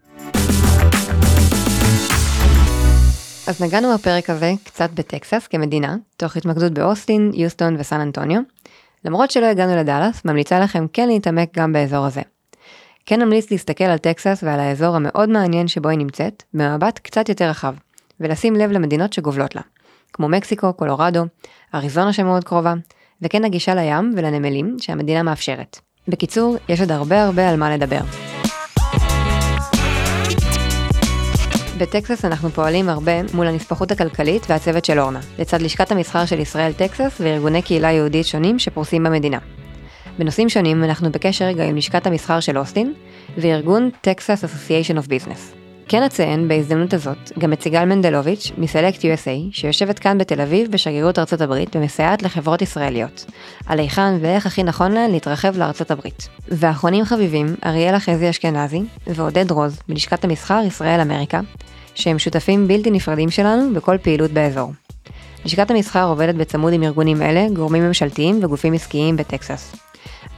אז 3.48 3.62
נגענו 3.62 3.94
בפרק 3.94 4.30
הזה 4.30 4.52
קצת 4.64 4.90
בטקסס 4.90 5.46
כמדינה, 5.46 5.96
תוך 6.16 6.36
התמקדות 6.36 6.72
באוסטין, 6.72 7.30
יוסטון 7.34 7.76
וסן 7.78 8.00
אנטוניו. 8.00 8.40
למרות 9.05 9.31
שלא 9.31 9.45
הגענו 9.45 9.75
לדאלאס, 9.75 10.25
ממליצה 10.25 10.59
לכם 10.59 10.85
כן 10.93 11.07
להתעמק 11.07 11.57
גם 11.57 11.73
באזור 11.73 12.05
הזה. 12.05 12.21
כן 13.05 13.21
נמליץ 13.21 13.51
להסתכל 13.51 13.83
על 13.83 13.97
טקסס 13.97 14.43
ועל 14.43 14.59
האזור 14.59 14.95
המאוד 14.95 15.29
מעניין 15.29 15.67
שבו 15.67 15.89
היא 15.89 15.97
נמצאת, 15.97 16.43
במבט 16.53 16.99
קצת 16.99 17.29
יותר 17.29 17.49
רחב, 17.49 17.75
ולשים 18.19 18.55
לב 18.55 18.71
למדינות 18.71 19.13
שגובלות 19.13 19.55
לה. 19.55 19.61
כמו 20.13 20.29
מקסיקו, 20.29 20.73
קולורדו, 20.73 21.25
אריזונה 21.75 22.13
שמאוד 22.13 22.43
קרובה, 22.43 22.73
וכן 23.21 23.45
הגישה 23.45 23.75
לים 23.75 24.13
ולנמלים 24.17 24.75
שהמדינה 24.79 25.23
מאפשרת. 25.23 25.79
בקיצור, 26.07 26.55
יש 26.69 26.79
עוד 26.79 26.91
הרבה 26.91 27.23
הרבה 27.23 27.49
על 27.49 27.57
מה 27.57 27.77
לדבר. 27.77 28.30
בטקסס 31.81 32.25
אנחנו 32.25 32.49
פועלים 32.49 32.89
הרבה 32.89 33.11
מול 33.33 33.47
הנספחות 33.47 33.91
הכלכלית 33.91 34.45
והצוות 34.49 34.85
של 34.85 34.99
אורנה, 34.99 35.19
לצד 35.39 35.61
לשכת 35.61 35.91
המסחר 35.91 36.25
של 36.25 36.39
ישראל 36.39 36.73
טקסס 36.73 37.17
וארגוני 37.19 37.61
קהילה 37.61 37.91
יהודית 37.91 38.25
שונים 38.25 38.59
שפורסים 38.59 39.03
במדינה. 39.03 39.37
בנושאים 40.19 40.49
שונים 40.49 40.83
אנחנו 40.83 41.11
בקשר 41.11 41.51
גם 41.51 41.65
עם 41.65 41.75
לשכת 41.75 42.07
המסחר 42.07 42.39
של 42.39 42.57
אוסטין 42.57 42.93
וארגון 43.37 43.89
Texas 44.07 44.45
Association 44.45 45.05
of 45.05 45.07
Business. 45.07 45.60
כן 45.91 46.03
אציין 46.03 46.47
בהזדמנות 46.47 46.93
הזאת 46.93 47.31
גם 47.39 47.53
את 47.53 47.61
סיגל 47.61 47.85
מנדלוביץ' 47.85 48.51
מסלקט 48.57 48.99
USA, 48.99 49.51
שיושבת 49.51 49.99
כאן 49.99 50.17
בתל 50.17 50.41
אביב 50.41 50.71
בשגרירות 50.71 51.19
ארצות 51.19 51.41
הברית 51.41 51.75
ומסייעת 51.75 52.23
לחברות 52.23 52.61
ישראליות, 52.61 53.25
על 53.65 53.79
היכן 53.79 54.17
ואיך 54.21 54.45
הכי 54.45 54.63
נכון 54.63 54.91
להן 54.91 55.11
להתרחב 55.11 55.57
לארצות 55.57 55.91
הברית. 55.91 56.29
ואחרונים 56.47 57.05
חביבים, 57.05 57.55
אריאלה 57.65 57.99
חזי 57.99 58.29
אשכנזי 58.29 58.81
ועודד 59.07 59.51
רוז 59.51 59.79
מלשכת 59.89 60.23
המסחר 60.23 60.61
ישראל 60.67 61.01
אמריקה, 61.01 61.39
שהם 61.95 62.19
שותפים 62.19 62.67
בלתי 62.67 62.91
נפרדים 62.91 63.29
שלנו 63.29 63.73
בכל 63.73 63.97
פעילות 64.01 64.31
באזור. 64.31 64.71
לשכת 65.45 65.71
המסחר 65.71 66.07
עובדת 66.07 66.35
בצמוד 66.35 66.73
עם 66.73 66.83
ארגונים 66.83 67.21
אלה, 67.21 67.47
גורמים 67.53 67.83
ממשלתיים 67.83 68.43
וגופים 68.43 68.73
עסקיים 68.73 69.17
בטקסס. 69.17 69.90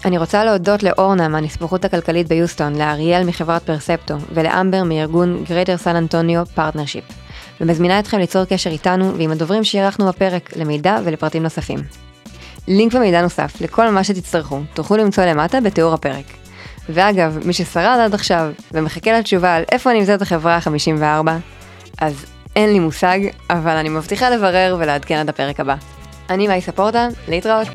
אני 0.06 0.18
רוצה 0.18 0.44
להודות 0.44 0.84
לאורנה 0.84 1.28
מהנספחות 1.28 1.86
הכלכלית 1.86 2.28
ביוסטון, 2.28 2.76
לאריאל 2.76 3.24
מחברת 3.24 3.64
פרספטו 3.64 4.16
ולאמבר 4.34 4.84
מארגון 4.84 5.44
Greater 5.48 5.86
San 5.86 6.12
Antonio 6.12 6.58
Partnership, 6.58 7.14
ומזמינה 7.62 8.00
אתכם 8.00 8.20
ליצור 8.20 8.46
קשר 8.46 8.70
איתנו 8.70 9.18
ועם 9.18 9.32
הדוברים 9.32 9.64
שאירחנו 9.64 10.06
בפרק 10.06 10.58
למידע 10.58 10.98
ולפרטים 11.04 11.44
נוספים. 11.44 11.80
לינק 12.68 12.94
ומידע 12.94 13.22
נוסף 13.22 13.62
לכל 13.62 13.90
מה 13.90 14.04
שתצטרכו 14.04 14.60
תוכלו 14.74 14.98
למצוא 14.98 15.24
למטה 15.24 15.62
בתיאור 15.62 15.94
הפרק. 15.94 16.26
ואגב, 16.90 17.38
מי 17.46 17.54
ששרד 17.54 18.00
עד 18.00 18.14
עכשיו 18.14 18.52
ומחכה 18.72 19.20
לתשובה 19.20 19.56
על 19.56 19.64
איפה 19.72 19.94
נמצאת 19.94 20.22
החברה 20.22 20.56
ה-54, 20.56 21.30
אז 22.02 22.26
אין 22.56 22.74
לי 22.74 22.80
מושג, 22.80 23.20
אבל 23.50 23.76
אני 23.76 23.90
מבטיחה 23.90 24.30
לברר 24.30 24.78
ולעדכן 24.80 25.16
עד 25.16 25.30
הפרק 25.30 25.60
הבא. 25.60 25.76
אני 26.30 26.48
מייסה 26.48 26.72
פורטה, 26.72 27.08
להתראות. 27.28 27.68